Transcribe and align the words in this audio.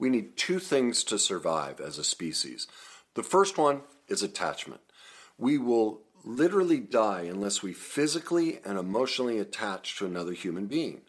we 0.00 0.08
need 0.08 0.36
two 0.36 0.58
things 0.58 1.04
to 1.04 1.18
survive 1.18 1.78
as 1.78 1.98
a 1.98 2.04
species. 2.04 2.66
The 3.14 3.22
first 3.22 3.58
one 3.58 3.82
is 4.08 4.22
attachment. 4.22 4.80
We 5.36 5.58
will 5.58 6.00
literally 6.24 6.80
die 6.80 7.22
unless 7.22 7.62
we 7.62 7.74
physically 7.74 8.60
and 8.64 8.78
emotionally 8.78 9.38
attach 9.38 9.98
to 9.98 10.06
another 10.06 10.32
human 10.32 10.66
being. 10.66 11.02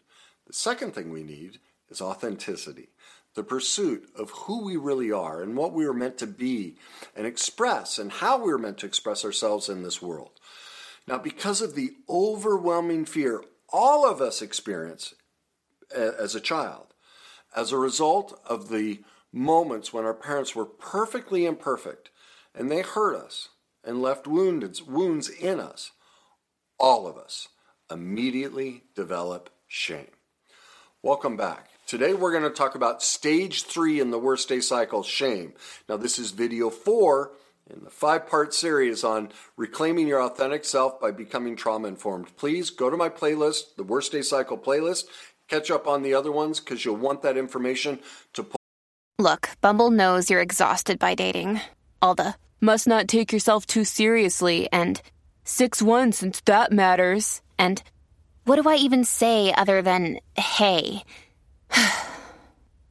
The 0.46 0.52
second 0.52 0.94
thing 0.94 1.10
we 1.10 1.22
need 1.22 1.58
is 1.88 2.02
authenticity, 2.02 2.90
the 3.34 3.42
pursuit 3.42 4.10
of 4.14 4.30
who 4.30 4.64
we 4.64 4.76
really 4.76 5.10
are 5.10 5.42
and 5.42 5.56
what 5.56 5.72
we 5.72 5.86
are 5.86 5.94
meant 5.94 6.18
to 6.18 6.26
be 6.26 6.76
and 7.16 7.26
express 7.26 7.98
and 7.98 8.12
how 8.12 8.44
we 8.44 8.52
are 8.52 8.58
meant 8.58 8.78
to 8.78 8.86
express 8.86 9.24
ourselves 9.24 9.70
in 9.70 9.82
this 9.82 10.02
world. 10.02 10.32
Now, 11.06 11.16
because 11.16 11.62
of 11.62 11.74
the 11.74 11.94
overwhelming 12.08 13.06
fear 13.06 13.42
all 13.70 14.06
of 14.06 14.20
us 14.20 14.42
experience 14.42 15.14
as 15.94 16.34
a 16.34 16.40
child, 16.40 16.91
as 17.54 17.72
a 17.72 17.78
result 17.78 18.40
of 18.46 18.68
the 18.68 19.02
moments 19.32 19.92
when 19.92 20.04
our 20.04 20.14
parents 20.14 20.54
were 20.54 20.64
perfectly 20.64 21.46
imperfect 21.46 22.10
and 22.54 22.70
they 22.70 22.82
hurt 22.82 23.16
us 23.16 23.48
and 23.84 24.02
left 24.02 24.26
wounds, 24.26 24.82
wounds 24.82 25.28
in 25.28 25.58
us, 25.58 25.92
all 26.78 27.06
of 27.06 27.16
us 27.16 27.48
immediately 27.90 28.84
develop 28.94 29.50
shame. 29.66 30.10
Welcome 31.02 31.36
back. 31.36 31.68
Today 31.86 32.14
we're 32.14 32.30
going 32.30 32.42
to 32.44 32.50
talk 32.50 32.74
about 32.74 33.02
stage 33.02 33.64
three 33.64 34.00
in 34.00 34.10
the 34.10 34.18
worst 34.18 34.48
day 34.48 34.60
cycle, 34.60 35.02
shame. 35.02 35.52
Now, 35.88 35.96
this 35.96 36.18
is 36.18 36.30
video 36.30 36.70
four 36.70 37.32
in 37.68 37.84
the 37.84 37.90
five 37.90 38.26
part 38.26 38.54
series 38.54 39.04
on 39.04 39.30
reclaiming 39.56 40.08
your 40.08 40.22
authentic 40.22 40.64
self 40.64 41.00
by 41.00 41.10
becoming 41.10 41.56
trauma 41.56 41.88
informed. 41.88 42.36
Please 42.36 42.70
go 42.70 42.88
to 42.88 42.96
my 42.96 43.08
playlist, 43.08 43.76
the 43.76 43.82
worst 43.82 44.12
day 44.12 44.22
cycle 44.22 44.58
playlist, 44.58 45.04
catch 45.52 45.70
up 45.70 45.86
on 45.86 46.02
the 46.02 46.14
other 46.14 46.32
ones 46.32 46.60
because 46.60 46.82
you'll 46.84 46.96
want 46.96 47.20
that 47.20 47.36
information 47.36 47.98
to 48.32 48.42
pull. 48.42 48.56
Look, 49.18 49.50
Bumble 49.60 49.90
knows 49.90 50.30
you're 50.30 50.40
exhausted 50.40 50.98
by 50.98 51.14
dating. 51.14 51.60
All 52.00 52.14
the 52.14 52.34
must 52.60 52.86
not 52.86 53.06
take 53.06 53.32
yourself 53.32 53.66
too 53.66 53.84
seriously 53.84 54.66
and 54.72 55.02
6 55.44 55.82
1 55.82 56.12
since 56.12 56.40
that 56.46 56.72
matters. 56.72 57.42
And 57.58 57.82
what 58.44 58.56
do 58.56 58.68
I 58.68 58.76
even 58.76 59.04
say 59.04 59.52
other 59.52 59.82
than 59.82 60.20
hey? 60.36 61.02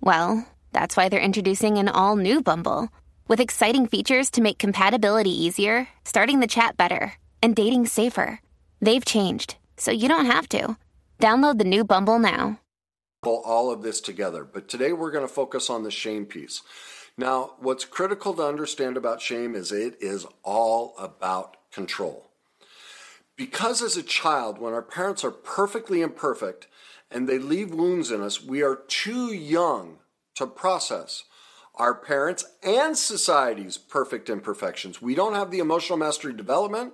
well, 0.01 0.45
that's 0.71 0.95
why 0.95 1.09
they're 1.09 1.19
introducing 1.19 1.79
an 1.79 1.89
all 1.89 2.15
new 2.15 2.41
Bumble 2.43 2.89
with 3.27 3.39
exciting 3.39 3.87
features 3.87 4.29
to 4.31 4.41
make 4.41 4.59
compatibility 4.59 5.31
easier, 5.31 5.87
starting 6.05 6.41
the 6.41 6.47
chat 6.47 6.77
better, 6.77 7.13
and 7.41 7.55
dating 7.55 7.87
safer. 7.87 8.39
They've 8.81 9.05
changed, 9.05 9.55
so 9.77 9.91
you 9.91 10.07
don't 10.07 10.25
have 10.25 10.47
to. 10.49 10.77
Download 11.21 11.59
the 11.59 11.65
new 11.65 11.83
Bumble 11.83 12.17
now. 12.17 12.59
Pull 13.21 13.43
all 13.45 13.71
of 13.71 13.83
this 13.83 14.01
together, 14.01 14.43
but 14.43 14.67
today 14.67 14.91
we're 14.91 15.11
going 15.11 15.27
to 15.27 15.31
focus 15.31 15.69
on 15.69 15.83
the 15.83 15.91
shame 15.91 16.25
piece. 16.25 16.63
Now, 17.15 17.51
what's 17.59 17.85
critical 17.85 18.33
to 18.33 18.41
understand 18.41 18.97
about 18.97 19.21
shame 19.21 19.53
is 19.53 19.71
it 19.71 19.97
is 20.01 20.25
all 20.41 20.95
about 20.97 21.57
control. 21.71 22.31
Because 23.37 23.83
as 23.83 23.95
a 23.97 24.01
child, 24.01 24.57
when 24.57 24.73
our 24.73 24.81
parents 24.81 25.23
are 25.23 25.29
perfectly 25.29 26.01
imperfect 26.01 26.65
and 27.11 27.29
they 27.29 27.37
leave 27.37 27.71
wounds 27.71 28.09
in 28.09 28.21
us, 28.21 28.43
we 28.43 28.63
are 28.63 28.81
too 28.87 29.27
young 29.27 29.99
to 30.37 30.47
process 30.47 31.25
our 31.75 31.93
parents 31.93 32.45
and 32.63 32.97
society's 32.97 33.77
perfect 33.77 34.27
imperfections. 34.27 35.03
We 35.03 35.13
don't 35.13 35.35
have 35.35 35.51
the 35.51 35.59
emotional 35.59 35.99
mastery 35.99 36.33
development. 36.33 36.93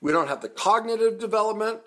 We 0.00 0.10
don't 0.10 0.26
have 0.26 0.40
the 0.40 0.48
cognitive 0.48 1.20
development 1.20 1.82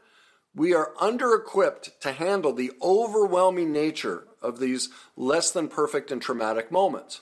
we 0.59 0.73
are 0.73 0.91
under 0.99 1.33
equipped 1.35 2.01
to 2.01 2.11
handle 2.11 2.51
the 2.51 2.69
overwhelming 2.81 3.71
nature 3.71 4.27
of 4.41 4.59
these 4.59 4.89
less 5.15 5.51
than 5.51 5.69
perfect 5.69 6.11
and 6.11 6.21
traumatic 6.21 6.69
moments. 6.69 7.21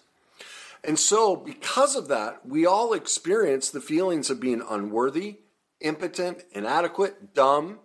And 0.83 0.97
so, 0.97 1.35
because 1.35 1.95
of 1.95 2.07
that, 2.07 2.47
we 2.47 2.65
all 2.65 2.93
experience 2.93 3.69
the 3.69 3.79
feelings 3.79 4.31
of 4.31 4.39
being 4.39 4.63
unworthy, 4.67 5.37
impotent, 5.81 6.45
inadequate, 6.51 7.35
dumb, 7.35 7.77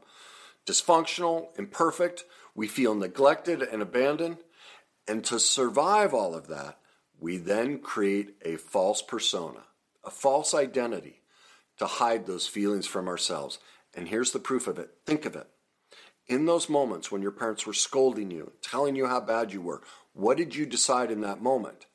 dysfunctional, 0.65 1.49
imperfect. 1.59 2.25
We 2.55 2.67
feel 2.67 2.95
neglected 2.95 3.61
and 3.61 3.83
abandoned. 3.83 4.39
And 5.07 5.23
to 5.25 5.39
survive 5.39 6.15
all 6.15 6.35
of 6.35 6.49
that, 6.49 6.79
we 7.21 7.37
then 7.37 7.81
create 7.81 8.37
a 8.43 8.57
false 8.57 9.03
persona, 9.03 9.65
a 10.03 10.11
false 10.11 10.55
identity 10.55 11.21
to 11.77 11.85
hide 11.85 12.25
those 12.25 12.47
feelings 12.47 12.87
from 12.87 13.07
ourselves. 13.07 13.59
And 13.95 14.09
here's 14.09 14.33
the 14.33 14.39
proof 14.39 14.67
of 14.67 14.79
it 14.79 14.91
think 15.07 15.25
of 15.25 15.37
it. 15.37 15.49
In 16.27 16.47
those 16.47 16.69
moments 16.69 17.11
when 17.11 17.23
your 17.23 17.33
parents 17.33 17.67
were 17.67 17.73
scolding 17.73 18.31
you, 18.31 18.53
telling 18.63 18.97
you 18.97 19.07
how 19.07 19.21
bad 19.21 19.53
you 19.53 19.61
were, 19.61 19.83
what 20.13 20.37
did 20.37 20.55
you 20.55 20.67
decide 20.67 21.11
in 21.11 21.21
that 21.23 21.43
moment? 21.43 21.87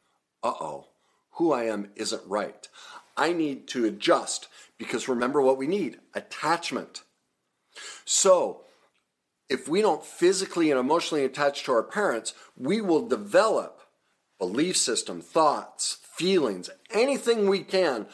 Uh 0.43 0.53
oh, 0.59 0.87
who 1.31 1.51
I 1.51 1.63
am 1.63 1.89
isn't 1.95 2.21
right. 2.27 2.67
I 3.15 3.33
need 3.33 3.67
to 3.69 3.85
adjust 3.85 4.47
because 4.77 5.07
remember 5.07 5.41
what 5.41 5.57
we 5.57 5.67
need 5.67 5.99
attachment. 6.13 7.03
So, 8.05 8.61
if 9.49 9.67
we 9.67 9.81
don't 9.81 10.03
physically 10.03 10.71
and 10.71 10.79
emotionally 10.79 11.23
attach 11.23 11.63
to 11.63 11.71
our 11.71 11.83
parents, 11.83 12.33
we 12.57 12.81
will 12.81 13.07
develop 13.07 13.81
belief 14.39 14.77
system, 14.77 15.21
thoughts, 15.21 15.99
feelings, 16.03 16.69
anything 16.91 17.47
we 17.47 17.61
can 17.61 18.07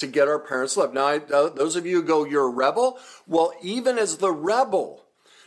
to 0.00 0.06
get 0.06 0.28
our 0.28 0.38
parents' 0.38 0.76
love. 0.76 0.92
Now, 0.92 1.06
I, 1.06 1.16
uh, 1.18 1.50
those 1.50 1.76
of 1.76 1.86
you 1.86 1.96
who 1.96 2.02
go, 2.02 2.24
you're 2.24 2.46
a 2.46 2.50
rebel, 2.50 2.98
well, 3.26 3.52
even 3.62 3.98
as 3.98 4.16
the 4.16 4.32
rebel, 4.32 5.04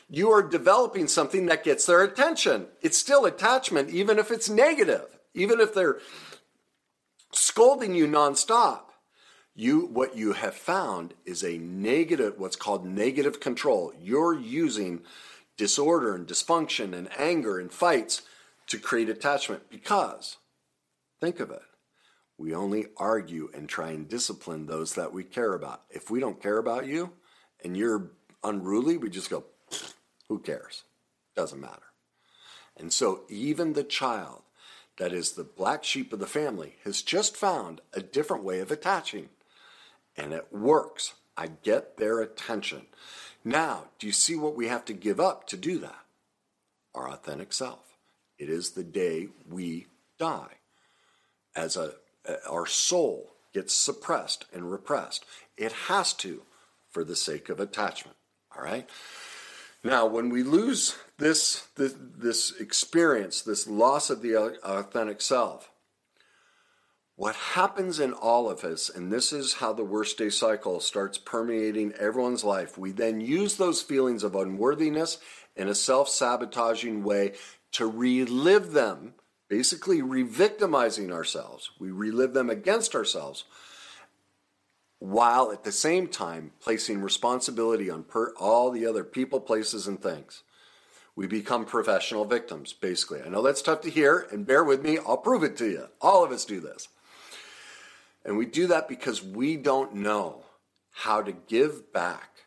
you 0.10 0.32
are 0.32 0.44
developing 0.44 1.08
something 1.08 1.48
that 1.48 1.64
gets 1.64 1.86
their 1.86 2.04
attention. 2.04 2.68
It's 2.82 2.98
still 2.98 3.26
attachment, 3.26 3.90
even 3.90 4.18
if 4.20 4.32
it's 4.32 4.50
negative, 4.50 5.06
even 5.34 5.60
if 5.60 5.74
they're 5.74 6.00
scolding 7.32 7.96
you 7.96 8.08
nonstop. 8.08 8.82
You, 9.56 9.82
what 9.82 10.16
you 10.16 10.34
have 10.34 10.56
found 10.56 11.14
is 11.26 11.44
a 11.44 11.58
negative, 11.58 12.40
what's 12.40 12.56
called 12.56 12.86
negative 12.86 13.40
control. 13.40 13.94
You're 14.00 14.34
using 14.34 15.02
disorder 15.58 16.16
and 16.16 16.28
dysfunction 16.28 16.94
and 16.94 17.10
anger 17.20 17.60
and 17.60 17.72
fights 17.72 18.24
to 18.68 18.80
create 18.80 19.10
attachment 19.10 19.70
because, 19.70 20.38
think 21.22 21.40
of 21.40 21.52
it, 21.52 21.62
we 22.38 22.54
only 22.54 22.88
argue 22.98 23.50
and 23.54 23.70
try 23.70 23.92
and 23.92 24.08
discipline 24.08 24.66
those 24.66 24.96
that 24.96 25.14
we 25.14 25.24
care 25.24 25.54
about. 25.54 25.84
If 25.90 26.10
we 26.10 26.20
don't 26.20 26.42
care 26.42 26.58
about 26.58 26.86
you 26.86 27.12
and 27.64 27.78
you're 27.78 28.12
unruly, 28.44 28.98
we 28.98 29.10
just 29.10 29.30
go, 29.30 29.46
who 30.28 30.40
cares? 30.40 30.84
Doesn't 31.36 31.62
matter. 31.62 31.84
And 32.78 32.92
so 32.92 33.22
even 33.30 33.74
the 33.74 33.84
child 33.84 34.42
that 34.98 35.14
is 35.14 35.32
the 35.32 35.44
black 35.44 35.84
sheep 35.84 36.14
of 36.14 36.20
the 36.20 36.28
family 36.28 36.76
has 36.84 37.02
just 37.02 37.36
found 37.36 37.82
a 37.94 38.02
different 38.02 38.44
way 38.44 38.60
of 38.60 38.72
attaching. 38.72 39.30
And 40.16 40.34
it 40.34 40.48
works. 40.52 41.14
I 41.36 41.48
get 41.64 41.98
their 41.98 42.22
attention. 42.22 42.86
Now, 43.44 43.86
do 43.98 44.08
you 44.08 44.14
see 44.14 44.36
what 44.36 44.56
we 44.56 44.68
have 44.68 44.86
to 44.86 44.94
give 44.94 45.20
up 45.20 45.48
to 45.48 45.58
do 45.58 45.80
that? 45.80 46.00
Our 46.94 47.10
authentic 47.10 47.54
self. 47.54 47.98
It 48.38 48.50
is 48.50 48.72
the 48.72 48.84
day 48.84 49.30
we 49.50 49.88
die. 50.20 50.58
As 51.56 51.76
a 51.76 51.94
Uh, 52.28 52.36
our 52.50 52.66
soul 52.66 53.34
gets 53.54 53.74
suppressed 53.74 54.46
and 54.54 54.72
repressed. 54.72 55.26
It 55.58 55.72
has 55.72 56.14
to 56.16 56.44
for 56.90 57.04
the 57.04 57.16
sake 57.16 57.50
of 57.50 57.60
attachment. 57.60 58.18
All 58.56 58.64
right? 58.64 58.90
Now, 59.84 60.06
when 60.06 60.30
we 60.30 60.44
lose 60.44 60.96
this, 61.18 61.68
this, 61.76 61.96
this 62.00 62.54
experience, 62.60 63.42
this 63.42 63.68
loss 63.68 64.10
of 64.10 64.22
the 64.22 64.36
authentic 64.64 65.22
self, 65.22 65.70
what 67.16 67.36
happens 67.36 68.00
in 68.00 68.14
all 68.14 68.50
of 68.50 68.64
us, 68.64 68.90
and 68.90 69.12
this 69.12 69.32
is 69.32 69.54
how 69.56 69.74
the 69.74 69.84
worst 69.84 70.18
day 70.18 70.30
cycle 70.30 70.80
starts 70.80 71.18
permeating 71.18 71.94
everyone's 72.00 72.44
life, 72.44 72.78
we 72.78 72.92
then 72.92 73.22
use 73.22 73.58
those 73.58 73.82
feelings 73.82 74.24
of 74.24 74.36
unworthiness 74.36 75.20
in 75.56 75.68
a 75.68 75.76
self 75.76 76.10
sabotaging 76.10 77.04
way 77.04 77.34
to 77.74 77.86
relive 77.86 78.72
them 78.72 79.14
basically 79.54 80.02
re 80.02 80.24
victimizing 80.24 81.14
ourselves. 81.14 81.70
We 81.78 81.92
relive 81.92 82.34
them 82.34 82.50
against 82.50 82.96
ourselves 82.96 83.44
while 84.98 85.52
at 85.52 85.64
the 85.64 85.72
same 85.72 86.08
time 86.08 86.54
placing 86.60 87.04
responsibility 87.04 87.88
on 87.88 88.02
per- 88.02 88.34
all 88.40 88.72
the 88.72 88.88
other 88.88 89.04
people, 89.04 89.40
places, 89.40 89.86
and 89.86 90.02
things. 90.02 90.42
We 91.16 91.28
become 91.28 91.66
professional 91.66 92.26
victims, 92.26 92.74
basically. 92.74 93.22
I 93.22 93.30
know 93.30 93.44
that's 93.44 93.62
tough 93.62 93.82
to 93.82 93.92
hear, 93.92 94.28
and 94.32 94.48
bear 94.48 94.64
with 94.64 94.82
me, 94.82 94.98
I'll 94.98 95.18
prove 95.18 95.44
it 95.44 95.56
to 95.58 95.70
you. 95.70 95.88
All 96.02 96.24
of 96.24 96.32
us 96.32 96.46
do 96.46 96.60
this. 96.60 96.88
And 98.26 98.40
we 98.40 98.48
do 98.48 98.66
that 98.66 98.90
because 98.90 99.22
we 99.22 99.56
don't 99.56 99.94
know 99.94 100.46
how 100.94 101.22
to 101.22 101.32
give 101.32 101.94
back 101.94 102.46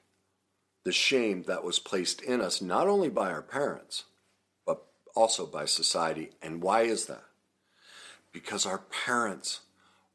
the 0.83 0.91
shame 0.91 1.45
that 1.45 1.63
was 1.63 1.79
placed 1.79 2.21
in 2.21 2.41
us, 2.41 2.61
not 2.61 2.89
only 2.89 3.11
by 3.11 3.31
our 3.31 3.43
parents, 3.43 4.07
also 5.17 5.47
by 5.47 5.65
society. 5.65 6.31
And 6.43 6.63
why 6.63 6.83
is 6.83 7.07
that? 7.07 7.25
Because 8.33 8.67
our 8.67 8.79
parents 8.79 9.61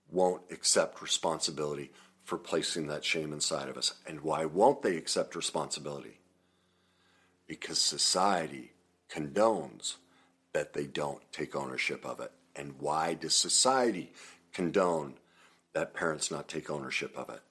won't 0.09 0.44
accept 0.51 1.01
responsibility 1.01 1.92
for 2.24 2.38
placing 2.38 2.88
that 2.88 3.03
shame 3.03 3.33
inside 3.33 3.68
of 3.68 3.77
us. 3.77 3.95
And 4.07 4.21
why 4.21 4.45
won't 4.45 4.83
they 4.83 4.95
accept 4.95 5.36
responsibility? 5.36 6.19
Because 7.48 7.81
society 7.81 8.71
condones 9.09 9.95
that 10.53 10.74
they 10.74 10.86
don't 10.86 11.21
take 11.31 11.56
ownership 11.56 12.06
of 12.06 12.19
it. 12.19 12.31
And 12.56 12.75
why 12.80 13.15
does 13.15 13.36
society 13.36 14.13
condone 14.53 15.15
that 15.74 15.94
parents 15.94 16.30
not 16.30 16.48
take 16.48 16.69
ownership 16.69 17.18
of 17.18 17.30
it? 17.30 17.42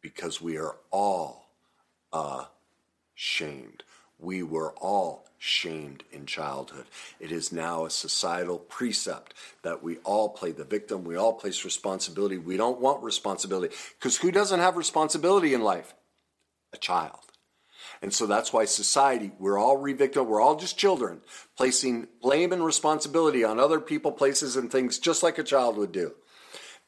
Because 0.00 0.40
we 0.40 0.56
are 0.58 0.76
all 0.90 1.50
uh, 2.12 2.46
ashamed. 3.16 3.84
We 4.18 4.42
were 4.42 4.72
all 4.72 5.26
shamed 5.38 6.04
in 6.10 6.24
childhood. 6.24 6.86
It 7.20 7.30
is 7.30 7.52
now 7.52 7.84
a 7.84 7.90
societal 7.90 8.58
precept 8.58 9.34
that 9.62 9.82
we 9.82 9.98
all 9.98 10.30
play 10.30 10.52
the 10.52 10.64
victim, 10.64 11.04
we 11.04 11.16
all 11.16 11.34
place 11.34 11.64
responsibility. 11.64 12.38
We 12.38 12.56
don't 12.56 12.80
want 12.80 13.02
responsibility 13.02 13.74
because 13.98 14.16
who 14.16 14.30
doesn't 14.30 14.60
have 14.60 14.76
responsibility 14.76 15.52
in 15.52 15.62
life? 15.62 15.94
A 16.72 16.78
child. 16.78 17.18
And 18.00 18.12
so 18.12 18.26
that's 18.26 18.52
why 18.52 18.64
society, 18.64 19.32
we're 19.38 19.58
all 19.58 19.76
revictim, 19.76 20.26
we're 20.26 20.40
all 20.40 20.56
just 20.56 20.78
children, 20.78 21.20
placing 21.56 22.08
blame 22.22 22.52
and 22.52 22.64
responsibility 22.64 23.44
on 23.44 23.60
other 23.60 23.80
people, 23.80 24.12
places, 24.12 24.56
and 24.56 24.70
things 24.70 24.98
just 24.98 25.22
like 25.22 25.38
a 25.38 25.44
child 25.44 25.76
would 25.76 25.92
do. 25.92 26.14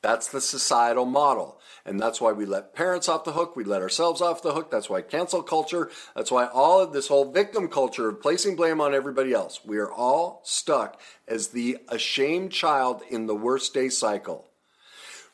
That's 0.06 0.28
the 0.28 0.40
societal 0.40 1.04
model. 1.04 1.58
And 1.84 1.98
that's 1.98 2.20
why 2.20 2.30
we 2.30 2.46
let 2.46 2.76
parents 2.76 3.08
off 3.08 3.24
the 3.24 3.32
hook, 3.32 3.56
we 3.56 3.64
let 3.64 3.82
ourselves 3.82 4.20
off 4.20 4.40
the 4.40 4.52
hook. 4.52 4.70
That's 4.70 4.88
why 4.88 5.02
cancel 5.02 5.42
culture, 5.42 5.90
that's 6.14 6.30
why 6.30 6.46
all 6.46 6.78
of 6.78 6.92
this 6.92 7.08
whole 7.08 7.32
victim 7.32 7.66
culture 7.66 8.08
of 8.08 8.22
placing 8.22 8.54
blame 8.54 8.80
on 8.80 8.94
everybody 8.94 9.32
else. 9.32 9.64
We 9.64 9.78
are 9.78 9.90
all 9.90 10.42
stuck 10.44 11.00
as 11.26 11.48
the 11.48 11.78
ashamed 11.88 12.52
child 12.52 13.02
in 13.10 13.26
the 13.26 13.34
worst 13.34 13.74
day 13.74 13.88
cycle, 13.88 14.46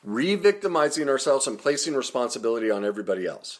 re 0.03 0.33
victimizing 0.33 1.07
ourselves 1.07 1.45
and 1.45 1.59
placing 1.59 1.93
responsibility 1.93 2.71
on 2.71 2.83
everybody 2.83 3.27
else. 3.27 3.59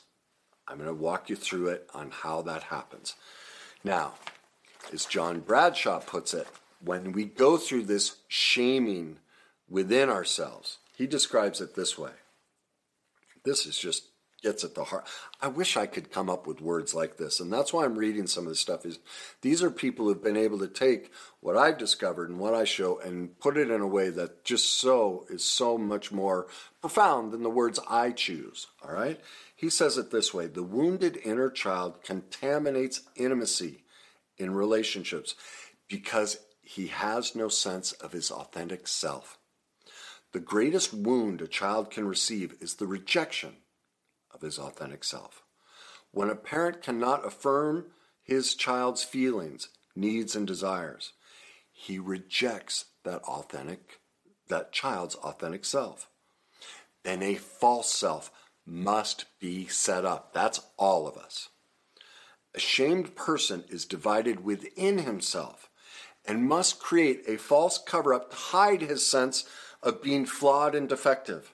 I'm 0.67 0.77
going 0.77 0.87
to 0.87 0.95
walk 0.95 1.29
you 1.29 1.35
through 1.35 1.67
it 1.67 1.87
on 1.93 2.09
how 2.09 2.41
that 2.41 2.63
happens. 2.63 3.13
Now, 3.83 4.13
as 4.91 5.05
John 5.05 5.41
Bradshaw 5.41 5.99
puts 5.99 6.33
it, 6.33 6.47
when 6.83 7.11
we 7.11 7.25
go 7.25 7.57
through 7.57 7.83
this 7.83 8.15
shaming 8.27 9.19
within 9.69 10.09
ourselves, 10.09 10.79
he 10.95 11.07
describes 11.07 11.61
it 11.61 11.75
this 11.75 11.97
way. 11.97 12.11
This 13.43 13.65
is 13.65 13.77
just 13.77 14.09
gets 14.43 14.63
at 14.63 14.75
the 14.75 14.83
heart. 14.83 15.07
I 15.41 15.47
wish 15.47 15.77
I 15.77 15.85
could 15.85 16.11
come 16.11 16.29
up 16.29 16.45
with 16.45 16.61
words 16.61 16.93
like 16.93 17.17
this, 17.17 17.39
and 17.39 17.51
that's 17.51 17.73
why 17.73 17.85
I'm 17.85 17.97
reading 17.97 18.27
some 18.27 18.43
of 18.43 18.49
this 18.49 18.59
stuff. 18.59 18.85
Is 18.85 18.99
these 19.41 19.63
are 19.63 19.71
people 19.71 20.05
who've 20.05 20.23
been 20.23 20.37
able 20.37 20.59
to 20.59 20.67
take 20.67 21.11
what 21.39 21.57
I've 21.57 21.77
discovered 21.77 22.29
and 22.29 22.39
what 22.39 22.53
I 22.53 22.65
show 22.65 22.99
and 22.99 23.39
put 23.39 23.57
it 23.57 23.71
in 23.71 23.81
a 23.81 23.87
way 23.87 24.09
that 24.09 24.43
just 24.43 24.79
so 24.79 25.25
is 25.29 25.43
so 25.43 25.77
much 25.77 26.11
more 26.11 26.47
profound 26.81 27.31
than 27.31 27.41
the 27.41 27.49
words 27.49 27.79
I 27.89 28.11
choose. 28.11 28.67
All 28.83 28.91
right, 28.91 29.19
he 29.55 29.69
says 29.69 29.97
it 29.97 30.11
this 30.11 30.33
way: 30.33 30.47
the 30.47 30.63
wounded 30.63 31.17
inner 31.23 31.49
child 31.49 32.03
contaminates 32.03 33.01
intimacy 33.15 33.83
in 34.37 34.53
relationships 34.53 35.35
because 35.87 36.37
he 36.61 36.87
has 36.87 37.35
no 37.35 37.47
sense 37.47 37.93
of 37.93 38.11
his 38.11 38.29
authentic 38.29 38.87
self. 38.87 39.37
The 40.33 40.39
greatest 40.39 40.93
wound 40.93 41.41
a 41.41 41.47
child 41.47 41.91
can 41.91 42.07
receive 42.07 42.55
is 42.59 42.75
the 42.75 42.87
rejection 42.87 43.57
of 44.31 44.41
his 44.41 44.57
authentic 44.57 45.03
self. 45.03 45.43
When 46.11 46.29
a 46.29 46.35
parent 46.35 46.81
cannot 46.81 47.25
affirm 47.25 47.85
his 48.23 48.55
child's 48.55 49.03
feelings, 49.03 49.69
needs, 49.95 50.35
and 50.35 50.47
desires, 50.47 51.13
he 51.71 51.99
rejects 51.99 52.85
that 53.03 53.21
authentic, 53.21 53.99
that 54.47 54.71
child's 54.71 55.15
authentic 55.15 55.65
self. 55.65 56.09
Then 57.03 57.21
a 57.21 57.35
false 57.35 57.93
self 57.93 58.31
must 58.65 59.25
be 59.39 59.67
set 59.67 60.03
up. 60.03 60.33
That's 60.33 60.61
all 60.77 61.07
of 61.07 61.15
us. 61.15 61.49
A 62.55 62.59
shamed 62.59 63.15
person 63.15 63.65
is 63.69 63.85
divided 63.85 64.43
within 64.43 64.99
himself 64.99 65.69
and 66.25 66.47
must 66.47 66.79
create 66.79 67.23
a 67.27 67.37
false 67.37 67.77
cover 67.77 68.13
up 68.13 68.31
to 68.31 68.35
hide 68.35 68.81
his 68.81 69.05
sense 69.05 69.45
of 69.83 70.01
being 70.01 70.25
flawed 70.25 70.75
and 70.75 70.89
defective. 70.89 71.53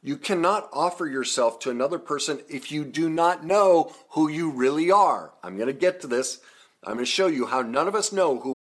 You 0.00 0.16
cannot 0.16 0.68
offer 0.72 1.06
yourself 1.06 1.58
to 1.60 1.70
another 1.70 1.98
person 1.98 2.40
if 2.48 2.70
you 2.70 2.84
do 2.84 3.10
not 3.10 3.44
know 3.44 3.92
who 4.10 4.28
you 4.28 4.50
really 4.50 4.90
are. 4.90 5.32
I'm 5.42 5.56
going 5.56 5.66
to 5.66 5.72
get 5.72 6.00
to 6.02 6.06
this. 6.06 6.40
I'm 6.84 6.94
going 6.94 7.04
to 7.04 7.10
show 7.10 7.26
you 7.26 7.46
how 7.46 7.62
none 7.62 7.88
of 7.88 7.96
us 7.96 8.12
know 8.12 8.38
who. 8.38 8.54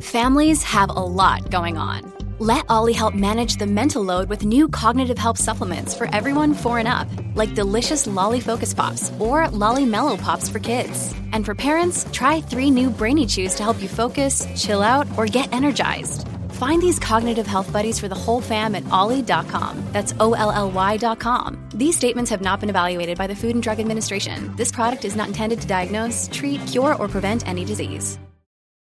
Families 0.00 0.62
have 0.62 0.90
a 0.90 0.92
lot 0.92 1.50
going 1.50 1.76
on. 1.76 2.12
Let 2.38 2.66
Olly 2.70 2.92
help 2.92 3.14
manage 3.14 3.56
the 3.56 3.66
mental 3.66 4.00
load 4.00 4.28
with 4.28 4.44
new 4.44 4.68
cognitive 4.68 5.18
help 5.18 5.36
supplements 5.36 5.92
for 5.92 6.08
everyone 6.14 6.54
four 6.54 6.78
and 6.78 6.86
up, 6.86 7.08
like 7.34 7.56
delicious 7.56 8.06
Lolly 8.06 8.38
Focus 8.38 8.72
Pops 8.72 9.10
or 9.18 9.48
Lolly 9.48 9.84
Mellow 9.84 10.16
Pops 10.16 10.48
for 10.48 10.60
kids. 10.60 11.12
And 11.32 11.44
for 11.44 11.56
parents, 11.56 12.06
try 12.12 12.40
three 12.40 12.70
new 12.70 12.90
Brainy 12.90 13.26
Chews 13.26 13.56
to 13.56 13.64
help 13.64 13.82
you 13.82 13.88
focus, 13.88 14.46
chill 14.54 14.82
out, 14.82 15.08
or 15.18 15.26
get 15.26 15.52
energized. 15.52 16.28
Find 16.58 16.82
these 16.82 16.98
cognitive 16.98 17.46
health 17.46 17.72
buddies 17.72 18.00
for 18.00 18.08
the 18.08 18.16
whole 18.16 18.40
fam 18.40 18.74
at 18.74 18.82
olly.com. 18.90 19.80
That's 19.92 20.12
O 20.18 20.34
L 20.34 20.50
L 20.50 20.70
Y.com. 20.72 21.68
These 21.72 21.96
statements 21.96 22.30
have 22.32 22.42
not 22.42 22.58
been 22.58 22.68
evaluated 22.68 23.16
by 23.16 23.28
the 23.28 23.36
Food 23.36 23.54
and 23.54 23.62
Drug 23.62 23.78
Administration. 23.78 24.56
This 24.56 24.72
product 24.72 25.04
is 25.04 25.14
not 25.14 25.28
intended 25.28 25.60
to 25.60 25.68
diagnose, 25.68 26.28
treat, 26.32 26.60
cure, 26.66 26.96
or 26.96 27.06
prevent 27.06 27.46
any 27.46 27.64
disease. 27.64 28.18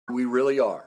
we 0.09 0.23
really 0.23 0.59
are. 0.61 0.85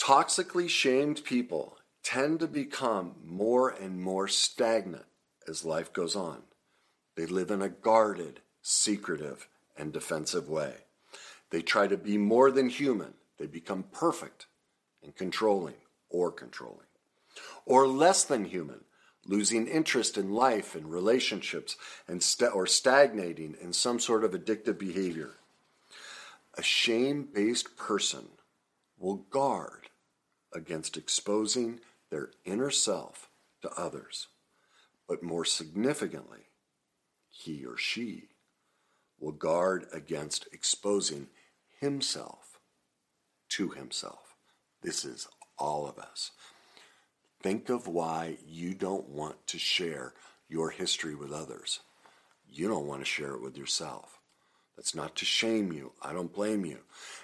Toxically 0.00 0.70
shamed 0.70 1.22
people 1.22 1.76
tend 2.02 2.40
to 2.40 2.48
become 2.48 3.16
more 3.22 3.68
and 3.68 4.00
more 4.00 4.26
stagnant 4.26 5.04
as 5.46 5.66
life 5.66 5.92
goes 5.92 6.16
on. 6.16 6.42
They 7.14 7.26
live 7.26 7.50
in 7.50 7.60
a 7.60 7.68
guarded, 7.68 8.40
secretive, 8.62 9.48
and 9.76 9.92
defensive 9.92 10.48
way. 10.48 10.72
They 11.50 11.60
try 11.60 11.88
to 11.88 11.98
be 11.98 12.16
more 12.16 12.50
than 12.50 12.70
human. 12.70 13.12
They 13.38 13.46
become 13.46 13.84
perfect 13.92 14.46
and 15.02 15.14
controlling 15.16 15.74
or 16.08 16.30
controlling. 16.30 16.86
Or 17.64 17.86
less 17.86 18.24
than 18.24 18.44
human, 18.44 18.84
losing 19.26 19.66
interest 19.66 20.18
in 20.18 20.32
life 20.32 20.74
and 20.74 20.90
relationships 20.90 21.76
and 22.08 22.22
st- 22.22 22.54
or 22.54 22.66
stagnating 22.66 23.56
in 23.60 23.72
some 23.72 24.00
sort 24.00 24.24
of 24.24 24.32
addictive 24.32 24.78
behavior. 24.78 25.36
A 26.54 26.62
shame 26.62 27.28
based 27.32 27.76
person 27.76 28.28
will 28.98 29.16
guard 29.30 29.88
against 30.52 30.96
exposing 30.96 31.80
their 32.10 32.30
inner 32.44 32.70
self 32.70 33.28
to 33.62 33.70
others. 33.70 34.28
But 35.08 35.22
more 35.22 35.44
significantly, 35.44 36.46
he 37.28 37.64
or 37.64 37.76
she 37.76 38.28
will 39.18 39.32
guard 39.32 39.86
against 39.92 40.46
exposing 40.52 41.28
himself 41.80 42.60
to 43.50 43.70
himself. 43.70 44.21
This 44.82 45.04
is 45.04 45.28
all 45.58 45.86
of 45.86 45.98
us. 45.98 46.32
Think 47.42 47.68
of 47.68 47.88
why 47.88 48.36
you 48.46 48.74
don't 48.74 49.08
want 49.08 49.46
to 49.48 49.58
share 49.58 50.12
your 50.48 50.70
history 50.70 51.14
with 51.14 51.32
others. 51.32 51.80
You 52.50 52.68
don't 52.68 52.86
want 52.86 53.00
to 53.00 53.06
share 53.06 53.32
it 53.32 53.42
with 53.42 53.56
yourself. 53.56 54.18
That's 54.76 54.94
not 54.94 55.16
to 55.16 55.24
shame 55.24 55.72
you. 55.72 55.92
I 56.02 56.12
don't 56.12 56.32
blame 56.32 56.64
you. 56.64 56.78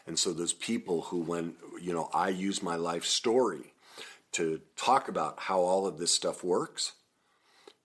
And 0.07 0.19
so 0.19 0.33
those 0.33 0.53
people 0.53 1.03
who, 1.03 1.21
when, 1.21 1.55
you 1.81 1.93
know, 1.93 2.09
I 2.13 2.29
use 2.29 2.63
my 2.63 2.77
life 2.77 3.05
story 3.05 3.73
to 4.33 4.61
talk 4.77 5.09
about 5.09 5.39
how 5.41 5.61
all 5.61 5.87
of 5.87 5.99
this 5.99 6.13
stuff 6.13 6.45
works, 6.45 6.93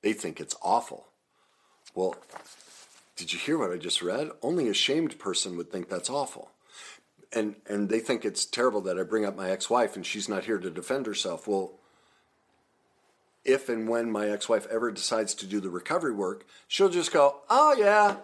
they 0.01 0.13
think 0.13 0.39
it's 0.39 0.55
awful. 0.61 1.07
Well, 1.95 2.15
did 3.15 3.31
you 3.31 3.39
hear 3.39 3.57
what 3.57 3.71
I 3.71 3.77
just 3.77 4.01
read? 4.01 4.29
Only 4.41 4.67
a 4.67 4.73
shamed 4.73 5.19
person 5.19 5.55
would 5.57 5.71
think 5.71 5.87
that's 5.87 6.09
awful. 6.09 6.51
And 7.35 7.55
and 7.67 7.89
they 7.89 7.99
think 7.99 8.25
it's 8.25 8.45
terrible 8.45 8.81
that 8.81 8.99
I 8.99 9.03
bring 9.03 9.25
up 9.25 9.35
my 9.35 9.49
ex-wife 9.49 9.95
and 9.95 10.05
she's 10.05 10.29
not 10.29 10.45
here 10.45 10.59
to 10.59 10.69
defend 10.69 11.05
herself. 11.07 11.47
Well, 11.47 11.73
if 13.43 13.69
and 13.69 13.87
when 13.89 14.11
my 14.11 14.29
ex-wife 14.29 14.67
ever 14.69 14.91
decides 14.91 15.33
to 15.35 15.47
do 15.47 15.59
the 15.59 15.69
recovery 15.69 16.13
work, 16.13 16.45
she'll 16.67 16.89
just 16.89 17.11
go, 17.11 17.41
"Oh 17.49 17.73
yeah, 17.77 18.17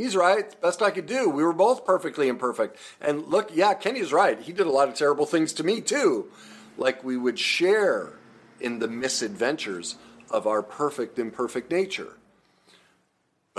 He's 0.00 0.16
right. 0.16 0.58
Best 0.62 0.80
I 0.80 0.92
could 0.92 1.04
do. 1.04 1.28
We 1.28 1.44
were 1.44 1.52
both 1.52 1.84
perfectly 1.84 2.28
imperfect. 2.28 2.78
And 3.02 3.26
look, 3.26 3.50
yeah, 3.52 3.74
Kenny's 3.74 4.14
right. 4.14 4.40
He 4.40 4.50
did 4.50 4.66
a 4.66 4.70
lot 4.70 4.88
of 4.88 4.94
terrible 4.94 5.26
things 5.26 5.52
to 5.52 5.62
me 5.62 5.82
too. 5.82 6.30
Like 6.78 7.04
we 7.04 7.18
would 7.18 7.38
share 7.38 8.14
in 8.60 8.78
the 8.78 8.88
misadventures 8.88 9.96
of 10.30 10.46
our 10.46 10.62
perfect, 10.62 11.18
imperfect 11.18 11.70
nature. 11.70 12.16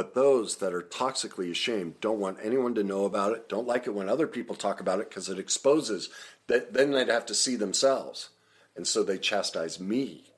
But 0.01 0.15
those 0.15 0.55
that 0.55 0.73
are 0.73 0.81
toxically 0.81 1.51
ashamed 1.51 2.01
don't 2.01 2.19
want 2.19 2.39
anyone 2.41 2.73
to 2.73 2.83
know 2.83 3.05
about 3.05 3.33
it, 3.33 3.47
don't 3.47 3.67
like 3.67 3.85
it 3.85 3.93
when 3.93 4.09
other 4.09 4.25
people 4.25 4.55
talk 4.55 4.81
about 4.81 4.99
it 4.99 5.09
because 5.09 5.29
it 5.29 5.37
exposes 5.37 6.09
that 6.47 6.73
then 6.73 6.89
they'd 6.89 7.07
have 7.07 7.27
to 7.27 7.35
see 7.35 7.55
themselves. 7.55 8.29
And 8.75 8.87
so 8.87 9.03
they 9.03 9.19
chastise 9.19 9.79
me, 9.79 10.33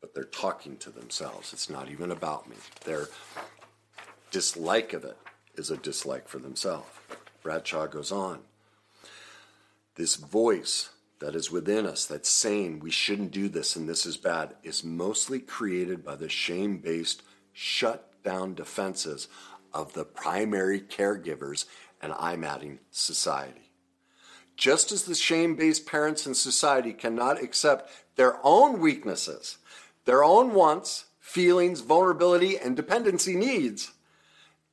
but 0.00 0.14
they're 0.14 0.24
talking 0.24 0.78
to 0.78 0.90
themselves. 0.90 1.52
It's 1.52 1.70
not 1.70 1.88
even 1.88 2.10
about 2.10 2.50
me. 2.50 2.56
Their 2.86 3.06
dislike 4.32 4.92
of 4.94 5.04
it 5.04 5.16
is 5.54 5.70
a 5.70 5.76
dislike 5.76 6.26
for 6.26 6.40
themselves. 6.40 6.88
Bradshaw 7.44 7.86
goes 7.86 8.10
on. 8.10 8.40
This 9.94 10.16
voice 10.16 10.90
that 11.20 11.36
is 11.36 11.52
within 11.52 11.86
us 11.86 12.04
that's 12.04 12.28
saying 12.28 12.80
we 12.80 12.90
shouldn't 12.90 13.30
do 13.30 13.48
this 13.48 13.76
and 13.76 13.88
this 13.88 14.04
is 14.04 14.16
bad 14.16 14.56
is 14.64 14.82
mostly 14.82 15.38
created 15.38 16.04
by 16.04 16.16
the 16.16 16.28
shame 16.28 16.78
based, 16.78 17.22
shut 17.52 18.07
down 18.22 18.54
defenses 18.54 19.28
of 19.72 19.92
the 19.92 20.04
primary 20.04 20.80
caregivers, 20.80 21.66
and 22.00 22.12
I'm 22.18 22.44
adding 22.44 22.80
society. 22.90 23.72
just 24.58 24.92
as 24.92 25.04
the 25.04 25.14
shame 25.14 25.54
based 25.54 25.86
parents 25.86 26.26
in 26.26 26.34
society 26.34 26.92
cannot 26.92 27.42
accept 27.42 27.90
their 28.16 28.38
own 28.44 28.80
weaknesses, 28.80 29.58
their 30.04 30.22
own 30.22 30.52
wants, 30.52 31.06
feelings, 31.20 31.80
vulnerability, 31.80 32.58
and 32.58 32.76
dependency 32.76 33.36
needs, 33.36 33.92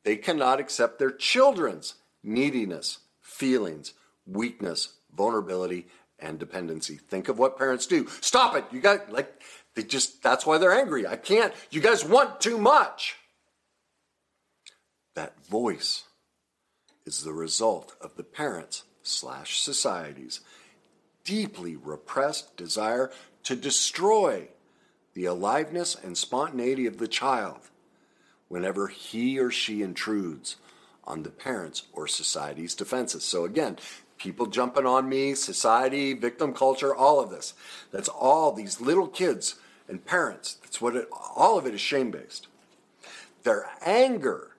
they 0.04 0.18
cannot 0.18 0.60
accept 0.60 1.00
their 1.00 1.12
children's 1.12 1.96
neediness, 2.24 3.00
feelings, 3.22 3.94
weakness, 4.26 4.96
vulnerability, 5.16 5.88
and 6.20 6.40
dependency. 6.40 6.96
Think 6.96 7.30
of 7.30 7.38
what 7.38 7.58
parents 7.58 7.86
do. 7.86 8.08
Stop 8.22 8.56
it. 8.56 8.66
You 8.72 8.80
got, 8.80 9.12
like, 9.12 9.42
they 9.76 9.84
just, 9.84 10.24
that's 10.24 10.46
why 10.46 10.58
they're 10.58 10.74
angry. 10.74 11.06
I 11.06 11.16
can't. 11.18 11.54
You 11.70 11.82
guys 11.82 12.04
want 12.04 12.42
too 12.42 12.58
much. 12.58 13.18
That 15.16 15.46
voice 15.46 16.04
is 17.06 17.24
the 17.24 17.34
result 17.34 17.96
of 18.02 18.16
the 18.16 18.24
parents 18.24 18.84
slash 19.04 19.60
society's 19.60 20.42
deeply 21.24 21.76
repressed 21.76 22.56
desire 22.58 23.12
to 23.44 23.56
destroy 23.56 24.50
the 25.14 25.26
aliveness 25.26 25.96
and 25.96 26.18
spontaneity 26.18 26.86
of 26.86 26.98
the 26.98 27.08
child 27.08 27.60
whenever 28.48 28.88
he 28.88 29.40
or 29.40 29.50
she 29.50 29.82
intrudes 29.82 30.58
on 31.06 31.24
the 31.24 31.30
parents 31.30 31.84
or 31.94 32.08
society's 32.08 32.76
defenses. 32.76 33.24
So 33.24 33.46
again, 33.46 33.78
people 34.18 34.48
jumping 34.48 34.86
on 34.86 35.08
me, 35.08 35.34
society, 35.36 36.14
victim 36.14 36.54
culture, 36.54 36.94
all 36.94 37.20
of 37.20 37.30
this. 37.30 37.54
That's 37.92 38.10
all 38.10 38.52
these 38.52 38.82
little 38.82 39.08
kids 39.08 39.56
and 39.88 40.06
parents. 40.06 40.56
That's 40.56 40.82
what 40.82 40.96
it 40.96 41.08
all 41.12 41.58
of 41.58 41.66
it 41.66 41.74
is 41.74 41.82
shame 41.82 42.12
based. 42.12 42.48
Their 43.44 43.70
anger 43.86 44.55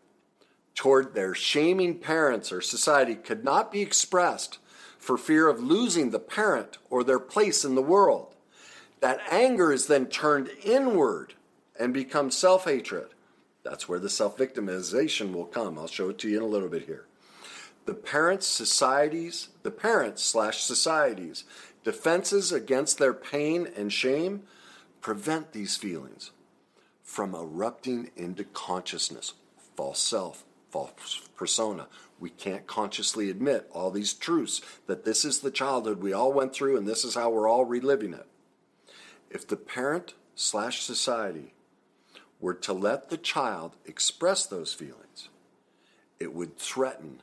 toward 0.77 1.15
their 1.15 1.35
shaming 1.35 1.99
parents 1.99 2.53
or 2.53 2.61
society 2.61 3.17
could 3.17 3.43
not 3.43 3.73
be 3.73 3.81
expressed 3.81 4.59
for 4.99 5.19
fear 5.19 5.49
of 5.49 5.61
losing 5.61 6.11
the 6.11 6.21
parent 6.21 6.79
or 6.91 7.03
their 7.03 7.19
place 7.19 7.65
in 7.65 7.75
the 7.75 7.83
world. 7.83 8.35
That 9.01 9.21
anger 9.31 9.73
is 9.73 9.87
then 9.87 10.07
turned 10.07 10.51
inward 10.63 11.35
and 11.79 11.93
becomes 11.93 12.37
self 12.37 12.65
hatred. 12.65 13.09
That's 13.63 13.89
where 13.89 13.99
the 13.99 14.11
self 14.11 14.37
victimization 14.37 15.33
will 15.33 15.47
come. 15.47 15.79
I'll 15.79 15.89
show 15.89 16.11
it 16.11 16.19
to 16.19 16.29
you 16.29 16.37
in 16.37 16.43
a 16.43 16.47
little 16.47 16.69
bit 16.69 16.85
here. 16.85 17.07
The 17.87 17.95
parents' 17.95 18.47
societies, 18.47 19.49
the 19.63 19.71
parents 19.71 20.23
slash 20.23 20.63
societies, 20.63 21.45
defenses 21.85 22.53
against 22.53 22.99
their 22.99 23.15
pain 23.15 23.69
and 23.77 23.93
shame 23.93 24.43
prevent 25.01 25.53
these 25.53 25.77
feelings 25.77 26.33
from 27.03 27.35
erupting 27.35 28.11
into 28.17 28.43
consciousness, 28.43 29.35
false 29.77 30.01
self, 30.01 30.45
false 30.71 31.23
persona. 31.37 31.87
We 32.19 32.31
can't 32.31 32.67
consciously 32.67 33.31
admit 33.31 33.69
all 33.73 33.91
these 33.91 34.15
truths 34.15 34.61
that 34.87 35.05
this 35.05 35.25
is 35.25 35.41
the 35.41 35.51
childhood 35.51 36.01
we 36.01 36.13
all 36.13 36.33
went 36.33 36.55
through 36.55 36.77
and 36.77 36.87
this 36.87 37.05
is 37.05 37.15
how 37.15 37.31
we're 37.31 37.49
all 37.49 37.65
reliving 37.65 38.15
it. 38.15 38.27
If 39.31 39.47
the 39.47 39.57
parent 39.57 40.15
slash 40.35 40.83
society 40.83 41.53
were 42.41 42.55
to 42.55 42.73
let 42.73 43.11
the 43.11 43.17
child 43.17 43.77
express 43.85 44.47
those 44.47 44.73
feelings, 44.73 45.29
it 46.19 46.35
would 46.35 46.59
threaten 46.59 47.21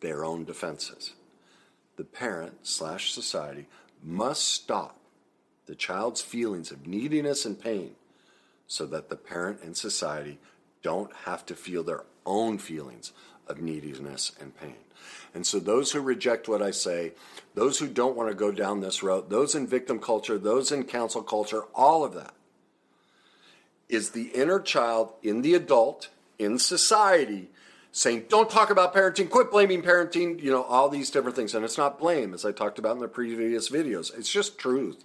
their 0.00 0.24
own 0.24 0.44
defenses. 0.44 1.14
The 1.96 2.04
parent 2.04 2.66
slash 2.66 3.12
society 3.12 3.66
must 4.02 4.44
stop 4.44 4.98
the 5.66 5.74
child's 5.74 6.20
feelings 6.20 6.70
of 6.70 6.86
neediness 6.86 7.44
and 7.44 7.60
pain 7.60 7.96
so 8.66 8.86
that 8.86 9.08
the 9.08 9.16
parent 9.16 9.60
and 9.62 9.76
society 9.76 10.38
don't 10.82 11.12
have 11.24 11.44
to 11.46 11.54
feel 11.54 11.82
their 11.82 12.04
own 12.28 12.58
feelings 12.58 13.12
of 13.48 13.60
neediness 13.60 14.32
and 14.40 14.56
pain. 14.60 14.76
And 15.34 15.46
so, 15.46 15.58
those 15.58 15.92
who 15.92 16.00
reject 16.00 16.48
what 16.48 16.62
I 16.62 16.70
say, 16.70 17.12
those 17.54 17.78
who 17.78 17.88
don't 17.88 18.16
want 18.16 18.28
to 18.28 18.34
go 18.34 18.52
down 18.52 18.80
this 18.80 19.02
road, 19.02 19.30
those 19.30 19.54
in 19.54 19.66
victim 19.66 19.98
culture, 19.98 20.38
those 20.38 20.70
in 20.72 20.84
cancel 20.84 21.22
culture, 21.22 21.62
all 21.74 22.04
of 22.04 22.14
that 22.14 22.34
is 23.88 24.10
the 24.10 24.28
inner 24.34 24.60
child 24.60 25.12
in 25.22 25.42
the 25.42 25.54
adult, 25.54 26.08
in 26.38 26.58
society, 26.58 27.48
saying, 27.90 28.26
don't 28.28 28.50
talk 28.50 28.70
about 28.70 28.94
parenting, 28.94 29.30
quit 29.30 29.50
blaming 29.50 29.82
parenting, 29.82 30.42
you 30.42 30.50
know, 30.50 30.62
all 30.64 30.88
these 30.88 31.10
different 31.10 31.36
things. 31.36 31.54
And 31.54 31.64
it's 31.64 31.78
not 31.78 31.98
blame, 31.98 32.34
as 32.34 32.44
I 32.44 32.52
talked 32.52 32.78
about 32.78 32.96
in 32.96 33.02
the 33.02 33.08
previous 33.08 33.70
videos, 33.70 34.16
it's 34.16 34.30
just 34.30 34.58
truth. 34.58 35.04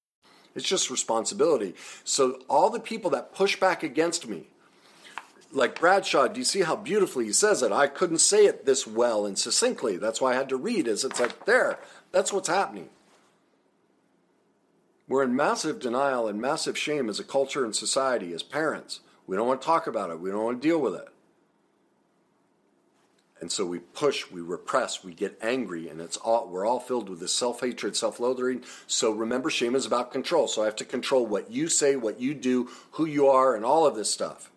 It's 0.55 0.67
just 0.67 0.89
responsibility. 0.89 1.75
So 2.03 2.39
all 2.49 2.69
the 2.69 2.79
people 2.79 3.11
that 3.11 3.33
push 3.33 3.59
back 3.59 3.83
against 3.83 4.27
me, 4.27 4.47
like 5.51 5.79
Bradshaw, 5.79 6.27
do 6.27 6.39
you 6.39 6.45
see 6.45 6.61
how 6.61 6.75
beautifully 6.75 7.25
he 7.25 7.33
says 7.33 7.61
it? 7.61 7.71
I 7.71 7.87
couldn't 7.87 8.19
say 8.19 8.45
it 8.45 8.65
this 8.65 8.87
well 8.87 9.25
and 9.25 9.37
succinctly. 9.37 9.97
That's 9.97 10.21
why 10.21 10.31
I 10.31 10.35
had 10.35 10.49
to 10.49 10.57
read. 10.57 10.87
Is 10.87 11.03
it's 11.03 11.19
like 11.19 11.45
there. 11.45 11.79
That's 12.11 12.33
what's 12.33 12.47
happening. 12.47 12.89
We're 15.07 15.23
in 15.23 15.35
massive 15.35 15.79
denial 15.79 16.27
and 16.27 16.39
massive 16.39 16.77
shame 16.77 17.09
as 17.09 17.19
a 17.19 17.25
culture 17.25 17.65
and 17.65 17.75
society, 17.75 18.33
as 18.33 18.43
parents. 18.43 19.01
We 19.27 19.35
don't 19.35 19.47
want 19.47 19.61
to 19.61 19.65
talk 19.65 19.87
about 19.87 20.09
it. 20.09 20.19
We 20.19 20.31
don't 20.31 20.43
want 20.43 20.61
to 20.61 20.67
deal 20.67 20.79
with 20.79 20.95
it. 20.95 21.07
And 23.41 23.51
so 23.51 23.65
we 23.65 23.79
push, 23.79 24.29
we 24.29 24.39
repress, 24.39 25.03
we 25.03 25.15
get 25.15 25.37
angry, 25.41 25.89
and 25.89 25.99
it's 25.99 26.15
all 26.17 26.47
we're 26.47 26.65
all 26.65 26.79
filled 26.79 27.09
with 27.09 27.19
this 27.19 27.33
self-hatred, 27.33 27.97
self-loathing. 27.97 28.63
So 28.85 29.11
remember, 29.11 29.49
shame 29.49 29.73
is 29.73 29.87
about 29.87 30.11
control. 30.11 30.47
So 30.47 30.61
I 30.61 30.65
have 30.65 30.75
to 30.75 30.85
control 30.85 31.25
what 31.25 31.49
you 31.49 31.67
say, 31.67 31.95
what 31.95 32.19
you 32.19 32.35
do, 32.35 32.69
who 32.91 33.05
you 33.05 33.27
are, 33.27 33.55
and 33.55 33.65
all 33.65 33.87
of 33.87 33.95
this 33.95 34.11
stuff. 34.11 34.51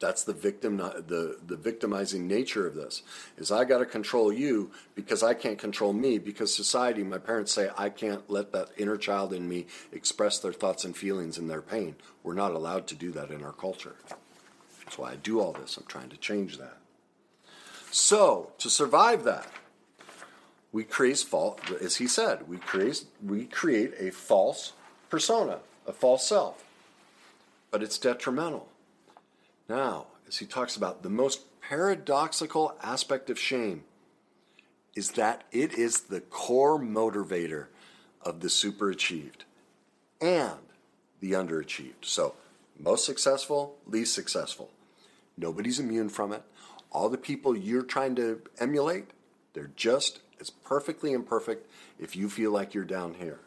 That's 0.00 0.22
the 0.22 0.34
victim, 0.34 0.76
the 0.76 1.38
the 1.46 1.56
victimizing 1.56 2.28
nature 2.28 2.66
of 2.66 2.74
this. 2.74 3.02
Is 3.38 3.50
I 3.50 3.64
got 3.64 3.78
to 3.78 3.86
control 3.86 4.30
you 4.30 4.70
because 4.94 5.22
I 5.22 5.32
can't 5.32 5.58
control 5.58 5.94
me 5.94 6.18
because 6.18 6.54
society, 6.54 7.02
my 7.02 7.16
parents 7.16 7.52
say 7.52 7.70
I 7.78 7.88
can't 7.88 8.28
let 8.28 8.52
that 8.52 8.68
inner 8.76 8.98
child 8.98 9.32
in 9.32 9.48
me 9.48 9.66
express 9.92 10.38
their 10.38 10.52
thoughts 10.52 10.84
and 10.84 10.94
feelings 10.94 11.38
and 11.38 11.48
their 11.48 11.62
pain. 11.62 11.96
We're 12.22 12.34
not 12.34 12.52
allowed 12.52 12.86
to 12.88 12.94
do 12.94 13.12
that 13.12 13.30
in 13.30 13.42
our 13.42 13.52
culture. 13.52 13.94
That's 14.84 14.98
why 14.98 15.12
I 15.12 15.16
do 15.16 15.40
all 15.40 15.52
this. 15.52 15.78
I'm 15.78 15.86
trying 15.86 16.10
to 16.10 16.18
change 16.18 16.58
that. 16.58 16.76
So, 17.96 18.50
to 18.58 18.68
survive 18.68 19.22
that, 19.22 19.46
we 20.72 20.82
create 20.82 21.18
false, 21.18 21.60
as 21.80 21.94
he 21.94 22.08
said, 22.08 22.48
we 22.48 22.56
create, 22.56 23.04
we 23.24 23.44
create 23.44 23.94
a 24.00 24.10
false 24.10 24.72
persona, 25.08 25.60
a 25.86 25.92
false 25.92 26.26
self. 26.26 26.64
But 27.70 27.84
it's 27.84 27.96
detrimental. 27.96 28.66
Now, 29.68 30.06
as 30.26 30.38
he 30.38 30.44
talks 30.44 30.74
about, 30.74 31.04
the 31.04 31.08
most 31.08 31.42
paradoxical 31.60 32.76
aspect 32.82 33.30
of 33.30 33.38
shame 33.38 33.84
is 34.96 35.12
that 35.12 35.44
it 35.52 35.74
is 35.74 36.00
the 36.00 36.20
core 36.20 36.80
motivator 36.80 37.66
of 38.20 38.40
the 38.40 38.48
superachieved 38.48 39.44
and 40.20 40.58
the 41.20 41.30
underachieved. 41.30 42.02
So, 42.02 42.34
most 42.76 43.04
successful, 43.04 43.76
least 43.86 44.14
successful. 44.14 44.70
Nobody's 45.38 45.78
immune 45.78 46.08
from 46.08 46.32
it 46.32 46.42
all 46.94 47.08
the 47.08 47.18
people 47.18 47.56
you're 47.56 47.82
trying 47.82 48.14
to 48.14 48.40
emulate, 48.58 49.10
they're 49.52 49.72
just 49.76 50.20
as 50.40 50.48
perfectly 50.48 51.12
imperfect 51.12 51.68
if 51.98 52.14
you 52.14 52.30
feel 52.30 52.52
like 52.52 52.72
you're 52.72 52.84
down 52.84 53.14
here. 53.14 53.40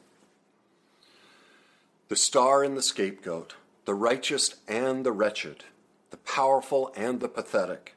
The 2.10 2.18
star 2.18 2.64
and 2.64 2.78
the 2.78 2.82
scapegoat, 2.82 3.56
the 3.86 3.96
righteous 3.96 4.56
and 4.68 5.06
the 5.06 5.14
wretched, 5.14 5.64
the 6.12 6.18
powerful 6.18 6.94
and 6.96 7.20
the 7.22 7.30
pathetic. 7.30 7.96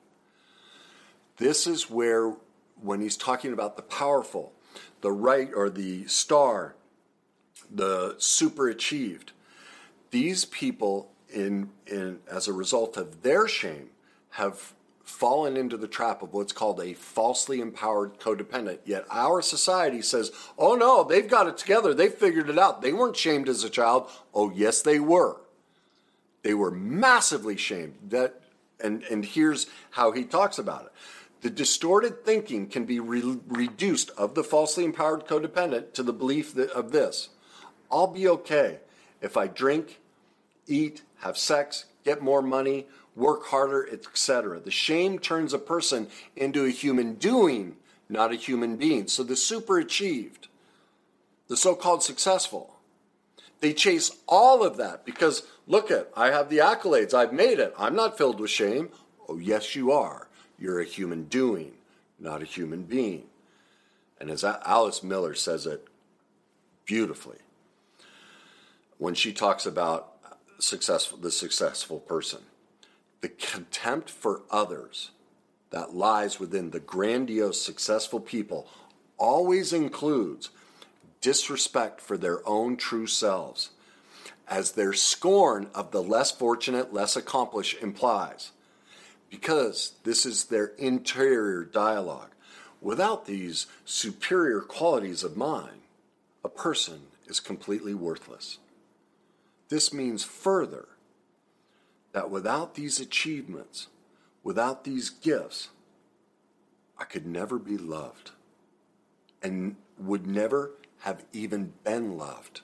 This 1.37 1.66
is 1.66 1.90
where, 1.90 2.35
when 2.80 3.00
he's 3.00 3.16
talking 3.16 3.52
about 3.52 3.76
the 3.76 3.83
powerful, 3.83 4.52
the 5.00 5.12
right 5.12 5.50
or 5.54 5.69
the 5.69 6.07
star, 6.07 6.75
the 7.71 8.14
super 8.19 8.69
achieved, 8.69 9.33
these 10.11 10.45
people, 10.45 11.11
in, 11.33 11.71
in 11.87 12.19
as 12.30 12.47
a 12.47 12.52
result 12.52 12.97
of 12.97 13.23
their 13.23 13.47
shame, 13.47 13.90
have 14.30 14.75
fallen 15.11 15.57
into 15.57 15.76
the 15.76 15.88
trap 15.88 16.23
of 16.23 16.33
what's 16.33 16.52
called 16.52 16.81
a 16.81 16.95
falsely 16.95 17.61
empowered 17.61 18.19
codependent. 18.19 18.79
Yet 18.85 19.05
our 19.11 19.43
society 19.43 20.00
says, 20.00 20.31
oh 20.57 20.75
no, 20.75 21.05
they've 21.05 21.29
got 21.29 21.47
it 21.47 21.59
together. 21.59 21.93
They 21.93 22.09
figured 22.09 22.49
it 22.49 22.59
out. 22.59 22.81
They 22.81 22.93
weren't 22.93 23.17
shamed 23.17 23.49
as 23.49 23.64
a 23.64 23.71
child. 23.71 24.09
Oh, 24.33 24.50
yes, 24.50 24.81
they 24.81 24.99
were. 24.99 25.37
They 26.43 26.55
were 26.55 26.71
massively 26.71 27.57
shamed. 27.57 27.97
That 28.09 28.40
and, 28.83 29.02
and 29.05 29.25
here's 29.25 29.67
how 29.90 30.12
he 30.12 30.25
talks 30.25 30.59
about 30.59 30.87
it. 30.87 30.93
The 31.43 31.50
distorted 31.50 32.25
thinking 32.25 32.67
can 32.67 32.85
be 32.85 33.00
re- 33.00 33.38
reduced 33.47 34.11
of 34.11 34.35
the 34.35 34.45
falsely 34.45 34.85
empowered 34.85 35.26
codependent 35.26 35.93
to 35.95 36.02
the 36.02 36.12
belief 36.12 36.55
that, 36.55 36.71
of 36.71 36.93
this 36.93 37.31
I'll 37.90 38.07
be 38.07 38.29
okay 38.29 38.79
if 39.21 39.37
I 39.37 39.49
drink, 39.49 40.00
eat, 40.67 41.02
have 41.19 41.37
sex, 41.37 41.87
get 42.05 42.23
more 42.23 42.40
money, 42.40 42.87
work 43.17 43.47
harder, 43.47 43.88
etc. 43.93 44.61
The 44.61 44.71
shame 44.71 45.19
turns 45.19 45.52
a 45.52 45.59
person 45.59 46.09
into 46.37 46.64
a 46.64 46.71
human 46.71 47.14
doing, 47.14 47.76
not 48.09 48.33
a 48.33 48.37
human 48.37 48.76
being. 48.76 49.09
So 49.09 49.23
the 49.23 49.37
super 49.37 49.79
achieved, 49.79 50.49
the 51.49 51.57
so 51.57 51.75
called 51.75 52.02
successful, 52.02 52.76
they 53.61 53.73
chase 53.75 54.11
all 54.26 54.64
of 54.64 54.76
that 54.79 55.05
because 55.05 55.43
look 55.67 55.90
at, 55.90 56.11
I 56.17 56.31
have 56.31 56.49
the 56.49 56.59
accolades, 56.59 57.14
I've 57.14 57.33
made 57.33 57.59
it, 57.59 57.75
I'm 57.79 57.95
not 57.95 58.17
filled 58.17 58.40
with 58.40 58.50
shame. 58.50 58.88
Oh, 59.29 59.38
yes, 59.38 59.76
you 59.76 59.93
are. 59.93 60.29
You're 60.59 60.81
a 60.81 60.85
human 60.85 61.25
doing, 61.25 61.73
not 62.19 62.43
a 62.43 62.47
human 62.47 62.83
being. 62.83 63.25
And 64.19 64.31
as 64.31 64.45
Alice 64.45 65.02
Miller 65.02 65.35
says 65.35 65.67
it 65.67 65.87
beautifully, 66.85 67.38
when 68.99 69.14
she 69.14 69.33
talks 69.33 69.64
about 69.64 70.12
successful, 70.59 71.17
the 71.19 71.31
successful 71.31 72.00
person, 72.00 72.40
the 73.21 73.29
contempt 73.29 74.11
for 74.11 74.43
others 74.50 75.11
that 75.71 75.95
lies 75.95 76.41
within 76.41 76.71
the 76.71 76.81
grandiose, 76.81 77.61
successful 77.61 78.21
people 78.21 78.69
always 79.19 79.73
includes 79.73 80.50
disrespect 81.21 82.00
for 82.00 82.17
their 82.17 82.47
own 82.49 82.77
true 82.77 83.07
selves, 83.07 83.71
as 84.49 84.73
their 84.73 84.93
scorn 84.93 85.69
of 85.75 85.91
the 85.91 86.03
less 86.03 86.31
fortunate, 86.31 86.93
less 86.93 87.15
accomplished 87.15 87.81
implies 87.83 88.53
because 89.31 89.93
this 90.03 90.27
is 90.27 90.45
their 90.45 90.67
interior 90.79 91.65
dialogue. 91.65 92.31
Without 92.81 93.27
these 93.27 93.67
superior 93.85 94.61
qualities 94.61 95.23
of 95.23 95.37
mind, 95.37 95.83
a 96.45 96.49
person 96.49 97.03
is 97.29 97.39
completely 97.39 97.95
worthless. 97.95 98.59
This 99.69 99.93
means 99.93 100.25
further 100.25 100.89
that 102.12 102.31
without 102.31 102.75
these 102.75 103.00
achievements, 103.00 103.88
without 104.43 104.85
these 104.85 105.11
gifts, 105.11 105.69
I 106.99 107.05
could 107.05 107.26
never 107.26 107.59
be 107.59 107.79
loved 107.79 108.33
and 109.43 109.76
would 109.99 110.26
never 110.26 110.73
have 111.00 111.25
even 111.33 111.73
been 111.85 112.19
loved. 112.19 112.61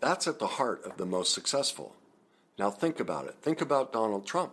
That's 0.00 0.26
at 0.26 0.38
the 0.38 0.46
heart 0.46 0.84
of 0.84 0.96
the 0.96 1.06
most 1.06 1.32
successful. 1.34 1.94
Now 2.58 2.70
think 2.70 2.98
about 2.98 3.26
it. 3.26 3.36
Think 3.40 3.60
about 3.60 3.92
Donald 3.92 4.26
Trump. 4.26 4.52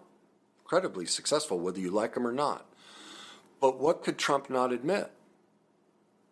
Incredibly 0.63 1.05
successful, 1.05 1.59
whether 1.59 1.79
you 1.79 1.89
like 1.89 2.15
him 2.15 2.27
or 2.27 2.33
not. 2.33 2.65
But 3.59 3.79
what 3.79 4.03
could 4.03 4.17
Trump 4.17 4.49
not 4.49 4.73
admit? 4.73 5.09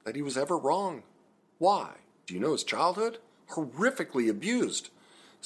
That 0.03 0.15
he 0.15 0.21
was 0.21 0.37
ever 0.37 0.57
wrong. 0.57 1.03
Why? 1.57 1.93
Do 2.27 2.33
you 2.33 2.39
know 2.39 2.51
his 2.51 2.63
childhood? 2.63 3.17
Horrifically 3.51 4.29
abused. 4.29 4.89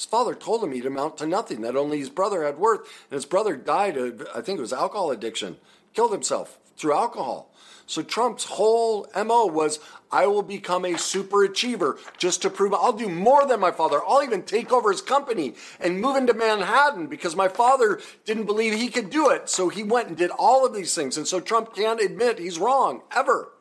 His 0.00 0.06
father 0.06 0.34
told 0.34 0.64
him 0.64 0.72
he'd 0.72 0.86
amount 0.86 1.18
to 1.18 1.26
nothing, 1.26 1.60
that 1.60 1.76
only 1.76 1.98
his 1.98 2.08
brother 2.08 2.42
had 2.42 2.56
worth, 2.56 2.80
and 3.10 3.16
his 3.18 3.26
brother 3.26 3.54
died 3.54 3.98
of, 3.98 4.26
I 4.34 4.40
think 4.40 4.56
it 4.56 4.62
was 4.62 4.72
alcohol 4.72 5.10
addiction, 5.10 5.58
killed 5.92 6.12
himself 6.12 6.58
through 6.78 6.94
alcohol. 6.94 7.52
So 7.84 8.00
Trump's 8.00 8.44
whole 8.44 9.06
MO 9.14 9.44
was 9.44 9.78
I 10.10 10.26
will 10.26 10.40
become 10.40 10.86
a 10.86 10.96
super 10.96 11.44
achiever 11.44 11.98
just 12.16 12.40
to 12.40 12.48
prove 12.48 12.72
I'll 12.72 12.94
do 12.94 13.10
more 13.10 13.46
than 13.46 13.60
my 13.60 13.72
father. 13.72 14.00
I'll 14.08 14.22
even 14.22 14.42
take 14.42 14.72
over 14.72 14.90
his 14.90 15.02
company 15.02 15.54
and 15.78 16.00
move 16.00 16.16
into 16.16 16.32
Manhattan 16.32 17.06
because 17.06 17.36
my 17.36 17.48
father 17.48 18.00
didn't 18.24 18.46
believe 18.46 18.72
he 18.72 18.88
could 18.88 19.10
do 19.10 19.28
it. 19.28 19.50
So 19.50 19.68
he 19.68 19.82
went 19.82 20.08
and 20.08 20.16
did 20.16 20.30
all 20.30 20.64
of 20.64 20.72
these 20.72 20.94
things. 20.94 21.18
And 21.18 21.28
so 21.28 21.40
Trump 21.40 21.74
can't 21.74 22.00
admit 22.00 22.38
he's 22.38 22.58
wrong 22.58 23.02
ever. 23.14 23.52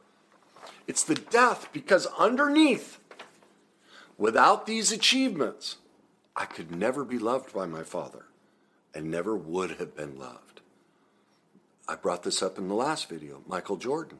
It's 0.88 1.03
the 1.03 1.15
death 1.15 1.67
because 1.74 2.08
underneath, 2.17 2.98
without 4.17 4.66
these 4.68 4.94
achievements, 4.94 5.75
I 6.35 6.46
could 6.46 6.72
never 6.72 7.03
be 7.03 7.20
loved 7.20 7.53
by 7.53 7.65
my 7.65 7.83
father 7.83 8.25
and 8.94 9.09
never 9.11 9.35
would 9.35 9.72
have 9.72 9.96
been 9.96 10.18
loved. 10.18 10.61
I 11.87 11.96
brought 11.96 12.24
this 12.24 12.42
up 12.42 12.57
in 12.57 12.68
the 12.68 12.75
last 12.75 13.09
video, 13.09 13.42
Michael 13.48 13.77
Jordan. 13.77 14.20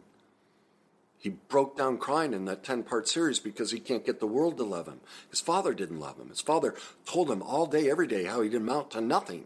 He 1.20 1.30
broke 1.30 1.78
down 1.78 1.98
crying 1.98 2.34
in 2.34 2.46
that 2.46 2.64
10 2.64 2.84
part 2.84 3.08
series 3.08 3.40
because 3.40 3.72
he 3.72 3.80
can't 3.80 4.06
get 4.06 4.20
the 4.20 4.28
world 4.28 4.58
to 4.58 4.64
love 4.64 4.88
him. 4.88 5.02
His 5.30 5.42
father 5.42 5.74
didn't 5.74 6.00
love 6.00 6.18
him. 6.18 6.30
His 6.30 6.42
father 6.42 6.76
told 7.06 7.30
him 7.30 7.42
all 7.42 7.66
day, 7.66 7.90
every 7.92 8.08
day, 8.08 8.24
how 8.24 8.42
he'd 8.42 8.56
amount 8.56 8.92
to 8.92 9.02
nothing. 9.02 9.46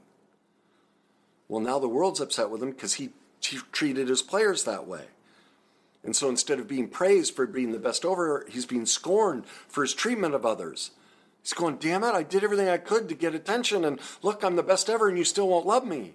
Well, 1.48 1.62
now 1.62 1.80
the 1.80 1.88
world's 1.88 2.20
upset 2.20 2.50
with 2.50 2.62
him 2.62 2.72
because 2.72 2.94
he, 2.94 3.10
he 3.42 3.58
treated 3.72 4.08
his 4.08 4.22
players 4.22 4.64
that 4.64 4.88
way. 4.88 5.06
And 6.04 6.16
so 6.16 6.30
instead 6.30 6.60
of 6.60 6.68
being 6.68 6.90
praised 6.90 7.36
for 7.36 7.48
being 7.48 7.72
the 7.72 7.80
best 7.80 8.06
over, 8.06 8.46
he's 8.50 8.66
being 8.66 8.86
scorned 8.86 9.46
for 9.46 9.82
his 9.82 9.94
treatment 9.94 10.36
of 10.36 10.46
others. 10.46 10.92
He's 11.44 11.54
going, 11.54 11.76
damn 11.76 12.04
it, 12.04 12.16
I 12.16 12.24
did 12.24 12.44
everything 12.44 12.70
I 12.70 12.78
could 12.78 13.10
to 13.10 13.16
get 13.16 13.36
attention, 13.36 13.84
and 13.84 14.00
look, 14.22 14.44
I'm 14.44 14.56
the 14.56 14.64
best 14.64 14.90
ever, 14.90 15.10
and 15.10 15.18
you 15.18 15.26
still 15.26 15.50
won't 15.50 15.66
love 15.66 15.86
me. 15.86 16.14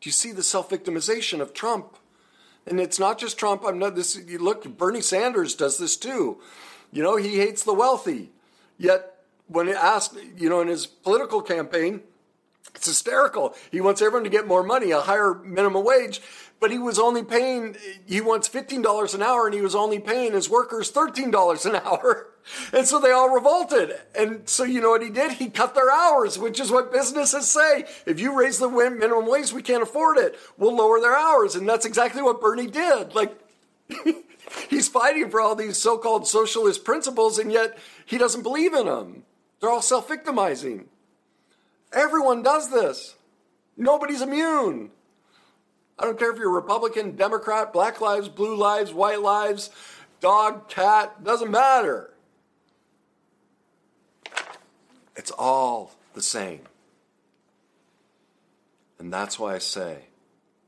Do 0.00 0.08
you 0.08 0.12
see 0.12 0.30
the 0.30 0.44
self 0.44 0.70
victimization 0.70 1.40
of 1.40 1.52
Trump? 1.52 1.96
And 2.66 2.80
it's 2.80 2.98
not 2.98 3.18
just 3.18 3.38
Trump. 3.38 3.62
I'm 3.64 3.78
not 3.78 3.94
this. 3.94 4.16
You 4.16 4.38
look, 4.38 4.64
Bernie 4.76 5.00
Sanders 5.00 5.54
does 5.54 5.78
this 5.78 5.96
too. 5.96 6.40
You 6.92 7.02
know, 7.02 7.16
he 7.16 7.38
hates 7.38 7.64
the 7.64 7.74
wealthy. 7.74 8.30
Yet, 8.78 9.14
when 9.48 9.68
asked, 9.68 10.16
you 10.36 10.48
know, 10.48 10.60
in 10.60 10.68
his 10.68 10.86
political 10.86 11.42
campaign, 11.42 12.02
it's 12.74 12.86
hysterical. 12.86 13.54
He 13.70 13.80
wants 13.80 14.02
everyone 14.02 14.24
to 14.24 14.30
get 14.30 14.46
more 14.46 14.62
money, 14.62 14.90
a 14.90 15.00
higher 15.00 15.34
minimum 15.34 15.84
wage, 15.84 16.20
but 16.60 16.70
he 16.70 16.78
was 16.78 16.98
only 16.98 17.22
paying, 17.22 17.76
he 18.06 18.20
wants 18.20 18.48
$15 18.48 19.14
an 19.14 19.22
hour 19.22 19.46
and 19.46 19.54
he 19.54 19.60
was 19.60 19.74
only 19.74 19.98
paying 19.98 20.32
his 20.32 20.48
workers 20.48 20.90
$13 20.90 21.66
an 21.66 21.76
hour. 21.76 22.28
And 22.72 22.86
so 22.86 23.00
they 23.00 23.10
all 23.10 23.30
revolted. 23.30 23.98
And 24.16 24.48
so 24.48 24.62
you 24.62 24.80
know 24.80 24.90
what 24.90 25.02
he 25.02 25.10
did? 25.10 25.32
He 25.32 25.50
cut 25.50 25.74
their 25.74 25.90
hours, 25.90 26.38
which 26.38 26.60
is 26.60 26.70
what 26.70 26.92
businesses 26.92 27.48
say. 27.48 27.86
If 28.06 28.20
you 28.20 28.38
raise 28.38 28.60
the 28.60 28.68
minimum 28.68 29.26
wage, 29.26 29.52
we 29.52 29.62
can't 29.62 29.82
afford 29.82 30.18
it. 30.18 30.38
We'll 30.56 30.76
lower 30.76 31.00
their 31.00 31.16
hours. 31.16 31.56
And 31.56 31.68
that's 31.68 31.84
exactly 31.84 32.22
what 32.22 32.40
Bernie 32.40 32.68
did. 32.68 33.16
Like, 33.16 33.36
he's 34.70 34.88
fighting 34.88 35.28
for 35.28 35.40
all 35.40 35.56
these 35.56 35.76
so 35.76 35.98
called 35.98 36.26
socialist 36.26 36.84
principles, 36.84 37.40
and 37.40 37.50
yet 37.50 37.76
he 38.04 38.18
doesn't 38.18 38.44
believe 38.44 38.74
in 38.74 38.86
them. 38.86 39.24
They're 39.60 39.70
all 39.70 39.82
self 39.82 40.08
victimizing. 40.08 40.86
Everyone 41.92 42.42
does 42.42 42.70
this. 42.70 43.16
Nobody's 43.76 44.22
immune. 44.22 44.90
I 45.98 46.04
don't 46.04 46.18
care 46.18 46.30
if 46.30 46.38
you're 46.38 46.50
Republican, 46.50 47.16
Democrat, 47.16 47.72
black 47.72 48.00
lives, 48.00 48.28
blue 48.28 48.54
lives, 48.54 48.92
white 48.92 49.22
lives, 49.22 49.70
dog, 50.20 50.68
cat, 50.68 51.24
doesn't 51.24 51.50
matter. 51.50 52.10
It's 55.16 55.30
all 55.30 55.92
the 56.14 56.22
same. 56.22 56.60
And 58.98 59.12
that's 59.12 59.38
why 59.38 59.54
I 59.54 59.58
say 59.58 60.04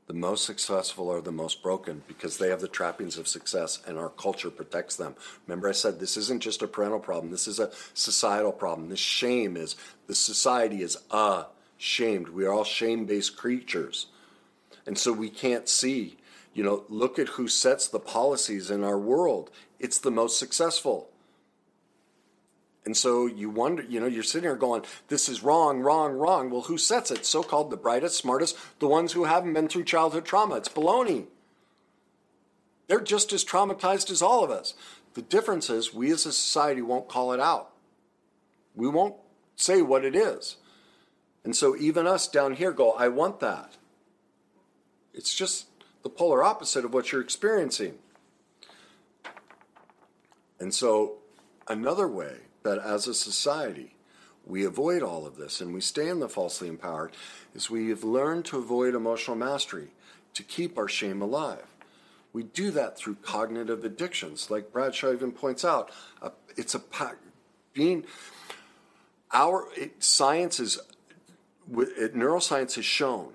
the 0.07 0.13
most 0.15 0.43
successful 0.43 1.11
are 1.11 1.21
the 1.21 1.31
most 1.31 1.61
broken 1.61 2.01
because 2.07 2.39
they 2.39 2.49
have 2.49 2.61
the 2.61 2.67
trappings 2.67 3.19
of 3.19 3.27
success 3.27 3.79
and 3.85 3.95
our 3.95 4.09
culture 4.09 4.49
protects 4.49 4.95
them. 4.95 5.15
Remember, 5.45 5.69
I 5.69 5.73
said 5.73 5.99
this 5.99 6.17
isn't 6.17 6.41
just 6.41 6.63
a 6.63 6.67
parental 6.67 6.99
problem, 6.99 7.31
this 7.31 7.47
is 7.47 7.59
a 7.59 7.69
societal 7.93 8.51
problem. 8.51 8.89
This 8.89 8.99
shame 8.99 9.55
is 9.55 9.75
the 10.07 10.15
society 10.15 10.81
is 10.81 10.97
ashamed. 11.11 12.29
We 12.29 12.45
are 12.45 12.51
all 12.51 12.63
shame 12.63 13.05
based 13.05 13.37
creatures. 13.37 14.07
And 14.89 14.97
so 14.97 15.13
we 15.13 15.29
can't 15.29 15.69
see, 15.69 16.17
you 16.51 16.63
know, 16.63 16.83
look 16.89 17.19
at 17.19 17.27
who 17.27 17.47
sets 17.47 17.87
the 17.87 17.99
policies 17.99 18.71
in 18.71 18.83
our 18.83 18.97
world. 18.97 19.51
It's 19.79 19.99
the 19.99 20.09
most 20.09 20.39
successful. 20.39 21.11
And 22.85 22.97
so 22.97 23.27
you 23.27 23.51
wonder, 23.51 23.83
you 23.83 23.99
know, 23.99 24.07
you're 24.07 24.23
sitting 24.23 24.49
here 24.49 24.55
going, 24.55 24.81
this 25.07 25.29
is 25.29 25.43
wrong, 25.43 25.81
wrong, 25.81 26.13
wrong. 26.13 26.49
Well, 26.49 26.61
who 26.61 26.79
sets 26.79 27.11
it? 27.11 27.23
So 27.23 27.43
called 27.43 27.69
the 27.69 27.77
brightest, 27.77 28.17
smartest, 28.17 28.57
the 28.79 28.87
ones 28.87 29.11
who 29.11 29.25
haven't 29.25 29.53
been 29.53 29.67
through 29.67 29.83
childhood 29.83 30.25
trauma. 30.25 30.55
It's 30.55 30.69
baloney. 30.69 31.27
They're 32.87 32.99
just 32.99 33.31
as 33.31 33.45
traumatized 33.45 34.09
as 34.09 34.23
all 34.23 34.43
of 34.43 34.49
us. 34.49 34.73
The 35.13 35.21
difference 35.21 35.69
is 35.69 35.93
we 35.93 36.09
as 36.09 36.25
a 36.25 36.33
society 36.33 36.81
won't 36.81 37.07
call 37.07 37.31
it 37.31 37.39
out. 37.39 37.73
We 38.73 38.87
won't 38.87 39.17
say 39.55 39.83
what 39.83 40.03
it 40.03 40.15
is. 40.15 40.57
And 41.43 41.55
so 41.55 41.77
even 41.77 42.07
us 42.07 42.27
down 42.27 42.55
here 42.55 42.71
go, 42.71 42.93
I 42.93 43.09
want 43.09 43.39
that. 43.41 43.75
It's 45.13 45.33
just 45.33 45.67
the 46.03 46.09
polar 46.09 46.43
opposite 46.43 46.85
of 46.85 46.93
what 46.93 47.11
you're 47.11 47.21
experiencing. 47.21 47.95
And 50.59 50.73
so, 50.73 51.17
another 51.67 52.07
way 52.07 52.37
that 52.63 52.79
as 52.79 53.07
a 53.07 53.13
society 53.13 53.95
we 54.49 54.65
avoid 54.65 55.03
all 55.03 55.25
of 55.27 55.37
this 55.37 55.61
and 55.61 55.73
we 55.73 55.79
stay 55.79 56.09
in 56.09 56.19
the 56.19 56.27
falsely 56.27 56.67
empowered 56.67 57.11
is 57.53 57.69
we 57.69 57.89
have 57.89 58.03
learned 58.03 58.45
to 58.45 58.57
avoid 58.57 58.95
emotional 58.95 59.37
mastery 59.37 59.89
to 60.33 60.43
keep 60.43 60.77
our 60.77 60.87
shame 60.87 61.21
alive. 61.21 61.65
We 62.33 62.43
do 62.43 62.71
that 62.71 62.97
through 62.97 63.15
cognitive 63.21 63.85
addictions, 63.85 64.49
like 64.49 64.73
Bradshaw 64.73 65.13
even 65.13 65.31
points 65.31 65.63
out. 65.63 65.91
It's 66.57 66.75
a 66.75 66.81
being 67.73 68.05
our 69.31 69.67
it, 69.75 70.03
science 70.03 70.59
is 70.59 70.79
it, 71.71 72.15
neuroscience 72.15 72.75
has 72.75 72.85
shown 72.85 73.33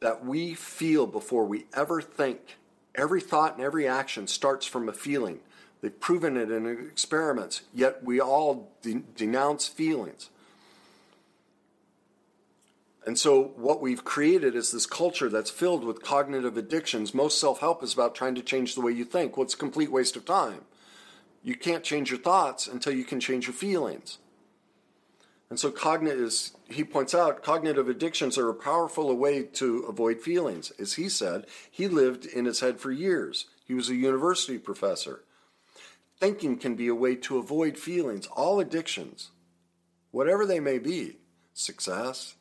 that 0.00 0.24
we 0.24 0.54
feel 0.54 1.06
before 1.06 1.44
we 1.44 1.66
ever 1.74 2.00
think. 2.00 2.56
Every 2.94 3.20
thought 3.20 3.56
and 3.56 3.64
every 3.64 3.86
action 3.86 4.26
starts 4.26 4.66
from 4.66 4.88
a 4.88 4.92
feeling. 4.92 5.40
They've 5.80 6.00
proven 6.00 6.36
it 6.36 6.50
in 6.50 6.66
experiments, 6.66 7.62
yet 7.74 8.02
we 8.02 8.20
all 8.20 8.72
de- 8.82 9.04
denounce 9.14 9.68
feelings. 9.68 10.30
And 13.06 13.16
so, 13.16 13.52
what 13.56 13.80
we've 13.80 14.04
created 14.04 14.56
is 14.56 14.72
this 14.72 14.84
culture 14.84 15.28
that's 15.28 15.50
filled 15.50 15.84
with 15.84 16.02
cognitive 16.02 16.56
addictions. 16.56 17.14
Most 17.14 17.38
self 17.38 17.60
help 17.60 17.84
is 17.84 17.94
about 17.94 18.16
trying 18.16 18.34
to 18.34 18.42
change 18.42 18.74
the 18.74 18.80
way 18.80 18.90
you 18.90 19.04
think. 19.04 19.36
Well, 19.36 19.44
it's 19.44 19.54
a 19.54 19.58
complete 19.58 19.92
waste 19.92 20.16
of 20.16 20.24
time. 20.24 20.62
You 21.44 21.54
can't 21.54 21.84
change 21.84 22.10
your 22.10 22.18
thoughts 22.18 22.66
until 22.66 22.92
you 22.92 23.04
can 23.04 23.20
change 23.20 23.46
your 23.46 23.54
feelings. 23.54 24.18
And 25.48 25.60
so, 25.60 25.70
cognitive, 25.70 26.32
he 26.68 26.82
points 26.82 27.14
out, 27.14 27.42
cognitive 27.42 27.88
addictions 27.88 28.36
are 28.36 28.48
a 28.48 28.54
powerful 28.54 29.14
way 29.14 29.44
to 29.44 29.84
avoid 29.84 30.20
feelings. 30.20 30.72
As 30.78 30.94
he 30.94 31.08
said, 31.08 31.46
he 31.70 31.86
lived 31.86 32.26
in 32.26 32.46
his 32.46 32.60
head 32.60 32.80
for 32.80 32.90
years. 32.90 33.46
He 33.64 33.74
was 33.74 33.88
a 33.88 33.94
university 33.94 34.58
professor. 34.58 35.22
Thinking 36.18 36.58
can 36.58 36.74
be 36.74 36.88
a 36.88 36.94
way 36.94 37.14
to 37.16 37.38
avoid 37.38 37.78
feelings, 37.78 38.26
all 38.26 38.58
addictions, 38.58 39.30
whatever 40.10 40.46
they 40.46 40.60
may 40.60 40.78
be 40.78 41.18
success, 41.52 42.34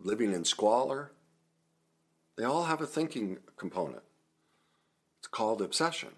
living 0.00 0.32
in 0.32 0.44
squalor, 0.44 1.12
they 2.36 2.44
all 2.44 2.64
have 2.64 2.80
a 2.80 2.86
thinking 2.86 3.38
component. 3.56 4.02
It's 5.18 5.28
called 5.28 5.62
obsession. 5.62 6.10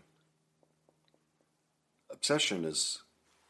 Obsession 2.10 2.64
is 2.64 3.02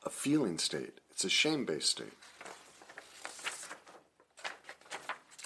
a 0.07 0.11
feeling 0.11 0.57
state, 0.57 1.01
it's 1.11 1.25
a 1.25 1.29
shame 1.29 1.65
based 1.65 1.91
state. 1.91 2.13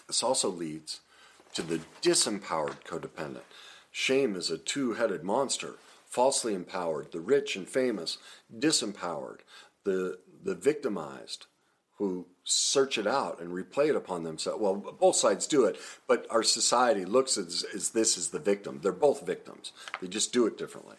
This 0.06 0.22
also 0.22 0.50
leads 0.50 1.00
to 1.54 1.62
the 1.62 1.80
disempowered 2.02 2.84
codependent. 2.84 3.42
Shame 3.90 4.36
is 4.36 4.50
a 4.50 4.58
two 4.58 4.92
headed 4.94 5.24
monster, 5.24 5.76
falsely 6.06 6.54
empowered, 6.54 7.10
the 7.10 7.20
rich 7.20 7.56
and 7.56 7.68
famous, 7.68 8.18
disempowered, 8.56 9.38
the, 9.84 10.18
the 10.44 10.54
victimized, 10.54 11.46
who 11.96 12.26
search 12.44 12.98
it 12.98 13.06
out 13.06 13.40
and 13.40 13.50
replay 13.50 13.88
it 13.88 13.96
upon 13.96 14.24
themselves. 14.24 14.60
Well, 14.60 14.74
both 14.74 15.16
sides 15.16 15.46
do 15.46 15.64
it, 15.64 15.76
but 16.06 16.26
our 16.30 16.42
society 16.42 17.04
looks 17.04 17.36
as, 17.38 17.64
as 17.74 17.90
this 17.90 18.16
is 18.16 18.30
the 18.30 18.38
victim. 18.38 18.80
They're 18.82 18.92
both 18.92 19.26
victims, 19.26 19.72
they 20.00 20.08
just 20.08 20.32
do 20.32 20.46
it 20.46 20.58
differently. 20.58 20.96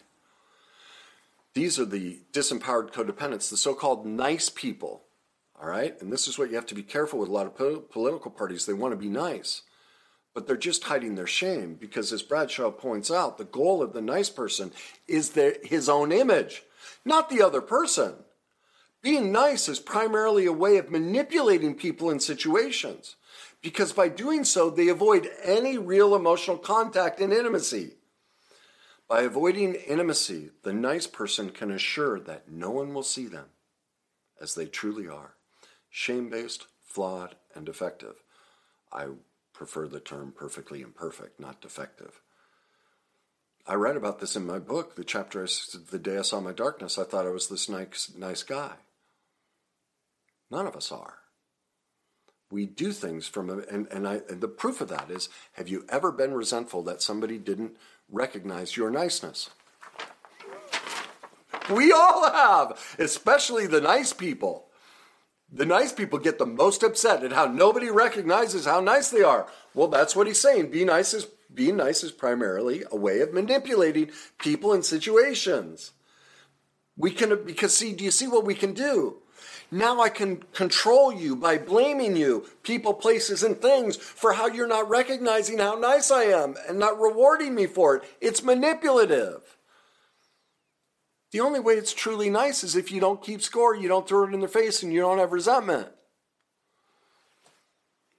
These 1.54 1.78
are 1.78 1.84
the 1.84 2.20
disempowered 2.32 2.92
codependents, 2.92 3.50
the 3.50 3.56
so 3.56 3.74
called 3.74 4.06
nice 4.06 4.48
people. 4.48 5.02
All 5.60 5.68
right? 5.68 6.00
And 6.00 6.12
this 6.12 6.26
is 6.26 6.38
what 6.38 6.50
you 6.50 6.56
have 6.56 6.66
to 6.66 6.74
be 6.74 6.82
careful 6.82 7.18
with 7.18 7.28
a 7.28 7.32
lot 7.32 7.46
of 7.46 7.56
po- 7.56 7.80
political 7.80 8.30
parties. 8.30 8.66
They 8.66 8.72
want 8.72 8.92
to 8.92 8.96
be 8.96 9.08
nice, 9.08 9.62
but 10.34 10.46
they're 10.46 10.56
just 10.56 10.84
hiding 10.84 11.14
their 11.14 11.26
shame 11.26 11.74
because, 11.74 12.12
as 12.12 12.22
Bradshaw 12.22 12.70
points 12.70 13.10
out, 13.10 13.38
the 13.38 13.44
goal 13.44 13.82
of 13.82 13.92
the 13.92 14.00
nice 14.00 14.30
person 14.30 14.72
is 15.06 15.30
their, 15.30 15.56
his 15.62 15.88
own 15.88 16.10
image, 16.10 16.62
not 17.04 17.28
the 17.28 17.42
other 17.42 17.60
person. 17.60 18.14
Being 19.02 19.30
nice 19.30 19.68
is 19.68 19.78
primarily 19.78 20.46
a 20.46 20.52
way 20.52 20.78
of 20.78 20.90
manipulating 20.90 21.74
people 21.74 22.10
in 22.10 22.20
situations 22.20 23.16
because 23.62 23.92
by 23.92 24.08
doing 24.08 24.44
so, 24.44 24.68
they 24.68 24.88
avoid 24.88 25.30
any 25.42 25.78
real 25.78 26.14
emotional 26.14 26.58
contact 26.58 27.20
and 27.20 27.32
intimacy. 27.32 27.92
By 29.12 29.24
avoiding 29.24 29.74
intimacy, 29.74 30.52
the 30.62 30.72
nice 30.72 31.06
person 31.06 31.50
can 31.50 31.70
assure 31.70 32.18
that 32.20 32.50
no 32.50 32.70
one 32.70 32.94
will 32.94 33.02
see 33.02 33.26
them 33.26 33.48
as 34.40 34.54
they 34.54 34.64
truly 34.64 35.06
are 35.06 35.34
shame 35.90 36.30
based, 36.30 36.64
flawed, 36.82 37.36
and 37.54 37.66
defective. 37.66 38.22
I 38.90 39.08
prefer 39.52 39.86
the 39.86 40.00
term 40.00 40.32
perfectly 40.34 40.80
imperfect, 40.80 41.38
not 41.38 41.60
defective. 41.60 42.22
I 43.66 43.74
write 43.74 43.98
about 43.98 44.18
this 44.18 44.34
in 44.34 44.46
my 44.46 44.58
book, 44.58 44.96
the 44.96 45.04
chapter 45.04 45.46
The 45.90 45.98
Day 45.98 46.16
I 46.16 46.22
Saw 46.22 46.40
My 46.40 46.52
Darkness. 46.52 46.96
I 46.96 47.04
thought 47.04 47.26
I 47.26 47.32
was 47.32 47.48
this 47.48 47.68
nice, 47.68 48.10
nice 48.16 48.42
guy. 48.42 48.76
None 50.50 50.66
of 50.66 50.74
us 50.74 50.90
are. 50.90 51.18
We 52.50 52.64
do 52.64 52.92
things 52.92 53.28
from, 53.28 53.50
and, 53.50 53.86
and, 53.88 54.08
I, 54.08 54.20
and 54.30 54.40
the 54.40 54.48
proof 54.48 54.80
of 54.80 54.88
that 54.88 55.10
is 55.10 55.28
have 55.52 55.68
you 55.68 55.84
ever 55.90 56.12
been 56.12 56.32
resentful 56.32 56.82
that 56.84 57.02
somebody 57.02 57.36
didn't 57.36 57.76
recognize 58.12 58.76
your 58.76 58.90
niceness? 58.90 59.50
We 61.70 61.90
all 61.92 62.30
have, 62.30 62.96
especially 62.98 63.66
the 63.66 63.80
nice 63.80 64.12
people. 64.12 64.68
The 65.50 65.66
nice 65.66 65.92
people 65.92 66.18
get 66.18 66.38
the 66.38 66.46
most 66.46 66.82
upset 66.82 67.24
at 67.24 67.32
how 67.32 67.46
nobody 67.46 67.90
recognizes 67.90 68.64
how 68.64 68.80
nice 68.80 69.10
they 69.10 69.22
are. 69.22 69.46
Well, 69.74 69.88
that's 69.88 70.16
what 70.16 70.26
he's 70.26 70.40
saying. 70.40 70.70
Be 70.70 70.84
nice 70.84 71.12
is 71.14 71.26
being 71.52 71.76
nice 71.76 72.02
is 72.02 72.12
primarily 72.12 72.82
a 72.90 72.96
way 72.96 73.20
of 73.20 73.34
manipulating 73.34 74.10
people 74.38 74.72
and 74.72 74.84
situations. 74.84 75.92
We 76.96 77.10
can 77.10 77.44
because 77.44 77.76
see, 77.76 77.92
do 77.92 78.04
you 78.04 78.10
see 78.10 78.26
what 78.26 78.44
we 78.44 78.54
can 78.54 78.72
do? 78.72 79.21
Now 79.74 80.02
I 80.02 80.10
can 80.10 80.44
control 80.52 81.10
you 81.10 81.34
by 81.34 81.56
blaming 81.56 82.14
you, 82.14 82.46
people, 82.62 82.92
places, 82.92 83.42
and 83.42 83.56
things 83.56 83.96
for 83.96 84.34
how 84.34 84.46
you're 84.46 84.66
not 84.66 84.90
recognizing 84.90 85.56
how 85.56 85.76
nice 85.76 86.10
I 86.10 86.24
am 86.24 86.56
and 86.68 86.78
not 86.78 87.00
rewarding 87.00 87.54
me 87.54 87.66
for 87.66 87.96
it. 87.96 88.04
It's 88.20 88.42
manipulative. 88.42 89.56
The 91.30 91.40
only 91.40 91.58
way 91.58 91.72
it's 91.72 91.94
truly 91.94 92.28
nice 92.28 92.62
is 92.62 92.76
if 92.76 92.92
you 92.92 93.00
don't 93.00 93.22
keep 93.22 93.40
score, 93.40 93.74
you 93.74 93.88
don't 93.88 94.06
throw 94.06 94.28
it 94.28 94.34
in 94.34 94.40
their 94.40 94.48
face, 94.50 94.82
and 94.82 94.92
you 94.92 95.00
don't 95.00 95.16
have 95.16 95.32
resentment. 95.32 95.88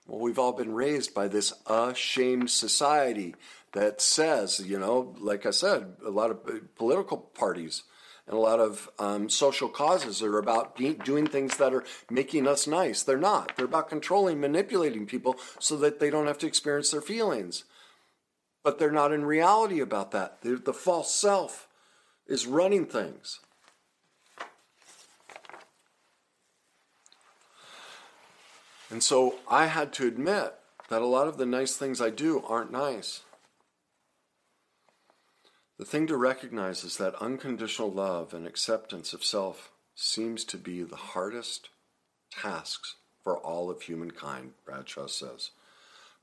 Well, 0.07 0.21
we've 0.21 0.39
all 0.39 0.53
been 0.53 0.73
raised 0.73 1.13
by 1.13 1.27
this 1.27 1.53
ashamed 1.67 2.49
society 2.49 3.35
that 3.73 4.01
says, 4.01 4.59
you 4.59 4.79
know, 4.79 5.15
like 5.19 5.45
I 5.45 5.51
said, 5.51 5.97
a 6.03 6.09
lot 6.09 6.31
of 6.31 6.39
uh, 6.47 6.53
political 6.75 7.17
parties 7.17 7.83
and 8.27 8.36
a 8.36 8.39
lot 8.39 8.59
of 8.59 8.89
um, 8.99 9.29
social 9.29 9.67
causes 9.67 10.23
are 10.23 10.38
about 10.38 10.77
doing 10.77 11.27
things 11.27 11.57
that 11.57 11.73
are 11.73 11.83
making 12.09 12.47
us 12.47 12.67
nice. 12.67 13.03
They're 13.03 13.17
not. 13.17 13.55
They're 13.55 13.65
about 13.65 13.89
controlling, 13.89 14.39
manipulating 14.39 15.05
people 15.05 15.36
so 15.59 15.75
that 15.77 15.99
they 15.99 16.09
don't 16.09 16.27
have 16.27 16.38
to 16.39 16.47
experience 16.47 16.91
their 16.91 17.01
feelings. 17.01 17.65
But 18.63 18.79
they're 18.79 18.91
not 18.91 19.12
in 19.12 19.25
reality 19.25 19.81
about 19.81 20.12
that. 20.12 20.41
The 20.41 20.73
false 20.73 21.13
self 21.13 21.67
is 22.25 22.47
running 22.47 22.86
things. 22.86 23.41
And 28.89 29.03
so 29.03 29.36
I 29.49 29.65
had 29.65 29.91
to 29.93 30.07
admit 30.07 30.53
that 30.89 31.01
a 31.01 31.07
lot 31.07 31.27
of 31.27 31.38
the 31.38 31.45
nice 31.45 31.75
things 31.75 31.99
I 31.99 32.09
do 32.09 32.43
aren't 32.47 32.71
nice. 32.71 33.21
The 35.83 35.89
thing 35.89 36.07
to 36.07 36.15
recognize 36.15 36.85
is 36.85 36.95
that 36.95 37.21
unconditional 37.21 37.91
love 37.91 38.33
and 38.33 38.47
acceptance 38.47 39.11
of 39.11 39.21
self 39.21 39.69
seems 39.93 40.45
to 40.45 40.57
be 40.57 40.81
the 40.81 40.95
hardest 40.95 41.67
tasks 42.31 42.95
for 43.21 43.37
all 43.37 43.69
of 43.69 43.81
humankind, 43.81 44.53
Bradshaw 44.63 45.07
says. 45.07 45.51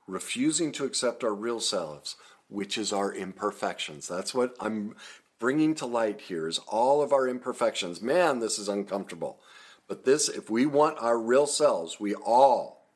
Refusing 0.06 0.72
to 0.72 0.86
accept 0.86 1.22
our 1.22 1.34
real 1.34 1.60
selves, 1.60 2.16
which 2.48 2.78
is 2.78 2.90
our 2.90 3.12
imperfections. 3.12 4.08
That's 4.08 4.32
what 4.32 4.56
I'm 4.60 4.96
bringing 5.38 5.74
to 5.74 5.84
light 5.84 6.22
here 6.22 6.48
is 6.48 6.58
all 6.60 7.02
of 7.02 7.12
our 7.12 7.28
imperfections. 7.28 8.00
Man, 8.00 8.38
this 8.38 8.58
is 8.58 8.66
uncomfortable. 8.66 9.40
But 9.86 10.06
this, 10.06 10.30
if 10.30 10.48
we 10.48 10.64
want 10.64 10.96
our 11.00 11.18
real 11.18 11.46
selves, 11.46 12.00
we 12.00 12.14
all 12.14 12.86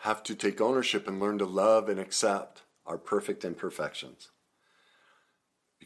have 0.00 0.22
to 0.24 0.34
take 0.34 0.60
ownership 0.60 1.08
and 1.08 1.18
learn 1.18 1.38
to 1.38 1.46
love 1.46 1.88
and 1.88 1.98
accept 1.98 2.60
our 2.84 2.98
perfect 2.98 3.46
imperfections 3.46 4.28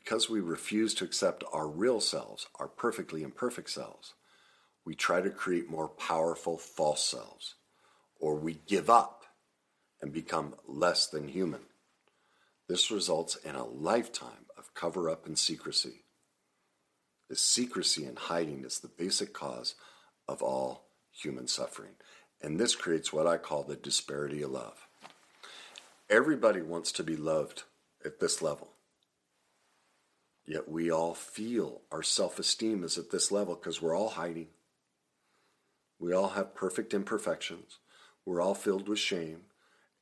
because 0.04 0.28
we 0.28 0.40
refuse 0.40 0.92
to 0.92 1.04
accept 1.04 1.42
our 1.50 1.66
real 1.66 1.98
selves, 1.98 2.46
our 2.60 2.68
perfectly 2.68 3.22
imperfect 3.22 3.70
selves, 3.70 4.12
we 4.84 4.94
try 4.94 5.22
to 5.22 5.30
create 5.30 5.70
more 5.70 5.88
powerful 5.88 6.58
false 6.58 7.02
selves, 7.02 7.54
or 8.20 8.34
we 8.34 8.60
give 8.66 8.90
up 8.90 9.24
and 10.02 10.12
become 10.12 10.54
less 10.66 11.06
than 11.06 11.28
human. 11.28 11.62
This 12.68 12.90
results 12.90 13.36
in 13.36 13.54
a 13.54 13.64
lifetime 13.64 14.46
of 14.58 14.74
cover 14.74 15.08
up 15.08 15.24
and 15.26 15.38
secrecy. 15.38 16.04
This 17.30 17.40
secrecy 17.40 18.04
and 18.04 18.18
hiding 18.18 18.62
is 18.64 18.80
the 18.80 18.88
basic 18.88 19.32
cause 19.32 19.74
of 20.28 20.42
all 20.42 20.84
human 21.12 21.48
suffering. 21.48 21.92
And 22.42 22.60
this 22.60 22.74
creates 22.74 23.10
what 23.10 23.26
I 23.26 23.38
call 23.38 23.62
the 23.62 23.76
disparity 23.76 24.42
of 24.42 24.50
love. 24.50 24.86
Everybody 26.10 26.60
wants 26.60 26.92
to 26.92 27.02
be 27.02 27.16
loved 27.16 27.62
at 28.04 28.20
this 28.20 28.42
level. 28.42 28.73
Yet 30.46 30.68
we 30.68 30.90
all 30.90 31.14
feel 31.14 31.80
our 31.90 32.02
self 32.02 32.38
esteem 32.38 32.84
is 32.84 32.98
at 32.98 33.10
this 33.10 33.32
level 33.32 33.54
because 33.54 33.80
we're 33.80 33.96
all 33.96 34.10
hiding. 34.10 34.48
We 35.98 36.12
all 36.12 36.30
have 36.30 36.54
perfect 36.54 36.92
imperfections. 36.92 37.78
We're 38.26 38.40
all 38.40 38.54
filled 38.54 38.88
with 38.88 38.98
shame. 38.98 39.42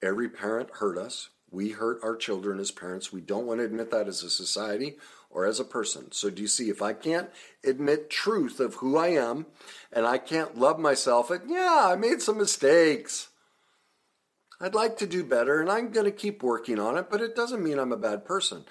Every 0.03 0.29
parent 0.29 0.71
hurt 0.75 0.99
us. 0.99 1.31
We 1.51 1.71
hurt 1.71 2.01
our 2.03 2.17
children 2.17 2.59
as 2.59 2.71
parents. 2.71 3.13
We 3.13 3.21
don't 3.21 3.47
want 3.47 3.61
to 3.61 3.67
admit 3.67 3.91
that 3.91 4.09
as 4.09 4.23
a 4.23 4.31
society 4.31 4.97
or 5.31 5.45
as 5.47 5.61
a 5.61 5.65
person. 5.65 6.11
So, 6.11 6.31
do 6.31 6.43
you 6.43 6.49
see, 6.49 6.71
if 6.71 6.83
I 6.83 6.93
can't 6.93 7.31
admit 7.63 8.11
truth 8.11 8.59
of 8.59 8.77
who 8.77 8.97
I 8.97 9.09
am 9.09 9.47
and 9.93 10.07
I 10.07 10.19
can't 10.19 10.59
love 10.59 10.79
myself, 10.79 11.31
and 11.31 11.49
yeah, 11.51 11.89
I 11.89 11.97
made 11.97 12.23
some 12.23 12.39
mistakes. 12.39 13.29
I'd 14.61 14.75
like 14.75 14.97
to 14.99 15.07
do 15.07 15.25
better 15.25 15.61
and 15.61 15.71
I'm 15.71 15.91
going 15.91 16.07
to 16.07 16.13
keep 16.13 16.43
working 16.43 16.79
on 16.79 16.97
it, 16.97 17.11
but 17.11 17.21
it 17.21 17.37
doesn't 17.37 17.63
mean 17.63 17.79
I'm 17.79 17.93
a 17.93 17.97
bad 17.97 18.25
person. 18.25 18.65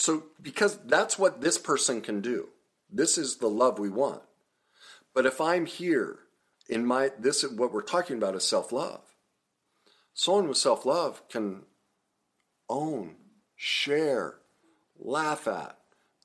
So, 0.00 0.26
because 0.40 0.78
that's 0.84 1.18
what 1.18 1.40
this 1.40 1.58
person 1.58 2.00
can 2.02 2.20
do. 2.20 2.50
This 2.88 3.18
is 3.18 3.38
the 3.38 3.50
love 3.50 3.80
we 3.80 3.88
want. 3.88 4.22
But 5.12 5.26
if 5.26 5.40
I'm 5.40 5.66
here 5.66 6.20
in 6.68 6.86
my, 6.86 7.10
this 7.18 7.42
is 7.42 7.50
what 7.50 7.72
we're 7.72 7.82
talking 7.82 8.16
about 8.16 8.36
is 8.36 8.44
self 8.44 8.70
love. 8.70 9.00
Someone 10.14 10.46
with 10.46 10.56
self 10.56 10.86
love 10.86 11.28
can 11.28 11.62
own, 12.68 13.16
share, 13.56 14.36
laugh 14.96 15.48
at 15.48 15.76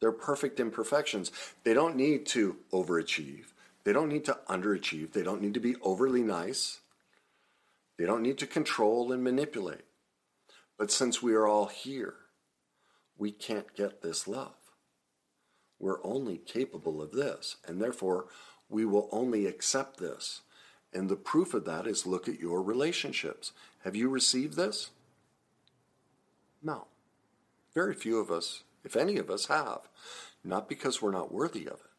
their 0.01 0.11
perfect 0.11 0.59
imperfections. 0.59 1.31
They 1.63 1.73
don't 1.73 1.95
need 1.95 2.27
to 2.27 2.57
overachieve. 2.71 3.53
They 3.85 3.91
don't 3.91 4.09
need 4.09 4.25
to 4.25 4.37
underachieve. 4.47 5.13
They 5.13 5.23
don't 5.23 5.41
need 5.41 5.55
to 5.55 5.59
be 5.59 5.77
overly 5.81 6.21
nice. 6.21 6.81
They 7.97 8.05
don't 8.05 8.21
need 8.21 8.37
to 8.37 8.45
control 8.45 9.11
and 9.11 9.23
manipulate. 9.23 9.85
But 10.77 10.91
since 10.91 11.23
we 11.23 11.33
are 11.33 11.47
all 11.47 11.65
here, 11.65 12.17
we 13.17 13.31
can't 13.31 13.75
get 13.75 14.01
this 14.01 14.27
love. 14.27 14.55
We're 15.79 16.03
only 16.05 16.37
capable 16.37 17.01
of 17.01 17.11
this, 17.11 17.57
and 17.67 17.81
therefore 17.81 18.27
we 18.69 18.85
will 18.85 19.09
only 19.11 19.45
accept 19.45 19.99
this. 19.99 20.41
And 20.93 21.09
the 21.09 21.15
proof 21.15 21.53
of 21.53 21.65
that 21.65 21.87
is 21.87 22.05
look 22.05 22.27
at 22.27 22.39
your 22.39 22.61
relationships. 22.61 23.51
Have 23.83 23.95
you 23.95 24.09
received 24.09 24.55
this? 24.55 24.91
No. 26.61 26.87
Very 27.73 27.93
few 27.93 28.19
of 28.19 28.31
us, 28.31 28.63
if 28.83 28.95
any 28.95 29.17
of 29.17 29.29
us, 29.29 29.47
have. 29.47 29.81
Not 30.43 30.69
because 30.69 31.01
we're 31.01 31.11
not 31.11 31.33
worthy 31.33 31.65
of 31.65 31.73
it, 31.73 31.91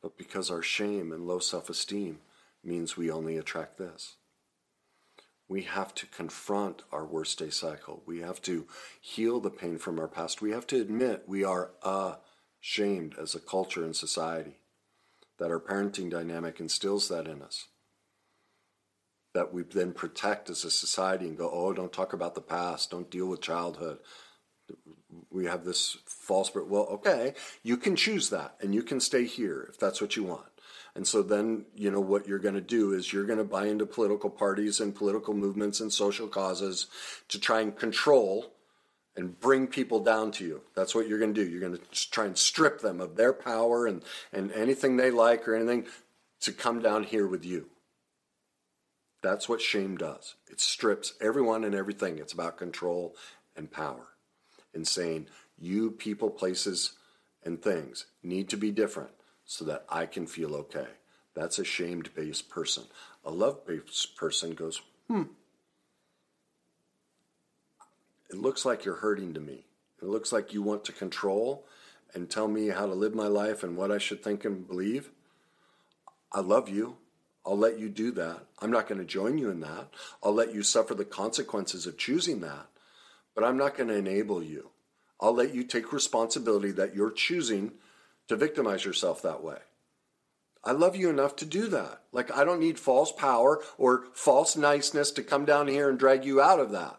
but 0.00 0.16
because 0.16 0.50
our 0.50 0.62
shame 0.62 1.12
and 1.12 1.26
low 1.26 1.38
self 1.38 1.68
esteem 1.68 2.20
means 2.62 2.96
we 2.96 3.10
only 3.10 3.36
attract 3.36 3.78
this. 3.78 4.16
We 5.48 5.62
have 5.62 5.94
to 5.96 6.06
confront 6.06 6.82
our 6.90 7.04
worst 7.04 7.38
day 7.38 7.50
cycle. 7.50 8.02
We 8.06 8.20
have 8.20 8.40
to 8.42 8.66
heal 9.00 9.40
the 9.40 9.50
pain 9.50 9.78
from 9.78 10.00
our 10.00 10.08
past. 10.08 10.40
We 10.40 10.52
have 10.52 10.66
to 10.68 10.80
admit 10.80 11.24
we 11.26 11.44
are 11.44 11.72
ashamed 11.82 13.14
as 13.20 13.34
a 13.34 13.40
culture 13.40 13.84
and 13.84 13.94
society, 13.94 14.58
that 15.38 15.50
our 15.50 15.60
parenting 15.60 16.10
dynamic 16.10 16.60
instills 16.60 17.08
that 17.08 17.26
in 17.28 17.42
us. 17.42 17.66
That 19.34 19.52
we 19.52 19.64
then 19.64 19.92
protect 19.92 20.48
as 20.48 20.64
a 20.64 20.70
society 20.70 21.26
and 21.26 21.36
go, 21.36 21.50
oh, 21.52 21.72
don't 21.72 21.92
talk 21.92 22.12
about 22.12 22.34
the 22.34 22.40
past, 22.40 22.90
don't 22.90 23.10
deal 23.10 23.26
with 23.26 23.42
childhood. 23.42 23.98
We 25.30 25.44
have 25.44 25.64
this 25.64 25.98
false, 26.06 26.50
well, 26.54 26.84
okay, 26.84 27.34
you 27.62 27.76
can 27.76 27.96
choose 27.96 28.30
that 28.30 28.54
and 28.62 28.74
you 28.74 28.82
can 28.82 28.98
stay 28.98 29.26
here 29.26 29.66
if 29.68 29.78
that's 29.78 30.00
what 30.00 30.16
you 30.16 30.24
want. 30.24 30.53
And 30.96 31.06
so 31.06 31.22
then, 31.22 31.64
you 31.74 31.90
know, 31.90 32.00
what 32.00 32.28
you're 32.28 32.38
going 32.38 32.54
to 32.54 32.60
do 32.60 32.92
is 32.92 33.12
you're 33.12 33.24
going 33.24 33.38
to 33.38 33.44
buy 33.44 33.66
into 33.66 33.84
political 33.84 34.30
parties 34.30 34.78
and 34.80 34.94
political 34.94 35.34
movements 35.34 35.80
and 35.80 35.92
social 35.92 36.28
causes 36.28 36.86
to 37.28 37.40
try 37.40 37.60
and 37.60 37.76
control 37.76 38.52
and 39.16 39.38
bring 39.40 39.66
people 39.66 40.00
down 40.00 40.30
to 40.32 40.44
you. 40.44 40.60
That's 40.74 40.94
what 40.94 41.08
you're 41.08 41.18
going 41.18 41.34
to 41.34 41.44
do. 41.44 41.50
You're 41.50 41.60
going 41.60 41.76
to 41.76 42.10
try 42.10 42.26
and 42.26 42.38
strip 42.38 42.80
them 42.80 43.00
of 43.00 43.16
their 43.16 43.32
power 43.32 43.86
and, 43.86 44.02
and 44.32 44.52
anything 44.52 44.96
they 44.96 45.10
like 45.10 45.48
or 45.48 45.54
anything 45.54 45.86
to 46.40 46.52
come 46.52 46.80
down 46.80 47.04
here 47.04 47.26
with 47.26 47.44
you. 47.44 47.68
That's 49.22 49.48
what 49.48 49.60
shame 49.60 49.96
does. 49.96 50.34
It 50.50 50.60
strips 50.60 51.14
everyone 51.20 51.64
and 51.64 51.74
everything. 51.74 52.18
It's 52.18 52.32
about 52.32 52.58
control 52.58 53.16
and 53.56 53.70
power 53.70 54.08
and 54.74 54.86
saying, 54.86 55.28
you 55.58 55.90
people, 55.90 56.30
places, 56.30 56.92
and 57.42 57.62
things 57.62 58.06
need 58.22 58.48
to 58.50 58.56
be 58.56 58.70
different 58.70 59.10
so 59.44 59.64
that 59.66 59.84
I 59.88 60.06
can 60.06 60.26
feel 60.26 60.54
okay. 60.54 60.86
That's 61.34 61.58
a 61.58 61.64
shamed 61.64 62.14
based 62.14 62.48
person. 62.48 62.84
A 63.24 63.30
love 63.30 63.66
based 63.66 64.16
person 64.16 64.54
goes, 64.54 64.80
hmm, 65.08 65.24
it 68.30 68.36
looks 68.36 68.64
like 68.64 68.84
you're 68.84 68.96
hurting 68.96 69.34
to 69.34 69.40
me. 69.40 69.66
It 70.00 70.06
looks 70.06 70.32
like 70.32 70.52
you 70.52 70.62
want 70.62 70.84
to 70.84 70.92
control 70.92 71.66
and 72.14 72.30
tell 72.30 72.48
me 72.48 72.68
how 72.68 72.86
to 72.86 72.94
live 72.94 73.14
my 73.14 73.26
life 73.26 73.62
and 73.62 73.76
what 73.76 73.90
I 73.90 73.98
should 73.98 74.22
think 74.22 74.44
and 74.44 74.66
believe. 74.66 75.10
I 76.32 76.40
love 76.40 76.68
you. 76.68 76.96
I'll 77.46 77.58
let 77.58 77.78
you 77.78 77.88
do 77.88 78.10
that. 78.12 78.40
I'm 78.60 78.70
not 78.70 78.88
going 78.88 78.98
to 78.98 79.04
join 79.04 79.38
you 79.38 79.50
in 79.50 79.60
that. 79.60 79.88
I'll 80.22 80.32
let 80.32 80.54
you 80.54 80.62
suffer 80.62 80.94
the 80.94 81.04
consequences 81.04 81.86
of 81.86 81.98
choosing 81.98 82.40
that, 82.40 82.66
but 83.34 83.44
I'm 83.44 83.56
not 83.56 83.76
going 83.76 83.88
to 83.88 83.96
enable 83.96 84.42
you. 84.42 84.70
I'll 85.20 85.34
let 85.34 85.54
you 85.54 85.62
take 85.62 85.92
responsibility 85.92 86.70
that 86.72 86.94
you're 86.94 87.10
choosing 87.10 87.72
to 88.28 88.36
victimize 88.36 88.84
yourself 88.84 89.22
that 89.22 89.42
way. 89.42 89.58
I 90.62 90.72
love 90.72 90.96
you 90.96 91.10
enough 91.10 91.36
to 91.36 91.44
do 91.44 91.66
that. 91.68 92.00
Like, 92.10 92.34
I 92.34 92.44
don't 92.44 92.60
need 92.60 92.78
false 92.78 93.12
power 93.12 93.60
or 93.76 94.06
false 94.14 94.56
niceness 94.56 95.10
to 95.12 95.22
come 95.22 95.44
down 95.44 95.68
here 95.68 95.90
and 95.90 95.98
drag 95.98 96.24
you 96.24 96.40
out 96.40 96.58
of 96.58 96.70
that. 96.70 96.98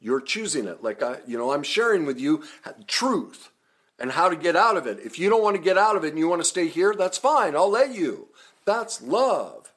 You're 0.00 0.20
choosing 0.20 0.66
it. 0.66 0.82
Like, 0.82 1.02
I, 1.02 1.18
you 1.26 1.38
know, 1.38 1.52
I'm 1.52 1.62
sharing 1.62 2.06
with 2.06 2.18
you 2.18 2.42
truth 2.88 3.50
and 3.98 4.12
how 4.12 4.28
to 4.28 4.36
get 4.36 4.56
out 4.56 4.76
of 4.76 4.86
it. 4.86 4.98
If 4.98 5.18
you 5.18 5.30
don't 5.30 5.42
want 5.42 5.56
to 5.56 5.62
get 5.62 5.78
out 5.78 5.96
of 5.96 6.04
it 6.04 6.08
and 6.08 6.18
you 6.18 6.28
want 6.28 6.42
to 6.42 6.48
stay 6.48 6.66
here, 6.66 6.94
that's 6.94 7.16
fine. 7.16 7.54
I'll 7.54 7.70
let 7.70 7.94
you. 7.94 8.28
That's 8.64 9.00
love. 9.00 9.72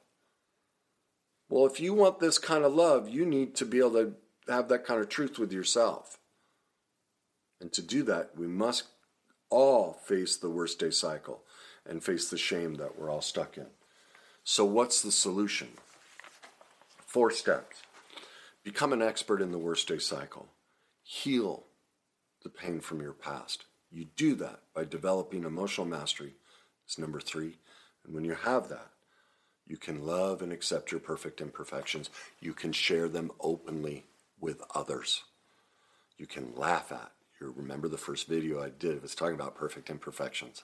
Well, 1.48 1.64
if 1.64 1.80
you 1.80 1.94
want 1.94 2.18
this 2.18 2.38
kind 2.38 2.64
of 2.64 2.74
love, 2.74 3.08
you 3.08 3.24
need 3.24 3.54
to 3.56 3.64
be 3.64 3.78
able 3.78 3.92
to 3.92 4.14
have 4.48 4.68
that 4.68 4.84
kind 4.84 5.00
of 5.00 5.08
truth 5.08 5.38
with 5.38 5.52
yourself. 5.52 6.18
And 7.60 7.72
to 7.72 7.82
do 7.82 8.02
that, 8.04 8.36
we 8.36 8.46
must 8.46 8.84
all 9.50 9.92
face 9.92 10.36
the 10.36 10.50
worst 10.50 10.78
day 10.78 10.90
cycle 10.90 11.42
and 11.86 12.02
face 12.02 12.28
the 12.28 12.38
shame 12.38 12.74
that 12.76 12.98
we're 12.98 13.10
all 13.10 13.20
stuck 13.20 13.56
in. 13.56 13.66
So, 14.44 14.64
what's 14.64 15.02
the 15.02 15.12
solution? 15.12 15.68
Four 17.06 17.30
steps 17.30 17.82
become 18.62 18.92
an 18.92 19.02
expert 19.02 19.40
in 19.40 19.50
the 19.50 19.58
worst 19.58 19.88
day 19.88 19.98
cycle, 19.98 20.48
heal 21.02 21.64
the 22.42 22.50
pain 22.50 22.80
from 22.80 23.00
your 23.00 23.12
past. 23.12 23.64
You 23.90 24.06
do 24.16 24.34
that 24.36 24.60
by 24.74 24.84
developing 24.84 25.44
emotional 25.44 25.86
mastery, 25.86 26.34
is 26.86 26.98
number 26.98 27.20
three. 27.20 27.58
And 28.04 28.14
when 28.14 28.24
you 28.24 28.34
have 28.34 28.68
that, 28.68 28.90
you 29.66 29.76
can 29.76 30.04
love 30.04 30.42
and 30.42 30.52
accept 30.52 30.90
your 30.90 31.00
perfect 31.00 31.40
imperfections. 31.40 32.10
You 32.40 32.54
can 32.54 32.72
share 32.72 33.08
them 33.08 33.30
openly 33.40 34.04
with 34.40 34.62
others. 34.74 35.24
You 36.16 36.26
can 36.26 36.54
laugh 36.54 36.90
at 36.92 37.12
you 37.40 37.52
remember 37.56 37.88
the 37.88 37.98
first 37.98 38.28
video 38.28 38.62
I 38.62 38.70
did 38.70 38.96
it 38.96 39.02
was 39.02 39.14
talking 39.14 39.34
about 39.34 39.54
perfect 39.54 39.90
imperfections, 39.90 40.62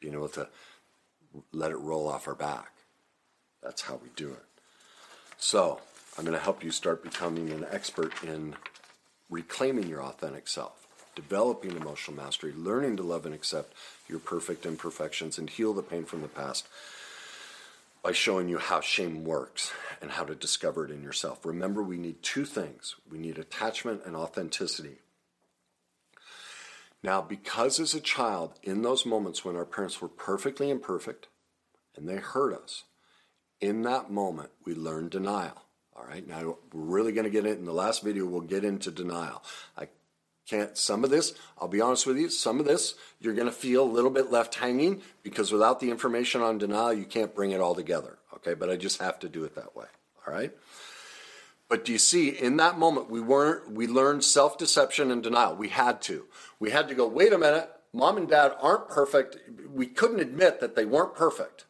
being 0.00 0.14
able 0.14 0.28
to 0.30 0.48
let 1.52 1.70
it 1.70 1.76
roll 1.76 2.08
off 2.08 2.28
our 2.28 2.34
back. 2.34 2.72
That's 3.62 3.82
how 3.82 4.00
we 4.02 4.08
do 4.16 4.30
it. 4.30 4.44
So, 5.38 5.80
I'm 6.18 6.24
going 6.24 6.36
to 6.36 6.42
help 6.42 6.64
you 6.64 6.70
start 6.70 7.02
becoming 7.02 7.50
an 7.50 7.66
expert 7.70 8.12
in 8.24 8.56
reclaiming 9.30 9.86
your 9.86 10.02
authentic 10.02 10.48
self, 10.48 10.86
developing 11.14 11.72
emotional 11.72 12.16
mastery, 12.16 12.52
learning 12.52 12.96
to 12.96 13.02
love 13.02 13.24
and 13.24 13.34
accept 13.34 13.72
your 14.08 14.18
perfect 14.18 14.66
imperfections, 14.66 15.38
and 15.38 15.48
heal 15.48 15.72
the 15.72 15.82
pain 15.82 16.04
from 16.04 16.22
the 16.22 16.28
past 16.28 16.66
by 18.02 18.12
showing 18.12 18.48
you 18.48 18.58
how 18.58 18.80
shame 18.80 19.24
works 19.24 19.72
and 20.00 20.10
how 20.10 20.24
to 20.24 20.34
discover 20.34 20.84
it 20.84 20.90
in 20.90 21.02
yourself. 21.02 21.44
Remember, 21.44 21.82
we 21.82 21.98
need 21.98 22.22
two 22.22 22.44
things 22.44 22.96
we 23.10 23.18
need 23.18 23.38
attachment 23.38 24.02
and 24.04 24.16
authenticity. 24.16 24.98
Now, 27.02 27.22
because 27.22 27.80
as 27.80 27.94
a 27.94 28.00
child, 28.00 28.58
in 28.62 28.82
those 28.82 29.06
moments 29.06 29.44
when 29.44 29.56
our 29.56 29.64
parents 29.64 30.00
were 30.00 30.08
perfectly 30.08 30.70
imperfect 30.70 31.28
and 31.96 32.08
they 32.08 32.16
hurt 32.16 32.52
us, 32.54 32.84
in 33.60 33.82
that 33.82 34.10
moment, 34.10 34.50
we 34.64 34.74
learn 34.74 35.08
denial. 35.08 35.62
All 35.96 36.06
right, 36.06 36.26
now 36.26 36.56
we're 36.72 36.80
really 36.80 37.12
going 37.12 37.24
to 37.24 37.30
get 37.30 37.46
it 37.46 37.58
in 37.58 37.64
the 37.64 37.72
last 37.72 38.02
video, 38.02 38.24
we'll 38.24 38.40
get 38.40 38.64
into 38.64 38.90
denial. 38.90 39.42
I 39.76 39.88
can't, 40.48 40.76
some 40.76 41.04
of 41.04 41.10
this, 41.10 41.34
I'll 41.58 41.68
be 41.68 41.80
honest 41.80 42.06
with 42.06 42.16
you, 42.16 42.30
some 42.30 42.58
of 42.58 42.66
this 42.66 42.94
you're 43.20 43.34
going 43.34 43.46
to 43.46 43.52
feel 43.52 43.84
a 43.84 43.90
little 43.90 44.10
bit 44.10 44.30
left 44.30 44.56
hanging 44.56 45.02
because 45.22 45.52
without 45.52 45.80
the 45.80 45.90
information 45.90 46.42
on 46.42 46.58
denial, 46.58 46.92
you 46.92 47.04
can't 47.04 47.34
bring 47.34 47.50
it 47.50 47.60
all 47.60 47.74
together. 47.74 48.18
Okay, 48.34 48.54
but 48.54 48.70
I 48.70 48.76
just 48.76 49.00
have 49.00 49.18
to 49.20 49.28
do 49.28 49.44
it 49.44 49.54
that 49.54 49.76
way. 49.76 49.86
All 50.26 50.32
right. 50.32 50.52
But 51.70 51.84
do 51.84 51.92
you 51.92 51.98
see, 51.98 52.30
in 52.30 52.56
that 52.56 52.80
moment, 52.80 53.10
we 53.10 53.20
weren't, 53.20 53.70
we 53.70 53.86
learned 53.86 54.24
self 54.24 54.58
deception 54.58 55.12
and 55.12 55.22
denial. 55.22 55.54
We 55.54 55.68
had 55.68 56.02
to. 56.02 56.26
We 56.58 56.72
had 56.72 56.88
to 56.88 56.96
go, 56.96 57.06
wait 57.06 57.32
a 57.32 57.38
minute, 57.38 57.70
mom 57.92 58.16
and 58.16 58.28
dad 58.28 58.52
aren't 58.60 58.88
perfect. 58.88 59.38
We 59.72 59.86
couldn't 59.86 60.18
admit 60.18 60.58
that 60.58 60.74
they 60.74 60.84
weren't 60.84 61.14
perfect. 61.14 61.66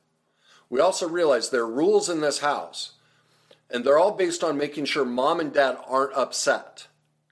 We 0.70 0.80
also 0.80 1.06
realized 1.06 1.52
there 1.52 1.64
are 1.64 1.70
rules 1.70 2.08
in 2.08 2.22
this 2.22 2.38
house, 2.38 2.92
and 3.68 3.84
they're 3.84 3.98
all 3.98 4.12
based 4.12 4.42
on 4.42 4.56
making 4.56 4.86
sure 4.86 5.04
mom 5.04 5.38
and 5.38 5.52
dad 5.52 5.76
aren't 5.86 6.16
upset. 6.16 6.86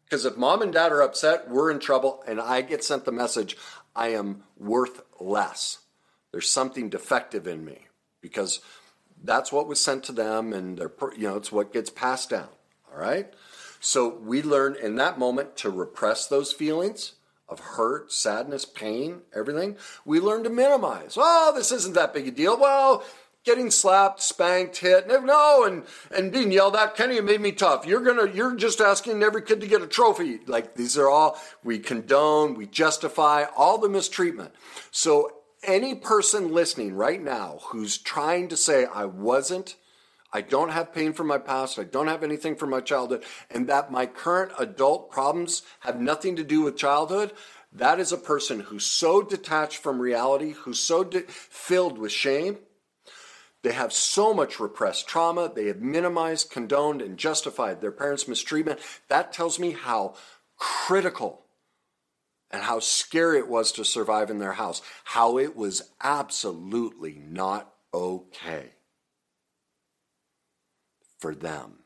Because 0.04 0.26
if 0.26 0.36
mom 0.36 0.60
and 0.60 0.72
dad 0.72 0.92
are 0.92 1.02
upset, 1.02 1.48
we're 1.48 1.70
in 1.70 1.78
trouble, 1.78 2.22
and 2.28 2.38
I 2.38 2.60
get 2.60 2.84
sent 2.84 3.06
the 3.06 3.12
message 3.12 3.56
I 3.96 4.08
am 4.08 4.42
worth 4.58 5.00
less. 5.18 5.78
There's 6.32 6.50
something 6.50 6.90
defective 6.90 7.46
in 7.46 7.64
me 7.64 7.86
because 8.20 8.60
that's 9.24 9.50
what 9.50 9.66
was 9.66 9.82
sent 9.82 10.04
to 10.04 10.12
them, 10.12 10.52
and 10.52 10.78
you 11.16 11.28
know, 11.28 11.36
it's 11.36 11.50
what 11.50 11.72
gets 11.72 11.88
passed 11.88 12.28
down. 12.28 12.48
All 12.98 13.04
right? 13.04 13.32
So 13.80 14.08
we 14.18 14.42
learn 14.42 14.76
in 14.76 14.96
that 14.96 15.18
moment 15.18 15.56
to 15.58 15.70
repress 15.70 16.26
those 16.26 16.52
feelings 16.52 17.12
of 17.48 17.60
hurt, 17.60 18.12
sadness, 18.12 18.64
pain, 18.64 19.22
everything. 19.34 19.76
We 20.04 20.20
learn 20.20 20.44
to 20.44 20.50
minimize. 20.50 21.16
Oh, 21.16 21.52
this 21.54 21.72
isn't 21.72 21.94
that 21.94 22.12
big 22.12 22.28
a 22.28 22.30
deal. 22.30 22.58
Well, 22.58 23.04
getting 23.44 23.70
slapped, 23.70 24.20
spanked, 24.20 24.78
hit, 24.78 25.08
no, 25.08 25.64
and 25.64 25.84
and 26.10 26.32
being 26.32 26.52
yelled 26.52 26.76
at. 26.76 26.96
Kenny, 26.96 27.16
it 27.16 27.24
made 27.24 27.40
me 27.40 27.52
tough. 27.52 27.86
You're 27.86 28.02
gonna, 28.02 28.30
you're 28.30 28.56
just 28.56 28.80
asking 28.80 29.22
every 29.22 29.42
kid 29.42 29.60
to 29.60 29.66
get 29.66 29.80
a 29.80 29.86
trophy. 29.86 30.40
Like 30.46 30.74
these 30.74 30.98
are 30.98 31.08
all 31.08 31.40
we 31.64 31.78
condone, 31.78 32.54
we 32.54 32.66
justify 32.66 33.44
all 33.56 33.78
the 33.78 33.88
mistreatment. 33.88 34.52
So 34.90 35.32
any 35.62 35.94
person 35.94 36.52
listening 36.52 36.94
right 36.94 37.22
now 37.22 37.60
who's 37.68 37.96
trying 37.96 38.48
to 38.48 38.56
say 38.56 38.84
I 38.84 39.06
wasn't. 39.06 39.76
I 40.38 40.40
don't 40.40 40.70
have 40.70 40.94
pain 40.94 41.12
from 41.14 41.26
my 41.26 41.38
past. 41.38 41.80
I 41.80 41.82
don't 41.82 42.06
have 42.06 42.22
anything 42.22 42.54
from 42.54 42.70
my 42.70 42.80
childhood, 42.80 43.24
and 43.50 43.66
that 43.66 43.90
my 43.90 44.06
current 44.06 44.52
adult 44.56 45.10
problems 45.10 45.62
have 45.80 46.00
nothing 46.00 46.36
to 46.36 46.44
do 46.44 46.60
with 46.62 46.76
childhood. 46.76 47.32
That 47.72 47.98
is 47.98 48.12
a 48.12 48.16
person 48.16 48.60
who's 48.60 48.86
so 48.86 49.20
detached 49.20 49.78
from 49.78 49.98
reality, 50.00 50.52
who's 50.52 50.78
so 50.78 51.02
de- 51.02 51.22
filled 51.22 51.98
with 51.98 52.12
shame, 52.12 52.58
they 53.64 53.72
have 53.72 53.92
so 53.92 54.32
much 54.32 54.60
repressed 54.60 55.08
trauma. 55.08 55.50
They 55.52 55.66
have 55.66 55.80
minimized, 55.80 56.50
condoned, 56.50 57.02
and 57.02 57.18
justified 57.18 57.80
their 57.80 57.90
parents' 57.90 58.28
mistreatment. 58.28 58.78
That 59.08 59.32
tells 59.32 59.58
me 59.58 59.72
how 59.72 60.14
critical 60.56 61.42
and 62.52 62.62
how 62.62 62.78
scary 62.78 63.38
it 63.38 63.48
was 63.48 63.72
to 63.72 63.84
survive 63.84 64.30
in 64.30 64.38
their 64.38 64.52
house, 64.52 64.82
how 65.02 65.36
it 65.36 65.56
was 65.56 65.90
absolutely 66.00 67.20
not 67.26 67.74
okay 67.92 68.74
for 71.18 71.34
them 71.34 71.80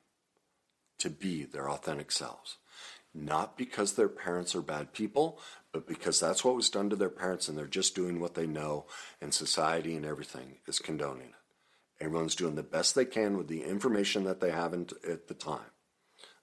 to 0.99 1.11
be 1.11 1.45
their 1.45 1.69
authentic 1.69 2.13
selves. 2.13 2.59
Not 3.15 3.59
because 3.59 3.95
their 3.95 4.09
parents 4.09 4.55
are 4.55 4.63
bad 4.63 4.93
people, 4.93 5.41
but 5.73 5.87
because 5.87 6.21
that's 6.21 6.45
what 6.45 6.55
was 6.55 6.71
done 6.71 6.91
to 6.91 6.97
their 6.97 7.11
parents 7.11 7.49
and 7.49 7.59
they're 7.59 7.67
just 7.67 7.95
doing 7.95 8.21
what 8.21 8.35
they 8.35 8.47
know, 8.47 8.87
and 9.21 9.35
society 9.35 9.97
and 9.97 10.07
everything 10.07 10.59
is 10.67 10.79
condoning 10.79 11.29
it. 11.29 12.05
Everyone's 12.05 12.35
doing 12.35 12.55
the 12.55 12.63
best 12.63 12.95
they 12.95 13.05
can 13.05 13.37
with 13.37 13.49
the 13.49 13.63
information 13.65 14.25
that 14.25 14.41
they 14.41 14.51
have 14.51 14.75
at 14.75 15.29
the 15.29 15.35
time. 15.35 15.71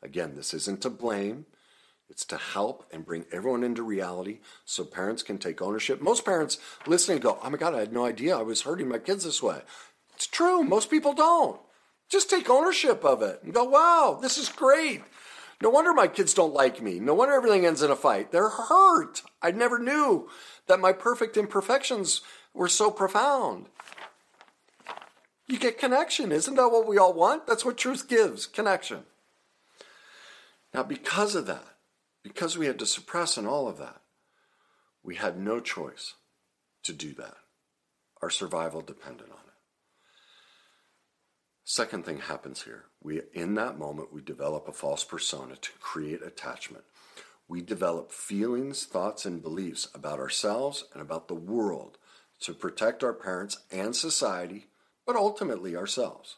Again, 0.02 0.36
this 0.36 0.54
isn't 0.54 0.82
to 0.82 0.90
blame. 0.90 1.46
It's 2.10 2.26
to 2.26 2.38
help 2.38 2.86
and 2.92 3.06
bring 3.06 3.26
everyone 3.32 3.64
into 3.64 3.84
reality 3.84 4.40
so 4.66 4.84
parents 4.84 5.22
can 5.22 5.38
take 5.38 5.62
ownership. 5.62 6.02
Most 6.02 6.26
parents 6.26 6.58
listening 6.88 7.20
go, 7.20 7.38
Oh 7.44 7.50
my 7.50 7.58
God, 7.58 7.76
I 7.76 7.80
had 7.80 7.94
no 7.94 8.06
idea 8.06 8.38
I 8.38 8.42
was 8.42 8.62
hurting 8.62 8.88
my 8.88 8.98
kids 8.98 9.24
this 9.24 9.44
way. 9.44 9.62
It's 10.16 10.28
true. 10.28 10.64
Most 10.64 10.90
people 10.90 11.14
don't. 11.14 11.60
Just 12.10 12.30
take 12.30 12.50
ownership 12.50 13.04
of 13.06 13.22
it 13.22 13.42
and 13.44 13.54
go, 13.54 13.64
Wow, 13.64 14.20
this 14.22 14.38
is 14.38 14.50
great. 14.50 15.04
No 15.62 15.70
wonder 15.70 15.94
my 15.94 16.08
kids 16.08 16.34
don't 16.34 16.54
like 16.54 16.82
me. 16.82 17.00
No 17.00 17.14
wonder 17.14 17.34
everything 17.34 17.66
ends 17.66 17.82
in 17.82 17.92
a 17.92 17.96
fight. 17.96 18.32
They're 18.32 18.50
hurt. 18.50 19.22
I 19.42 19.52
never 19.52 19.78
knew 19.78 20.30
that 20.68 20.80
my 20.80 20.94
perfect 20.94 21.36
imperfections 21.36 22.22
were 22.54 22.70
so 22.70 22.90
profound 22.90 23.68
you 25.50 25.58
get 25.58 25.80
connection. 25.80 26.32
Isn't 26.32 26.56
that 26.56 26.70
what 26.70 26.88
we 26.88 27.00
all 27.00 27.14
want? 27.14 27.48
That's 27.48 27.66
what 27.66 27.76
truth 27.76 28.08
gives 28.08 28.46
connection. 28.46 29.04
Now, 30.74 30.84
because 30.84 31.34
of 31.34 31.48
that, 31.48 31.78
because 32.24 32.56
we 32.56 32.68
had 32.68 32.78
to 32.80 32.86
suppress 32.86 33.36
and 33.36 33.48
all 33.48 33.68
of 33.68 33.80
that, 33.80 34.02
we 35.04 35.16
had 35.16 35.40
no 35.40 35.60
choice 35.60 36.14
to 36.84 36.94
do 36.94 37.14
that. 37.16 37.34
Our 38.22 38.30
survival 38.30 38.82
depended 38.82 39.26
on 39.32 39.40
it. 39.48 39.49
Second 41.72 42.04
thing 42.04 42.18
happens 42.18 42.64
here. 42.64 42.86
We 43.04 43.22
in 43.32 43.54
that 43.54 43.78
moment 43.78 44.12
we 44.12 44.22
develop 44.22 44.68
a 44.68 44.72
false 44.72 45.04
persona 45.04 45.56
to 45.56 45.72
create 45.80 46.24
attachment. 46.24 46.84
We 47.48 47.62
develop 47.62 48.12
feelings, 48.12 48.86
thoughts, 48.86 49.24
and 49.24 49.40
beliefs 49.40 49.88
about 49.94 50.18
ourselves 50.18 50.86
and 50.94 51.00
about 51.00 51.28
the 51.28 51.36
world 51.36 52.00
to 52.40 52.56
protect 52.56 53.04
our 53.04 53.14
parents 53.14 53.60
and 53.72 53.96
society 53.96 54.66
but 55.06 55.16
ultimately 55.16 55.76
ourselves. 55.76 56.38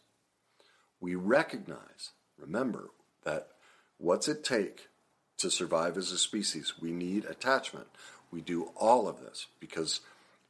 We 1.00 1.16
recognize, 1.16 2.10
remember, 2.38 2.90
that 3.24 3.52
what's 3.98 4.28
it 4.28 4.44
take 4.44 4.90
to 5.38 5.50
survive 5.50 5.96
as 5.96 6.12
a 6.12 6.18
species? 6.18 6.74
We 6.82 6.92
need 6.92 7.24
attachment. 7.24 7.88
We 8.32 8.42
do 8.42 8.74
all 8.76 9.08
of 9.08 9.22
this 9.22 9.48
because 9.62 10.02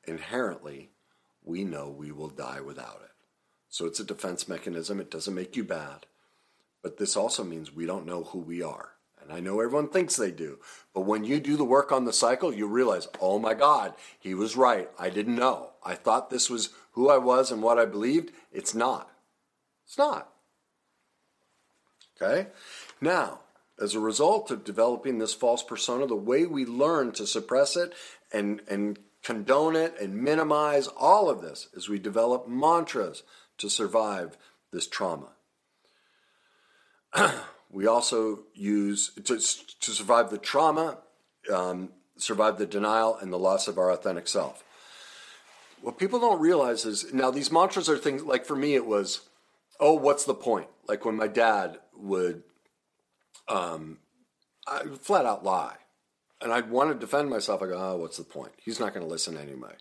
inherently 0.06 0.90
we 1.44 1.66
know 1.66 1.88
we 1.88 2.12
will 2.12 2.30
die 2.30 2.62
without 2.62 3.02
it. 3.04 3.11
So 3.72 3.86
it's 3.86 4.02
a 4.02 4.04
defense 4.04 4.50
mechanism. 4.50 5.00
It 5.00 5.10
doesn't 5.10 5.34
make 5.34 5.56
you 5.56 5.64
bad. 5.64 6.06
But 6.84 6.98
this 6.98 7.16
also 7.16 7.44
means 7.44 7.74
we 7.74 7.86
don't 7.86 8.06
know 8.06 8.26
who 8.26 8.40
we 8.40 8.62
are. 8.62 8.90
And 9.22 9.32
I 9.32 9.40
know 9.40 9.62
everyone 9.62 9.88
thinks 9.88 10.16
they 10.18 10.32
do. 10.32 10.60
But 10.94 11.02
when 11.02 11.24
you 11.24 11.40
do 11.40 11.56
the 11.56 11.64
work 11.64 11.92
on 11.92 12.04
the 12.04 12.12
cycle, 12.12 12.54
you 12.54 12.68
realize, 12.68 13.08
oh 13.22 13.40
my 13.40 13.54
God, 13.54 13.94
he 14.20 14.34
was 14.34 14.58
right. 14.58 14.90
I 15.00 15.10
didn't 15.10 15.38
know. 15.38 15.70
I 15.86 15.96
thought 15.96 16.30
this 16.30 16.50
was 16.50 16.72
who 16.92 17.10
I 17.10 17.18
was 17.18 17.50
and 17.50 17.64
what 17.64 17.80
I 17.80 17.86
believed. 17.86 18.32
It's 18.52 18.76
not. 18.76 19.10
It's 19.86 19.98
not. 19.98 20.30
Okay? 22.22 22.48
Now, 23.00 23.40
as 23.80 23.96
a 23.96 24.02
result 24.02 24.52
of 24.52 24.66
developing 24.66 25.18
this 25.18 25.34
false 25.34 25.64
persona, 25.64 26.08
the 26.08 26.16
way 26.16 26.46
we 26.46 26.66
learn 26.66 27.14
to 27.14 27.26
suppress 27.26 27.78
it 27.78 27.94
and, 28.34 28.62
and 28.68 29.00
condone 29.24 29.78
it 29.78 29.96
and 30.00 30.22
minimize 30.22 30.88
all 30.88 31.30
of 31.30 31.42
this 31.42 31.70
is 31.74 31.88
we 31.88 32.00
develop 32.00 32.50
mantras 32.50 33.24
to 33.62 33.70
survive 33.70 34.38
this 34.72 34.88
trauma. 34.88 35.30
we 37.72 37.88
also 37.88 38.44
use 38.54 39.12
to, 39.16 39.38
to 39.38 39.92
survive 39.92 40.30
the 40.30 40.38
trauma, 40.38 40.98
um, 41.54 41.90
survive 42.18 42.58
the 42.58 42.66
denial, 42.66 43.18
and 43.22 43.32
the 43.32 43.40
loss 43.40 43.68
of 43.68 43.78
our 43.78 43.92
authentic 43.92 44.28
self. 44.28 44.64
What 45.82 45.98
people 45.98 46.20
don't 46.20 46.40
realize 46.40 46.86
is 46.86 47.14
now 47.14 47.32
these 47.32 47.52
mantras 47.52 47.90
are 47.90 47.98
things 47.98 48.24
like 48.24 48.46
for 48.46 48.56
me 48.56 48.76
it 48.76 48.86
was 48.86 49.22
oh 49.80 49.94
what's 49.94 50.26
the 50.26 50.36
point? 50.36 50.68
Like 50.88 51.06
when 51.06 51.16
my 51.16 51.28
dad 51.28 51.80
would 51.96 52.44
um 53.48 54.00
I, 54.68 54.84
flat 55.00 55.26
out 55.26 55.44
lie. 55.44 55.76
And 56.44 56.52
i'd 56.52 56.72
want 56.72 56.92
to 56.92 56.98
defend 56.98 57.30
myself 57.30 57.62
i 57.62 57.68
go 57.68 57.78
oh 57.78 57.98
what's 57.98 58.18
the 58.18 58.24
point? 58.24 58.52
He's 58.64 58.80
not 58.80 58.94
going 58.94 59.06
to 59.06 59.12
listen 59.12 59.38
anyway 59.38 59.74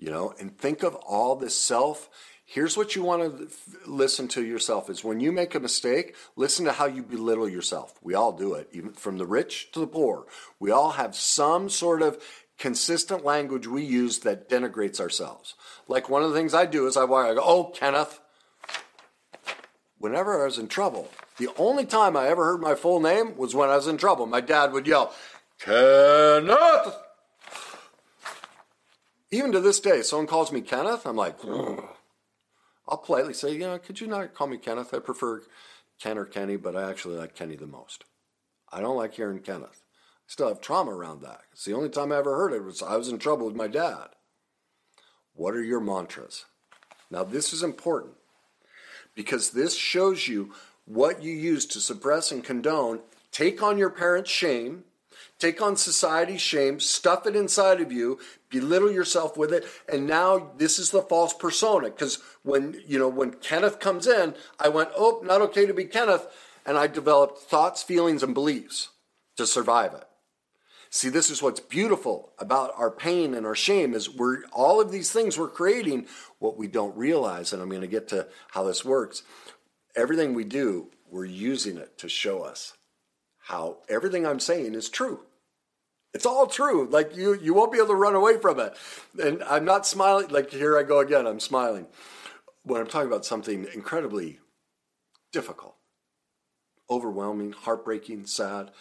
you 0.00 0.10
know 0.10 0.34
and 0.40 0.58
think 0.58 0.82
of 0.82 0.96
all 0.96 1.36
this 1.36 1.56
self 1.56 2.10
here's 2.44 2.76
what 2.76 2.96
you 2.96 3.04
want 3.04 3.22
to 3.22 3.48
listen 3.86 4.26
to 4.26 4.44
yourself 4.44 4.90
is 4.90 5.04
when 5.04 5.20
you 5.20 5.30
make 5.30 5.54
a 5.54 5.60
mistake 5.60 6.16
listen 6.34 6.64
to 6.64 6.72
how 6.72 6.86
you 6.86 7.04
belittle 7.04 7.48
yourself 7.48 7.94
we 8.02 8.14
all 8.14 8.32
do 8.32 8.54
it 8.54 8.68
even 8.72 8.92
from 8.92 9.18
the 9.18 9.26
rich 9.26 9.70
to 9.70 9.78
the 9.78 9.86
poor 9.86 10.26
we 10.58 10.72
all 10.72 10.90
have 10.92 11.14
some 11.14 11.68
sort 11.68 12.02
of 12.02 12.20
consistent 12.60 13.24
language 13.24 13.66
we 13.66 13.82
use 13.82 14.18
that 14.20 14.48
denigrates 14.48 15.00
ourselves. 15.00 15.54
Like 15.88 16.10
one 16.10 16.22
of 16.22 16.30
the 16.30 16.36
things 16.36 16.54
I 16.54 16.66
do 16.66 16.86
is 16.86 16.96
I, 16.96 17.04
I 17.04 17.34
go, 17.34 17.42
oh, 17.42 17.64
Kenneth. 17.74 18.20
Whenever 19.98 20.40
I 20.40 20.44
was 20.44 20.58
in 20.58 20.68
trouble, 20.68 21.08
the 21.38 21.48
only 21.58 21.84
time 21.84 22.16
I 22.16 22.28
ever 22.28 22.44
heard 22.44 22.60
my 22.60 22.74
full 22.74 23.00
name 23.00 23.36
was 23.36 23.54
when 23.54 23.70
I 23.70 23.76
was 23.76 23.86
in 23.86 23.96
trouble. 23.96 24.26
My 24.26 24.40
dad 24.40 24.72
would 24.72 24.86
yell, 24.86 25.14
Kenneth! 25.58 26.96
Even 29.30 29.52
to 29.52 29.60
this 29.60 29.80
day, 29.80 30.02
someone 30.02 30.26
calls 30.26 30.50
me 30.50 30.60
Kenneth, 30.60 31.06
I'm 31.06 31.16
like, 31.16 31.38
Ugh. 31.46 31.84
I'll 32.88 32.98
politely 32.98 33.34
say, 33.34 33.52
you 33.52 33.60
know, 33.60 33.78
could 33.78 34.00
you 34.00 34.08
not 34.08 34.34
call 34.34 34.48
me 34.48 34.58
Kenneth? 34.58 34.92
I 34.92 34.98
prefer 34.98 35.42
Ken 36.00 36.18
or 36.18 36.24
Kenny, 36.24 36.56
but 36.56 36.74
I 36.74 36.90
actually 36.90 37.16
like 37.16 37.36
Kenny 37.36 37.54
the 37.54 37.66
most. 37.66 38.04
I 38.72 38.80
don't 38.80 38.96
like 38.96 39.14
hearing 39.14 39.38
Kenneth 39.40 39.82
I 39.82 40.32
still 40.32 40.48
have 40.48 40.60
trauma 40.60 40.92
around 40.92 41.22
that. 41.22 41.42
It's 41.52 41.64
the 41.64 41.74
only 41.74 41.88
time 41.88 42.12
I 42.12 42.18
ever 42.18 42.36
heard 42.36 42.52
it 42.52 42.64
was 42.64 42.82
I 42.82 42.96
was 42.96 43.08
in 43.08 43.18
trouble 43.18 43.46
with 43.46 43.56
my 43.56 43.68
dad. 43.68 44.08
What 45.34 45.54
are 45.54 45.62
your 45.62 45.80
mantras? 45.80 46.44
Now, 47.10 47.24
this 47.24 47.52
is 47.52 47.62
important 47.62 48.14
because 49.14 49.50
this 49.50 49.74
shows 49.76 50.28
you 50.28 50.52
what 50.84 51.22
you 51.22 51.32
use 51.32 51.66
to 51.66 51.80
suppress 51.80 52.30
and 52.32 52.44
condone. 52.44 53.00
Take 53.32 53.62
on 53.62 53.78
your 53.78 53.90
parents' 53.90 54.30
shame, 54.30 54.84
take 55.40 55.60
on 55.60 55.76
society's 55.76 56.40
shame, 56.40 56.78
stuff 56.78 57.26
it 57.26 57.34
inside 57.34 57.80
of 57.80 57.90
you, 57.90 58.18
belittle 58.50 58.92
yourself 58.92 59.36
with 59.36 59.52
it, 59.52 59.64
and 59.92 60.06
now 60.06 60.52
this 60.58 60.78
is 60.78 60.90
the 60.90 61.02
false 61.02 61.32
persona. 61.32 61.90
Because 61.90 62.18
when 62.42 62.80
you 62.86 62.98
know 62.98 63.08
when 63.08 63.32
Kenneth 63.32 63.80
comes 63.80 64.06
in, 64.06 64.34
I 64.58 64.68
went, 64.68 64.90
oh, 64.96 65.20
not 65.24 65.40
okay 65.42 65.66
to 65.66 65.74
be 65.74 65.84
Kenneth, 65.84 66.26
and 66.64 66.76
I 66.76 66.86
developed 66.86 67.38
thoughts, 67.38 67.82
feelings, 67.82 68.22
and 68.22 68.34
beliefs 68.34 68.90
to 69.36 69.46
survive 69.46 69.94
it. 69.94 70.04
See, 70.92 71.08
this 71.08 71.30
is 71.30 71.40
what's 71.40 71.60
beautiful 71.60 72.32
about 72.38 72.72
our 72.76 72.90
pain 72.90 73.32
and 73.32 73.46
our 73.46 73.54
shame 73.54 73.94
is 73.94 74.10
we're 74.10 74.42
all 74.52 74.80
of 74.80 74.90
these 74.90 75.12
things 75.12 75.38
we're 75.38 75.48
creating 75.48 76.06
what 76.40 76.58
we 76.58 76.66
don't 76.66 76.96
realize, 76.96 77.52
and 77.52 77.62
I'm 77.62 77.68
going 77.68 77.80
to 77.80 77.86
get 77.86 78.08
to 78.08 78.26
how 78.50 78.64
this 78.64 78.84
works. 78.84 79.22
Everything 79.94 80.34
we 80.34 80.44
do, 80.44 80.88
we're 81.08 81.24
using 81.24 81.76
it 81.76 81.96
to 81.98 82.08
show 82.08 82.42
us 82.42 82.74
how 83.38 83.78
everything 83.88 84.26
I'm 84.26 84.40
saying 84.40 84.74
is 84.74 84.88
true. 84.88 85.20
It's 86.12 86.26
all 86.26 86.46
true. 86.46 86.88
Like 86.90 87.16
you, 87.16 87.34
you 87.34 87.54
won't 87.54 87.72
be 87.72 87.78
able 87.78 87.88
to 87.88 87.94
run 87.94 88.14
away 88.14 88.38
from 88.38 88.58
it. 88.60 88.76
And 89.22 89.42
I'm 89.44 89.64
not 89.64 89.86
smiling. 89.86 90.28
Like 90.28 90.50
here 90.50 90.78
I 90.78 90.82
go 90.82 90.98
again. 91.00 91.26
I'm 91.26 91.40
smiling 91.40 91.86
when 92.64 92.80
I'm 92.80 92.88
talking 92.88 93.08
about 93.08 93.24
something 93.24 93.66
incredibly 93.74 94.38
difficult 95.32 95.76
overwhelming, 96.90 97.52
heartbreaking, 97.52 98.26
sad. 98.26 98.72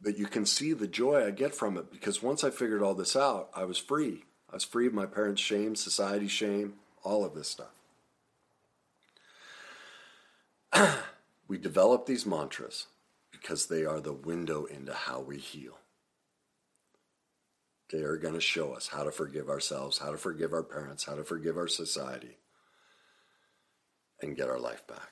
But 0.00 0.16
you 0.16 0.26
can 0.26 0.46
see 0.46 0.72
the 0.72 0.86
joy 0.86 1.26
I 1.26 1.30
get 1.30 1.54
from 1.54 1.76
it 1.76 1.90
because 1.90 2.22
once 2.22 2.44
I 2.44 2.50
figured 2.50 2.82
all 2.82 2.94
this 2.94 3.16
out, 3.16 3.50
I 3.54 3.64
was 3.64 3.76
free. 3.76 4.24
I 4.48 4.54
was 4.54 4.64
free 4.64 4.86
of 4.86 4.94
my 4.94 5.06
parents' 5.06 5.42
shame, 5.42 5.74
society 5.74 6.28
shame, 6.28 6.74
all 7.02 7.24
of 7.24 7.34
this 7.34 7.48
stuff. 7.48 7.74
we 11.48 11.58
develop 11.58 12.06
these 12.06 12.24
mantras 12.24 12.86
because 13.40 13.66
they 13.66 13.84
are 13.84 14.00
the 14.00 14.12
window 14.12 14.64
into 14.64 14.92
how 14.92 15.20
we 15.20 15.38
heal. 15.38 15.78
They 17.90 18.02
are 18.02 18.16
going 18.16 18.34
to 18.34 18.40
show 18.40 18.72
us 18.72 18.88
how 18.88 19.02
to 19.02 19.10
forgive 19.10 19.48
ourselves, 19.48 19.98
how 19.98 20.12
to 20.12 20.16
forgive 20.16 20.52
our 20.52 20.62
parents, 20.62 21.04
how 21.04 21.14
to 21.14 21.24
forgive 21.24 21.56
our 21.56 21.68
society, 21.68 22.36
and 24.22 24.36
get 24.36 24.48
our 24.48 24.60
life 24.60 24.86
back. 24.86 25.10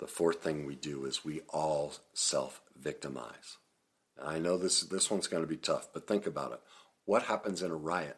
The 0.00 0.06
fourth 0.06 0.42
thing 0.42 0.64
we 0.64 0.74
do 0.74 1.04
is 1.04 1.24
we 1.24 1.40
all 1.50 1.94
self 2.14 2.60
victimize. 2.76 3.58
I 4.20 4.38
know 4.38 4.56
this, 4.56 4.82
this 4.82 5.10
one's 5.10 5.28
going 5.28 5.42
to 5.42 5.48
be 5.48 5.56
tough, 5.56 5.88
but 5.92 6.08
think 6.08 6.26
about 6.26 6.52
it. 6.52 6.60
What 7.04 7.24
happens 7.24 7.62
in 7.62 7.70
a 7.70 7.76
riot? 7.76 8.16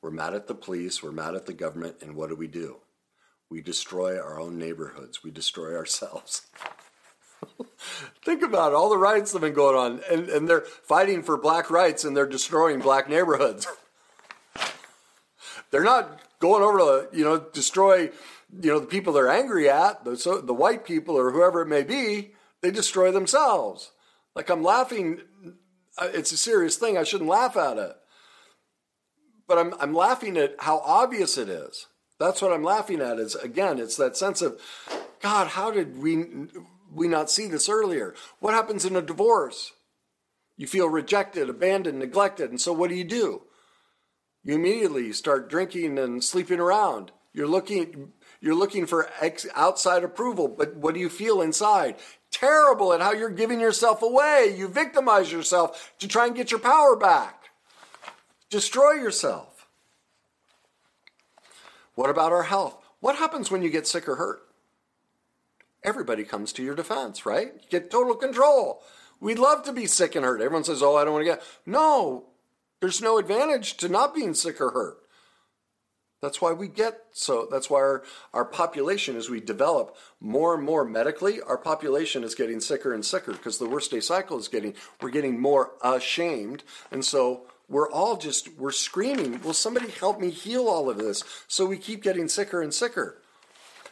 We're 0.00 0.10
mad 0.10 0.34
at 0.34 0.46
the 0.46 0.54
police, 0.54 1.02
we're 1.02 1.12
mad 1.12 1.34
at 1.34 1.44
the 1.44 1.52
government, 1.52 1.96
and 2.00 2.14
what 2.14 2.30
do 2.30 2.36
we 2.36 2.48
do? 2.48 2.76
We 3.50 3.60
destroy 3.60 4.18
our 4.18 4.40
own 4.40 4.58
neighborhoods, 4.58 5.22
we 5.22 5.30
destroy 5.30 5.76
ourselves. 5.76 6.46
Think 8.24 8.42
about 8.42 8.72
it, 8.72 8.74
all 8.74 8.90
the 8.90 8.98
riots 8.98 9.32
that 9.32 9.42
have 9.42 9.48
been 9.48 9.54
going 9.54 9.76
on, 9.76 10.00
and, 10.10 10.28
and 10.28 10.48
they're 10.48 10.60
fighting 10.60 11.22
for 11.22 11.36
black 11.36 11.70
rights 11.70 12.04
and 12.04 12.16
they're 12.16 12.26
destroying 12.26 12.80
black 12.80 13.08
neighborhoods. 13.08 13.66
they're 15.70 15.84
not 15.84 16.20
going 16.38 16.62
over 16.62 16.78
to, 16.78 17.16
you 17.16 17.24
know, 17.24 17.38
destroy, 17.38 18.10
you 18.60 18.70
know, 18.70 18.80
the 18.80 18.86
people 18.86 19.12
they're 19.12 19.30
angry 19.30 19.68
at, 19.68 20.04
the, 20.04 20.16
so, 20.16 20.40
the 20.40 20.54
white 20.54 20.84
people 20.84 21.16
or 21.16 21.30
whoever 21.30 21.62
it 21.62 21.68
may 21.68 21.82
be, 21.82 22.32
they 22.60 22.70
destroy 22.70 23.10
themselves. 23.10 23.92
Like 24.34 24.50
I'm 24.50 24.62
laughing, 24.62 25.20
uh, 25.98 26.08
it's 26.12 26.32
a 26.32 26.36
serious 26.36 26.76
thing, 26.76 26.96
I 26.96 27.04
shouldn't 27.04 27.30
laugh 27.30 27.56
at 27.56 27.78
it. 27.78 27.96
But 29.46 29.58
I'm, 29.58 29.74
I'm 29.80 29.94
laughing 29.94 30.36
at 30.36 30.54
how 30.60 30.78
obvious 30.78 31.36
it 31.36 31.48
is. 31.48 31.86
That's 32.18 32.42
what 32.42 32.52
I'm 32.52 32.62
laughing 32.62 33.00
at 33.00 33.18
is, 33.18 33.34
again, 33.34 33.78
it's 33.78 33.96
that 33.96 34.16
sense 34.16 34.42
of, 34.42 34.60
God, 35.20 35.48
how 35.48 35.70
did 35.70 35.98
we 35.98 36.26
we 36.92 37.08
not 37.08 37.30
see 37.30 37.46
this 37.46 37.68
earlier? 37.68 38.14
What 38.38 38.54
happens 38.54 38.84
in 38.84 38.96
a 38.96 39.02
divorce? 39.02 39.72
You 40.56 40.66
feel 40.66 40.88
rejected, 40.88 41.48
abandoned, 41.48 41.98
neglected, 41.98 42.50
and 42.50 42.60
so 42.60 42.72
what 42.72 42.90
do 42.90 42.96
you 42.96 43.04
do? 43.04 43.42
You 44.42 44.54
immediately 44.54 45.12
start 45.12 45.50
drinking 45.50 45.98
and 45.98 46.22
sleeping 46.22 46.60
around. 46.60 47.12
You're 47.32 47.46
looking 47.46 48.12
you're 48.40 48.54
looking 48.54 48.86
for 48.86 49.08
ex- 49.20 49.46
outside 49.54 50.02
approval, 50.02 50.48
but 50.48 50.74
what 50.76 50.94
do 50.94 51.00
you 51.00 51.10
feel 51.10 51.42
inside? 51.42 51.96
Terrible 52.30 52.92
at 52.92 53.02
how 53.02 53.12
you're 53.12 53.28
giving 53.28 53.60
yourself 53.60 54.02
away. 54.02 54.54
You 54.56 54.66
victimize 54.68 55.30
yourself 55.30 55.92
to 55.98 56.08
try 56.08 56.26
and 56.26 56.34
get 56.34 56.50
your 56.50 56.60
power 56.60 56.96
back. 56.96 57.50
Destroy 58.48 58.92
yourself. 58.92 59.66
What 61.94 62.10
about 62.10 62.32
our 62.32 62.44
health? 62.44 62.82
What 63.00 63.16
happens 63.16 63.50
when 63.50 63.62
you 63.62 63.68
get 63.68 63.86
sick 63.86 64.08
or 64.08 64.16
hurt? 64.16 64.42
Everybody 65.82 66.24
comes 66.24 66.52
to 66.54 66.62
your 66.62 66.74
defense, 66.74 67.24
right? 67.26 67.52
You 67.54 67.68
get 67.70 67.90
total 67.90 68.14
control. 68.14 68.82
We'd 69.20 69.38
love 69.38 69.64
to 69.64 69.72
be 69.72 69.86
sick 69.86 70.14
and 70.14 70.24
hurt. 70.24 70.40
Everyone 70.40 70.64
says, 70.64 70.82
oh, 70.82 70.96
I 70.96 71.04
don't 71.04 71.12
want 71.12 71.26
to 71.26 71.32
get. 71.32 71.42
No, 71.66 72.26
there's 72.80 73.02
no 73.02 73.18
advantage 73.18 73.76
to 73.78 73.88
not 73.88 74.14
being 74.14 74.34
sick 74.34 74.60
or 74.60 74.70
hurt. 74.70 74.98
That's 76.22 76.40
why 76.40 76.52
we 76.52 76.68
get 76.68 77.04
so, 77.12 77.48
that's 77.50 77.70
why 77.70 77.78
our, 77.78 78.02
our 78.34 78.44
population, 78.44 79.16
as 79.16 79.30
we 79.30 79.40
develop 79.40 79.96
more 80.20 80.54
and 80.54 80.62
more 80.62 80.84
medically, 80.84 81.40
our 81.40 81.56
population 81.56 82.24
is 82.24 82.34
getting 82.34 82.60
sicker 82.60 82.92
and 82.92 83.04
sicker 83.04 83.32
because 83.32 83.58
the 83.58 83.68
worst 83.68 83.90
day 83.90 84.00
cycle 84.00 84.38
is 84.38 84.48
getting, 84.48 84.74
we're 85.00 85.10
getting 85.10 85.40
more 85.40 85.72
ashamed. 85.82 86.62
And 86.90 87.04
so 87.04 87.46
we're 87.68 87.90
all 87.90 88.18
just, 88.18 88.52
we're 88.58 88.70
screaming, 88.70 89.40
will 89.40 89.54
somebody 89.54 89.88
help 89.88 90.20
me 90.20 90.28
heal 90.28 90.68
all 90.68 90.90
of 90.90 90.98
this? 90.98 91.24
So 91.48 91.64
we 91.64 91.78
keep 91.78 92.02
getting 92.02 92.28
sicker 92.28 92.60
and 92.60 92.74
sicker. 92.74 93.22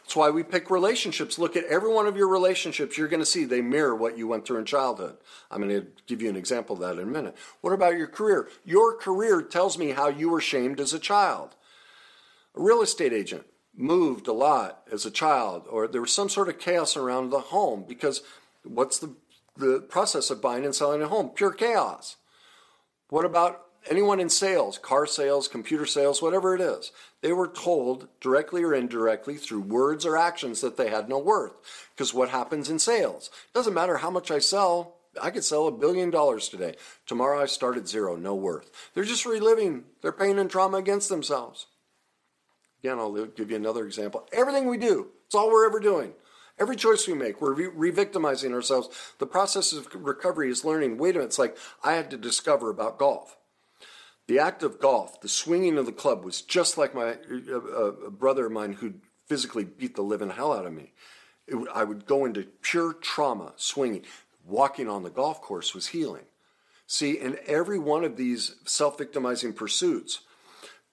That's 0.09 0.15
why 0.15 0.31
we 0.31 0.41
pick 0.41 0.71
relationships. 0.71 1.37
Look 1.37 1.55
at 1.55 1.65
every 1.65 1.93
one 1.93 2.07
of 2.07 2.17
your 2.17 2.29
relationships. 2.29 2.97
You're 2.97 3.07
going 3.07 3.19
to 3.19 3.27
see 3.27 3.45
they 3.45 3.61
mirror 3.61 3.95
what 3.95 4.17
you 4.17 4.27
went 4.27 4.43
through 4.43 4.57
in 4.57 4.65
childhood. 4.65 5.17
I'm 5.51 5.61
going 5.61 5.81
to 5.81 5.87
give 6.07 6.19
you 6.19 6.29
an 6.29 6.35
example 6.35 6.73
of 6.73 6.81
that 6.81 6.99
in 6.99 7.07
a 7.07 7.11
minute. 7.11 7.37
What 7.61 7.73
about 7.73 7.95
your 7.95 8.07
career? 8.07 8.49
Your 8.65 8.97
career 8.97 9.43
tells 9.43 9.77
me 9.77 9.91
how 9.91 10.07
you 10.07 10.31
were 10.31 10.41
shamed 10.41 10.79
as 10.79 10.93
a 10.93 10.99
child. 10.99 11.55
A 12.55 12.59
real 12.59 12.81
estate 12.81 13.13
agent 13.13 13.45
moved 13.77 14.27
a 14.27 14.33
lot 14.33 14.81
as 14.91 15.05
a 15.05 15.11
child, 15.11 15.67
or 15.69 15.87
there 15.87 16.01
was 16.01 16.11
some 16.11 16.27
sort 16.27 16.49
of 16.49 16.57
chaos 16.57 16.97
around 16.97 17.29
the 17.29 17.39
home 17.39 17.85
because 17.87 18.23
what's 18.63 18.97
the, 18.97 19.13
the 19.57 19.79
process 19.79 20.31
of 20.31 20.41
buying 20.41 20.65
and 20.65 20.73
selling 20.73 21.03
a 21.03 21.07
home? 21.07 21.29
Pure 21.29 21.53
chaos. 21.53 22.15
What 23.09 23.25
about 23.25 23.63
anyone 23.89 24.19
in 24.19 24.29
sales, 24.29 24.77
car 24.77 25.05
sales, 25.05 25.47
computer 25.47 25.85
sales, 25.85 26.21
whatever 26.21 26.55
it 26.55 26.61
is, 26.61 26.91
they 27.21 27.33
were 27.33 27.47
told 27.47 28.07
directly 28.21 28.63
or 28.63 28.73
indirectly 28.73 29.35
through 29.35 29.61
words 29.61 30.05
or 30.05 30.15
actions 30.15 30.61
that 30.61 30.77
they 30.77 30.89
had 30.89 31.09
no 31.09 31.17
worth. 31.17 31.53
Because 31.95 32.13
what 32.13 32.29
happens 32.29 32.69
in 32.69 32.79
sales? 32.79 33.29
It 33.47 33.53
doesn't 33.53 33.73
matter 33.73 33.97
how 33.97 34.09
much 34.09 34.31
I 34.31 34.39
sell. 34.39 34.95
I 35.21 35.31
could 35.31 35.43
sell 35.43 35.67
a 35.67 35.71
billion 35.71 36.11
dollars 36.11 36.47
today. 36.47 36.75
Tomorrow 37.07 37.41
I 37.41 37.45
start 37.47 37.77
at 37.77 37.87
zero, 37.87 38.15
no 38.15 38.35
worth. 38.35 38.71
They're 38.93 39.03
just 39.03 39.25
reliving 39.25 39.85
their 40.01 40.11
pain 40.11 40.37
and 40.39 40.49
trauma 40.49 40.77
against 40.77 41.09
themselves. 41.09 41.65
Again, 42.81 42.99
I'll 42.99 43.25
give 43.25 43.49
you 43.49 43.57
another 43.57 43.85
example. 43.85 44.27
Everything 44.31 44.67
we 44.67 44.77
do, 44.77 45.07
it's 45.25 45.35
all 45.35 45.49
we're 45.49 45.65
ever 45.65 45.79
doing. 45.79 46.13
Every 46.59 46.75
choice 46.75 47.07
we 47.07 47.13
make, 47.13 47.41
we're 47.41 47.53
re 47.53 47.89
victimizing 47.89 48.53
ourselves. 48.53 48.89
The 49.17 49.25
process 49.25 49.71
of 49.71 49.87
recovery 49.93 50.49
is 50.49 50.65
learning 50.65 50.97
wait 50.97 51.11
a 51.11 51.19
minute, 51.19 51.27
it's 51.27 51.39
like 51.39 51.57
I 51.83 51.93
had 51.93 52.11
to 52.11 52.17
discover 52.17 52.69
about 52.69 52.99
golf. 52.99 53.37
The 54.29 54.37
act 54.37 54.61
of 54.61 54.79
golf, 54.79 55.19
the 55.21 55.27
swinging 55.27 55.79
of 55.79 55.87
the 55.87 55.91
club, 55.91 56.23
was 56.23 56.43
just 56.43 56.77
like 56.77 56.93
my 56.93 57.17
uh, 57.51 57.91
brother 58.11 58.45
of 58.45 58.51
mine 58.51 58.73
who 58.73 58.93
physically 59.25 59.63
beat 59.63 59.95
the 59.95 60.03
living 60.03 60.29
hell 60.29 60.53
out 60.53 60.67
of 60.67 60.71
me. 60.71 60.93
It, 61.47 61.57
I 61.73 61.83
would 61.83 62.05
go 62.05 62.25
into 62.25 62.43
pure 62.61 62.93
trauma 62.93 63.53
swinging. 63.55 64.03
Walking 64.45 64.87
on 64.87 65.01
the 65.01 65.09
golf 65.09 65.41
course 65.41 65.73
was 65.73 65.87
healing. 65.87 66.25
See, 66.85 67.13
in 67.13 67.39
every 67.47 67.79
one 67.79 68.03
of 68.03 68.17
these 68.17 68.57
self 68.65 68.99
victimizing 68.99 69.53
pursuits, 69.53 70.19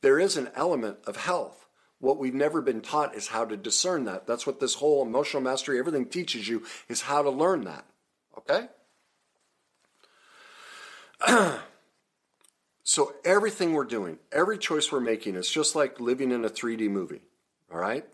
there 0.00 0.18
is 0.18 0.38
an 0.38 0.48
element 0.54 0.96
of 1.06 1.18
health. 1.18 1.66
What 1.98 2.16
we've 2.16 2.32
never 2.32 2.62
been 2.62 2.80
taught 2.80 3.14
is 3.14 3.26
how 3.28 3.44
to 3.44 3.56
discern 3.58 4.04
that. 4.06 4.26
That's 4.26 4.46
what 4.46 4.60
this 4.60 4.76
whole 4.76 5.02
emotional 5.02 5.42
mastery, 5.42 5.78
everything 5.78 6.06
teaches 6.06 6.48
you, 6.48 6.64
is 6.88 7.02
how 7.02 7.20
to 7.20 7.28
learn 7.28 7.64
that. 7.64 7.84
Okay? 8.38 8.68
So 12.88 13.16
everything 13.24 13.72
we're 13.72 13.82
doing, 13.82 14.20
every 14.30 14.58
choice 14.58 14.92
we're 14.92 15.00
making 15.00 15.34
is 15.34 15.50
just 15.50 15.74
like 15.74 15.98
living 15.98 16.30
in 16.30 16.44
a 16.44 16.48
3D 16.48 16.88
movie, 16.88 17.22
all 17.68 17.80
right? 17.80 18.04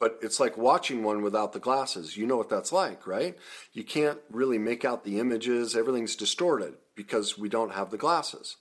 But 0.00 0.18
it's 0.22 0.40
like 0.40 0.58
watching 0.58 1.04
one 1.04 1.22
without 1.22 1.52
the 1.52 1.60
glasses. 1.60 2.16
You 2.16 2.26
know 2.26 2.36
what 2.36 2.48
that's 2.48 2.72
like, 2.72 3.06
right? 3.06 3.38
You 3.72 3.84
can't 3.84 4.18
really 4.28 4.58
make 4.58 4.84
out 4.84 5.04
the 5.04 5.20
images, 5.20 5.76
everything's 5.76 6.16
distorted 6.16 6.74
because 6.96 7.38
we 7.38 7.48
don't 7.48 7.74
have 7.74 7.92
the 7.92 7.96
glasses. 7.96 8.56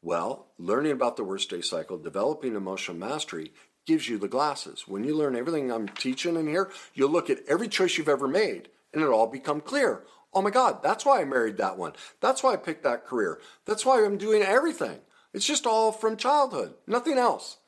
Well, 0.00 0.46
learning 0.58 0.92
about 0.92 1.16
the 1.16 1.24
worst 1.24 1.50
day 1.50 1.60
cycle, 1.60 1.98
developing 1.98 2.54
emotional 2.54 2.96
mastery 2.96 3.50
gives 3.84 4.08
you 4.08 4.16
the 4.16 4.28
glasses. 4.28 4.86
When 4.86 5.02
you 5.02 5.16
learn 5.16 5.34
everything 5.34 5.72
I'm 5.72 5.88
teaching 5.88 6.36
in 6.36 6.46
here, 6.46 6.70
you'll 6.94 7.10
look 7.10 7.30
at 7.30 7.40
every 7.48 7.66
choice 7.66 7.98
you've 7.98 8.08
ever 8.08 8.28
made 8.28 8.68
and 8.92 9.02
it'll 9.02 9.14
all 9.14 9.26
become 9.26 9.60
clear. 9.60 10.04
Oh 10.34 10.42
my 10.42 10.50
God, 10.50 10.82
that's 10.82 11.04
why 11.04 11.20
I 11.20 11.24
married 11.24 11.58
that 11.58 11.76
one. 11.76 11.92
That's 12.20 12.42
why 12.42 12.54
I 12.54 12.56
picked 12.56 12.84
that 12.84 13.06
career. 13.06 13.38
That's 13.66 13.84
why 13.84 14.04
I'm 14.04 14.16
doing 14.16 14.42
everything. 14.42 15.00
It's 15.34 15.46
just 15.46 15.66
all 15.66 15.92
from 15.92 16.16
childhood, 16.16 16.74
nothing 16.86 17.18
else. 17.18 17.58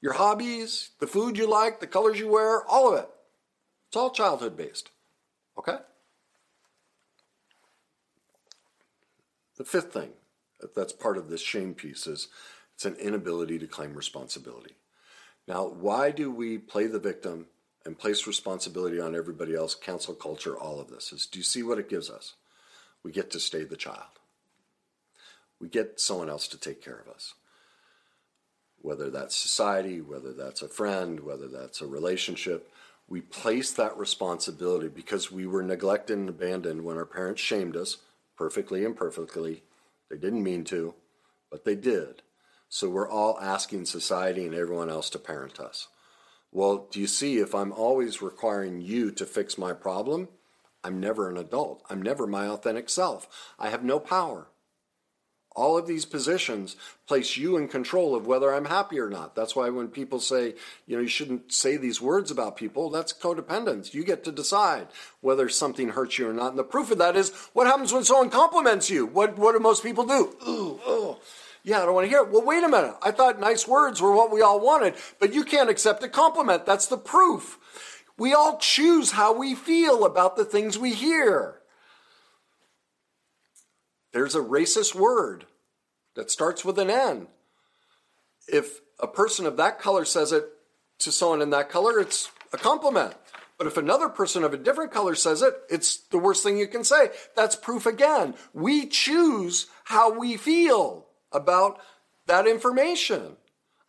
Your 0.00 0.14
hobbies, 0.14 0.90
the 1.00 1.06
food 1.06 1.38
you 1.38 1.48
like, 1.48 1.80
the 1.80 1.86
colors 1.86 2.18
you 2.18 2.28
wear, 2.28 2.64
all 2.66 2.92
of 2.92 2.98
it. 2.98 3.08
It's 3.88 3.96
all 3.96 4.10
childhood 4.10 4.56
based. 4.56 4.90
Okay? 5.58 5.78
The 9.56 9.64
fifth 9.64 9.92
thing 9.92 10.10
that's 10.74 10.92
part 10.92 11.16
of 11.16 11.28
this 11.28 11.40
shame 11.40 11.74
piece 11.74 12.06
is 12.06 12.28
it's 12.74 12.84
an 12.84 12.96
inability 12.96 13.58
to 13.58 13.66
claim 13.66 13.94
responsibility. 13.94 14.74
Now, 15.48 15.66
why 15.66 16.10
do 16.10 16.30
we 16.30 16.58
play 16.58 16.86
the 16.86 16.98
victim 16.98 17.46
and 17.86 17.98
place 17.98 18.26
responsibility 18.26 19.00
on 19.00 19.14
everybody 19.14 19.54
else, 19.54 19.74
cancel 19.74 20.14
culture, 20.14 20.58
all 20.58 20.80
of 20.80 20.90
this. 20.90 21.12
Is 21.12 21.26
do 21.26 21.38
you 21.38 21.44
see 21.44 21.62
what 21.62 21.78
it 21.78 21.88
gives 21.88 22.10
us? 22.10 22.34
We 23.02 23.12
get 23.12 23.30
to 23.30 23.40
stay 23.40 23.64
the 23.64 23.76
child. 23.76 24.18
We 25.60 25.68
get 25.68 26.00
someone 26.00 26.28
else 26.28 26.48
to 26.48 26.58
take 26.58 26.84
care 26.84 26.98
of 26.98 27.08
us. 27.08 27.34
Whether 28.82 29.08
that's 29.08 29.36
society, 29.36 30.00
whether 30.00 30.32
that's 30.32 30.62
a 30.62 30.68
friend, 30.68 31.20
whether 31.20 31.48
that's 31.48 31.80
a 31.80 31.86
relationship, 31.86 32.70
we 33.08 33.20
place 33.20 33.72
that 33.72 33.96
responsibility 33.96 34.88
because 34.88 35.30
we 35.30 35.46
were 35.46 35.62
neglected 35.62 36.18
and 36.18 36.28
abandoned 36.28 36.84
when 36.84 36.96
our 36.96 37.06
parents 37.06 37.40
shamed 37.40 37.76
us, 37.76 37.98
perfectly 38.36 38.84
imperfectly. 38.84 39.62
They 40.10 40.16
didn't 40.16 40.42
mean 40.42 40.64
to, 40.64 40.94
but 41.50 41.64
they 41.64 41.76
did. 41.76 42.22
So 42.68 42.90
we're 42.90 43.08
all 43.08 43.38
asking 43.40 43.86
society 43.86 44.44
and 44.44 44.54
everyone 44.54 44.90
else 44.90 45.08
to 45.10 45.18
parent 45.20 45.60
us. 45.60 45.86
Well, 46.52 46.88
do 46.90 47.00
you 47.00 47.06
see, 47.06 47.38
if 47.38 47.54
I'm 47.54 47.72
always 47.72 48.22
requiring 48.22 48.80
you 48.80 49.10
to 49.12 49.26
fix 49.26 49.58
my 49.58 49.72
problem, 49.72 50.28
I'm 50.82 51.00
never 51.00 51.28
an 51.28 51.36
adult. 51.36 51.82
I'm 51.90 52.00
never 52.00 52.26
my 52.26 52.46
authentic 52.46 52.88
self. 52.88 53.28
I 53.58 53.70
have 53.70 53.84
no 53.84 53.98
power. 53.98 54.48
All 55.56 55.78
of 55.78 55.86
these 55.86 56.04
positions 56.04 56.76
place 57.08 57.38
you 57.38 57.56
in 57.56 57.66
control 57.66 58.14
of 58.14 58.26
whether 58.26 58.54
I'm 58.54 58.66
happy 58.66 59.00
or 59.00 59.08
not. 59.08 59.34
That's 59.34 59.56
why 59.56 59.70
when 59.70 59.88
people 59.88 60.20
say, 60.20 60.54
you 60.86 60.96
know, 60.96 61.02
you 61.02 61.08
shouldn't 61.08 61.50
say 61.50 61.78
these 61.78 61.98
words 61.98 62.30
about 62.30 62.58
people, 62.58 62.90
that's 62.90 63.14
codependence. 63.14 63.94
You 63.94 64.04
get 64.04 64.22
to 64.24 64.32
decide 64.32 64.88
whether 65.22 65.48
something 65.48 65.88
hurts 65.88 66.18
you 66.18 66.28
or 66.28 66.34
not. 66.34 66.50
And 66.50 66.58
the 66.58 66.62
proof 66.62 66.90
of 66.90 66.98
that 66.98 67.16
is 67.16 67.30
what 67.54 67.66
happens 67.66 67.90
when 67.90 68.04
someone 68.04 68.28
compliments 68.28 68.90
you? 68.90 69.06
What, 69.06 69.38
what 69.38 69.52
do 69.52 69.58
most 69.58 69.82
people 69.82 70.04
do? 70.04 70.36
Ooh, 70.46 70.78
oh. 70.86 71.20
Yeah, 71.64 71.82
I 71.82 71.86
don't 71.86 71.94
want 71.94 72.04
to 72.04 72.10
hear 72.10 72.20
it. 72.20 72.30
Well, 72.30 72.44
wait 72.44 72.62
a 72.62 72.68
minute. 72.68 72.94
I 73.02 73.10
thought 73.10 73.40
nice 73.40 73.66
words 73.66 74.00
were 74.00 74.14
what 74.14 74.30
we 74.30 74.42
all 74.42 74.60
wanted, 74.60 74.94
but 75.18 75.32
you 75.32 75.42
can't 75.42 75.70
accept 75.70 76.04
a 76.04 76.08
compliment. 76.08 76.66
That's 76.66 76.86
the 76.86 76.98
proof. 76.98 77.58
We 78.18 78.34
all 78.34 78.58
choose 78.58 79.12
how 79.12 79.36
we 79.36 79.54
feel 79.54 80.04
about 80.04 80.36
the 80.36 80.44
things 80.44 80.78
we 80.78 80.92
hear. 80.92 81.55
There's 84.12 84.34
a 84.34 84.40
racist 84.40 84.94
word 84.94 85.46
that 86.14 86.30
starts 86.30 86.64
with 86.64 86.78
an 86.78 86.90
N. 86.90 87.28
If 88.48 88.80
a 89.00 89.06
person 89.06 89.46
of 89.46 89.56
that 89.56 89.78
color 89.78 90.04
says 90.04 90.32
it 90.32 90.44
to 91.00 91.12
someone 91.12 91.42
in 91.42 91.50
that 91.50 91.68
color, 91.68 91.98
it's 91.98 92.30
a 92.52 92.58
compliment. 92.58 93.14
But 93.58 93.66
if 93.66 93.76
another 93.76 94.08
person 94.08 94.44
of 94.44 94.52
a 94.52 94.58
different 94.58 94.92
color 94.92 95.14
says 95.14 95.42
it, 95.42 95.54
it's 95.70 95.96
the 96.08 96.18
worst 96.18 96.42
thing 96.42 96.58
you 96.58 96.68
can 96.68 96.84
say. 96.84 97.10
That's 97.34 97.56
proof 97.56 97.86
again. 97.86 98.34
We 98.52 98.86
choose 98.86 99.66
how 99.84 100.18
we 100.18 100.36
feel 100.36 101.06
about 101.32 101.80
that 102.26 102.46
information. 102.46 103.36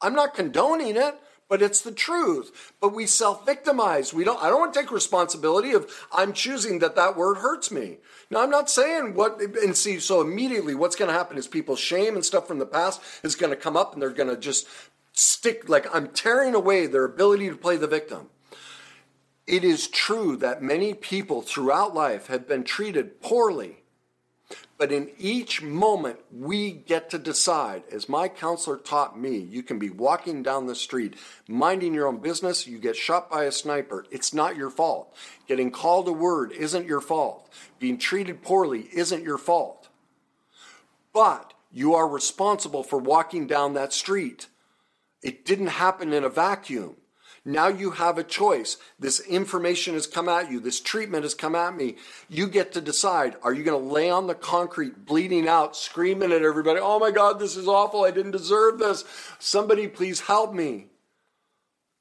I'm 0.02 0.14
not 0.14 0.36
condoning 0.36 0.96
it 0.96 1.16
but 1.50 1.62
it's 1.62 1.82
the 1.82 1.92
truth. 1.92 2.74
But 2.82 2.94
we 2.94 3.06
self-victimize. 3.06 4.14
We 4.14 4.24
don't. 4.24 4.42
I 4.42 4.50
don't 4.50 4.60
want 4.60 4.74
to 4.74 4.80
take 4.80 4.92
responsibility 4.92 5.72
of 5.72 5.92
I'm 6.12 6.34
choosing 6.34 6.80
that 6.80 6.96
that 6.96 7.16
word 7.16 7.38
hurts 7.38 7.72
me. 7.72 7.98
Now 8.30 8.42
I'm 8.42 8.50
not 8.50 8.70
saying 8.70 9.14
what. 9.14 9.42
And 9.42 9.76
see, 9.76 10.00
so 10.00 10.22
immediately, 10.22 10.76
what's 10.76 10.96
going 10.96 11.10
to 11.10 11.18
happen 11.18 11.38
is 11.38 11.48
people's 11.48 11.80
shame 11.80 12.16
and 12.16 12.26
stuff 12.26 12.48
from 12.48 12.60
the 12.60 12.66
past 12.66 13.02
is 13.24 13.36
going 13.36 13.52
to 13.52 13.56
come 13.56 13.78
up, 13.78 13.94
and 13.94 14.02
they're 14.02 14.10
going 14.10 14.30
to 14.30 14.38
just 14.38 14.68
stick 15.14 15.68
like 15.68 15.94
I'm 15.94 16.10
tearing 16.10 16.54
away 16.54 16.86
their 16.86 17.06
ability 17.06 17.50
to 17.50 17.56
play 17.56 17.78
the 17.78 17.88
victim. 17.88 18.30
It 19.48 19.64
is 19.64 19.88
true 19.88 20.36
that 20.38 20.62
many 20.62 20.94
people 20.94 21.42
throughout 21.42 21.96
life 21.96 22.28
have 22.28 22.48
been 22.48 22.66
treated 22.66 23.22
poorly 23.22 23.78
but 24.78 24.92
in 24.92 25.10
each 25.18 25.62
moment, 25.62 26.20
we 26.32 26.72
get 26.72 27.10
to 27.10 27.18
decide. 27.18 27.84
As 27.92 28.08
my 28.08 28.28
counselor 28.28 28.78
taught 28.78 29.20
me, 29.20 29.38
you 29.38 29.64
can 29.64 29.80
be 29.80 29.90
walking 29.90 30.44
down 30.44 30.68
the 30.68 30.76
street, 30.76 31.16
minding 31.48 31.94
your 31.94 32.08
own 32.08 32.18
business, 32.18 32.68
you 32.68 32.78
get 32.78 32.96
shot 32.96 33.30
by 33.30 33.46
a 33.46 33.52
sniper. 33.52 34.06
It's 34.12 34.34
not 34.34 34.56
your 34.56 34.70
fault. 34.70 35.14
Getting 35.48 35.72
called 35.72 36.08
a 36.08 36.14
word 36.14 36.52
isn't 36.52 36.88
your 36.88 37.02
fault. 37.02 37.50
Being 37.80 37.98
treated 37.98 38.44
poorly 38.44 38.88
isn't 38.94 39.24
your 39.24 39.40
fault. 39.40 39.90
But 41.12 41.54
you 41.72 41.96
are 41.96 42.08
responsible 42.08 42.84
for 42.84 43.00
walking 43.00 43.48
down 43.48 43.74
that 43.74 43.94
street. 43.94 44.48
It 45.24 45.44
didn't 45.44 45.68
happen 45.68 46.14
in 46.14 46.24
a 46.24 46.30
vacuum. 46.30 46.96
Now 47.48 47.70
you 47.70 47.92
have 47.92 48.18
a 48.18 48.26
choice. 48.26 48.76
This 49.00 49.22
information 49.22 49.94
has 49.94 50.06
come 50.06 50.28
at 50.28 50.52
you. 50.52 50.60
This 50.60 50.82
treatment 50.82 51.24
has 51.24 51.34
come 51.34 51.56
at 51.56 51.78
me. 51.78 51.96
You 52.28 52.46
get 52.46 52.74
to 52.74 52.82
decide. 52.82 53.38
Are 53.42 53.54
you 53.54 53.64
going 53.64 53.82
to 53.82 53.94
lay 53.94 54.10
on 54.10 54.28
the 54.28 54.36
concrete, 54.36 55.06
bleeding 55.06 55.48
out, 55.48 55.74
screaming 55.74 56.34
at 56.34 56.42
everybody, 56.42 56.82
oh 56.82 57.00
my 57.00 57.10
God, 57.10 57.40
this 57.40 57.56
is 57.56 57.66
awful. 57.66 58.04
I 58.04 58.12
didn't 58.12 58.34
deserve 58.34 58.80
this. 58.80 59.06
Somebody 59.40 59.88
please 59.88 60.20
help 60.20 60.54
me. 60.54 60.88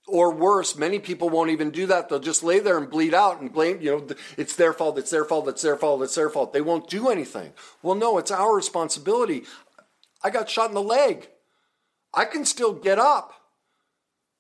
Or 0.09 0.35
worse, 0.35 0.77
many 0.77 0.99
people 0.99 1.29
won't 1.29 1.51
even 1.51 1.71
do 1.71 1.87
that. 1.87 2.09
They'll 2.09 2.19
just 2.19 2.43
lay 2.43 2.59
there 2.59 2.77
and 2.77 2.91
bleed 2.91 3.15
out 3.15 3.41
and 3.41 3.53
blame, 3.53 3.81
you 3.81 3.93
know, 3.93 4.17
it's 4.37 4.57
their 4.57 4.73
fault, 4.73 4.99
it's 4.99 5.11
their 5.13 5.25
fault, 5.25 5.47
it's 5.47 5.63
their 5.63 5.77
fault, 5.77 6.03
it's 6.03 6.17
their 6.17 6.31
fault. 6.31 6.53
They 6.53 6.61
won't 6.61 6.91
do 6.91 7.09
anything. 7.09 7.53
Well, 7.83 7.95
no, 7.95 8.19
it's 8.19 8.33
our 8.33 8.53
responsibility. 8.53 9.45
I 10.25 10.31
got 10.31 10.51
shot 10.51 10.71
in 10.71 10.75
the 10.75 10.83
leg. 10.83 11.29
I 12.13 12.25
can 12.25 12.45
still 12.45 12.73
get 12.73 12.99
up. 12.99 13.33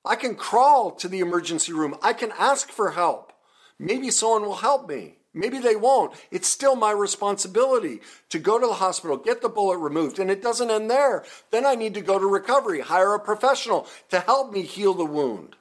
I 0.06 0.14
can 0.14 0.36
crawl 0.36 0.92
to 0.92 1.08
the 1.08 1.18
emergency 1.18 1.72
room. 1.72 1.96
I 2.00 2.12
can 2.12 2.32
ask 2.38 2.70
for 2.70 2.92
help. 2.92 3.32
Maybe 3.76 4.10
someone 4.10 4.42
will 4.42 4.54
help 4.56 4.88
me. 4.88 5.16
Maybe 5.34 5.58
they 5.58 5.76
won't. 5.76 6.14
It's 6.30 6.48
still 6.48 6.76
my 6.76 6.92
responsibility 6.92 8.00
to 8.30 8.38
go 8.38 8.58
to 8.58 8.66
the 8.66 8.74
hospital, 8.74 9.18
get 9.18 9.42
the 9.42 9.50
bullet 9.50 9.78
removed, 9.78 10.18
and 10.18 10.30
it 10.30 10.42
doesn't 10.42 10.70
end 10.70 10.88
there. 10.90 11.24
Then 11.50 11.66
I 11.66 11.74
need 11.74 11.92
to 11.94 12.00
go 12.00 12.18
to 12.18 12.26
recovery, 12.26 12.80
hire 12.80 13.14
a 13.14 13.20
professional 13.20 13.86
to 14.10 14.20
help 14.20 14.52
me 14.52 14.62
heal 14.62 14.94
the 14.94 15.04
wound. 15.04 15.56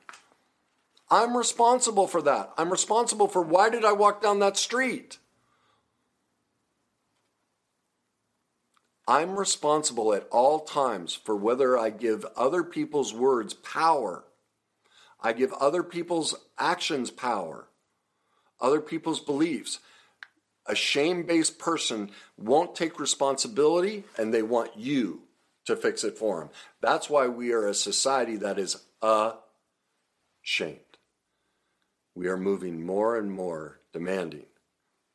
I'm 1.10 1.36
responsible 1.36 2.08
for 2.08 2.22
that. 2.22 2.52
I'm 2.58 2.72
responsible 2.72 3.28
for 3.28 3.42
why 3.42 3.70
did 3.70 3.84
I 3.84 3.92
walk 3.92 4.22
down 4.22 4.40
that 4.40 4.58
street? 4.58 5.18
I'm 9.08 9.38
responsible 9.38 10.14
at 10.14 10.28
all 10.32 10.62
times 10.62 11.14
for 11.16 11.36
whether 11.36 11.78
I 11.78 11.90
give 11.90 12.26
other 12.38 12.64
people's 12.64 13.14
words 13.14 13.54
power 13.54 14.24
I 15.26 15.34
give 15.34 15.54
other 15.54 15.82
people's 15.82 16.36
actions 16.60 17.10
power, 17.10 17.68
other 18.62 18.80
people's 18.80 19.20
beliefs. 19.20 19.80
A 20.68 20.76
shame 20.76 21.24
based 21.24 21.58
person 21.58 22.12
won't 22.38 22.76
take 22.76 23.00
responsibility 23.00 24.04
and 24.20 24.32
they 24.32 24.44
want 24.44 24.78
you 24.78 25.24
to 25.66 25.76
fix 25.76 26.04
it 26.04 26.16
for 26.16 26.42
them. 26.42 26.50
That's 26.80 27.10
why 27.10 27.26
we 27.26 27.54
are 27.54 27.66
a 27.66 27.74
society 27.74 28.36
that 28.38 28.60
is 28.60 28.78
ashamed. 29.02 30.80
We 32.14 32.28
are 32.28 32.38
moving 32.38 32.86
more 32.86 33.18
and 33.18 33.32
more 33.32 33.80
demanding 33.94 34.46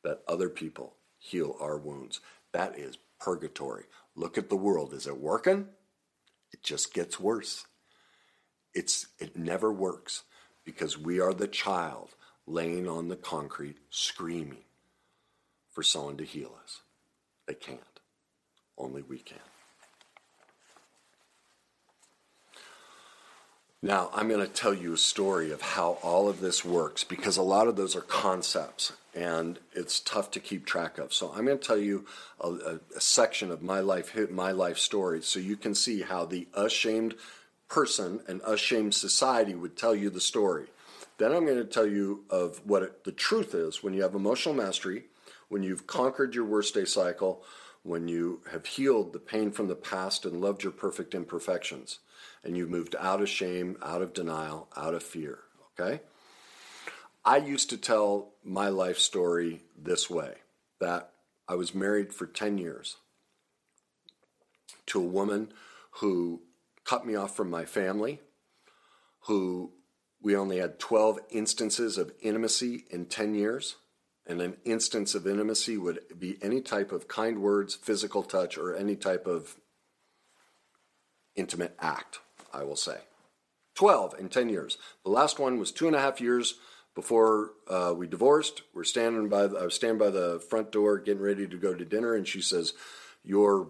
that 0.03 0.23
other 0.27 0.49
people 0.49 0.97
heal 1.19 1.55
our 1.61 1.77
wounds. 1.77 2.19
That 2.51 2.77
is 2.77 2.97
purgatory. 3.17 3.85
Look 4.17 4.37
at 4.37 4.49
the 4.49 4.57
world. 4.57 4.91
Is 4.93 5.07
it 5.07 5.17
working? 5.17 5.69
It 6.51 6.61
just 6.63 6.93
gets 6.93 7.17
worse. 7.17 7.65
It's, 8.73 9.07
it 9.19 9.37
never 9.37 9.71
works 9.71 10.23
because 10.63 10.97
we 10.97 11.19
are 11.19 11.33
the 11.33 11.47
child 11.47 12.15
laying 12.47 12.87
on 12.87 13.07
the 13.07 13.15
concrete 13.15 13.77
screaming 13.89 14.63
for 15.69 15.83
someone 15.83 16.17
to 16.17 16.23
heal 16.23 16.51
us. 16.63 16.81
They 17.47 17.53
can't. 17.53 17.79
Only 18.77 19.01
we 19.01 19.19
can. 19.19 19.37
Now, 23.83 24.11
I'm 24.13 24.27
going 24.27 24.45
to 24.45 24.47
tell 24.47 24.75
you 24.75 24.93
a 24.93 24.97
story 24.97 25.51
of 25.51 25.61
how 25.61 25.97
all 26.03 26.29
of 26.29 26.39
this 26.39 26.63
works 26.63 27.03
because 27.03 27.37
a 27.37 27.41
lot 27.41 27.67
of 27.67 27.75
those 27.75 27.95
are 27.95 28.01
concepts 28.01 28.93
and 29.15 29.57
it's 29.73 29.99
tough 29.99 30.29
to 30.31 30.39
keep 30.39 30.67
track 30.67 30.99
of. 30.99 31.11
So, 31.13 31.33
I'm 31.35 31.45
going 31.45 31.57
to 31.57 31.67
tell 31.67 31.79
you 31.79 32.05
a, 32.39 32.49
a, 32.49 32.79
a 32.97 33.01
section 33.01 33.49
of 33.49 33.63
my 33.63 33.79
life, 33.79 34.15
my 34.29 34.51
life 34.51 34.77
story, 34.77 35.23
so 35.23 35.39
you 35.39 35.57
can 35.57 35.73
see 35.73 36.01
how 36.01 36.25
the 36.25 36.47
ashamed 36.53 37.15
person 37.71 38.19
and 38.27 38.41
ashamed 38.45 38.93
society 38.93 39.55
would 39.55 39.77
tell 39.77 39.95
you 39.95 40.09
the 40.09 40.19
story. 40.19 40.67
Then 41.17 41.31
I'm 41.31 41.45
going 41.45 41.57
to 41.57 41.63
tell 41.63 41.87
you 41.87 42.25
of 42.29 42.61
what 42.65 42.83
it, 42.83 43.05
the 43.05 43.13
truth 43.13 43.55
is 43.55 43.81
when 43.81 43.93
you 43.93 44.01
have 44.01 44.13
emotional 44.13 44.53
mastery, 44.53 45.05
when 45.47 45.63
you've 45.63 45.87
conquered 45.87 46.35
your 46.35 46.43
worst 46.43 46.73
day 46.73 46.83
cycle, 46.83 47.43
when 47.83 48.09
you 48.09 48.41
have 48.51 48.65
healed 48.65 49.13
the 49.13 49.19
pain 49.19 49.51
from 49.51 49.67
the 49.67 49.75
past 49.75 50.25
and 50.25 50.41
loved 50.41 50.63
your 50.63 50.73
perfect 50.73 51.15
imperfections, 51.15 51.99
and 52.43 52.57
you've 52.57 52.69
moved 52.69 52.95
out 52.99 53.21
of 53.21 53.29
shame, 53.29 53.77
out 53.81 54.01
of 54.01 54.13
denial, 54.13 54.67
out 54.75 54.93
of 54.93 55.01
fear. 55.01 55.39
Okay? 55.79 56.01
I 57.23 57.37
used 57.37 57.69
to 57.69 57.77
tell 57.77 58.33
my 58.43 58.67
life 58.67 58.97
story 58.97 59.61
this 59.81 60.09
way 60.09 60.33
that 60.79 61.11
I 61.47 61.55
was 61.55 61.73
married 61.73 62.13
for 62.13 62.25
10 62.25 62.57
years 62.57 62.97
to 64.87 64.99
a 64.99 65.05
woman 65.05 65.53
who 65.99 66.41
cut 66.85 67.05
me 67.05 67.15
off 67.15 67.35
from 67.35 67.49
my 67.49 67.65
family, 67.65 68.19
who 69.27 69.73
we 70.21 70.35
only 70.35 70.57
had 70.57 70.79
12 70.79 71.19
instances 71.31 71.97
of 71.97 72.13
intimacy 72.21 72.85
in 72.91 73.05
10 73.05 73.35
years. 73.35 73.75
And 74.27 74.39
an 74.39 74.57
instance 74.65 75.15
of 75.15 75.25
intimacy 75.25 75.77
would 75.77 75.99
be 76.17 76.37
any 76.41 76.61
type 76.61 76.91
of 76.91 77.07
kind 77.07 77.41
words, 77.41 77.75
physical 77.75 78.21
touch, 78.21 78.57
or 78.57 78.75
any 78.75 78.95
type 78.95 79.25
of 79.25 79.55
intimate 81.35 81.75
act, 81.79 82.19
I 82.53 82.63
will 82.63 82.75
say. 82.75 82.99
12 83.75 84.15
in 84.19 84.29
10 84.29 84.49
years. 84.49 84.77
The 85.03 85.09
last 85.09 85.39
one 85.39 85.57
was 85.57 85.71
two 85.71 85.87
and 85.87 85.95
a 85.95 85.99
half 85.99 86.21
years 86.21 86.55
before 86.93 87.53
uh, 87.67 87.93
we 87.95 88.05
divorced. 88.05 88.61
We're 88.73 88.83
standing 88.83 89.29
by, 89.29 89.47
the, 89.47 89.57
I 89.57 89.63
was 89.63 89.73
standing 89.73 89.97
by 89.97 90.09
the 90.09 90.39
front 90.39 90.71
door 90.71 90.99
getting 90.99 91.23
ready 91.23 91.47
to 91.47 91.57
go 91.57 91.73
to 91.73 91.85
dinner, 91.85 92.13
and 92.13 92.27
she 92.27 92.41
says, 92.41 92.73
Your 93.23 93.69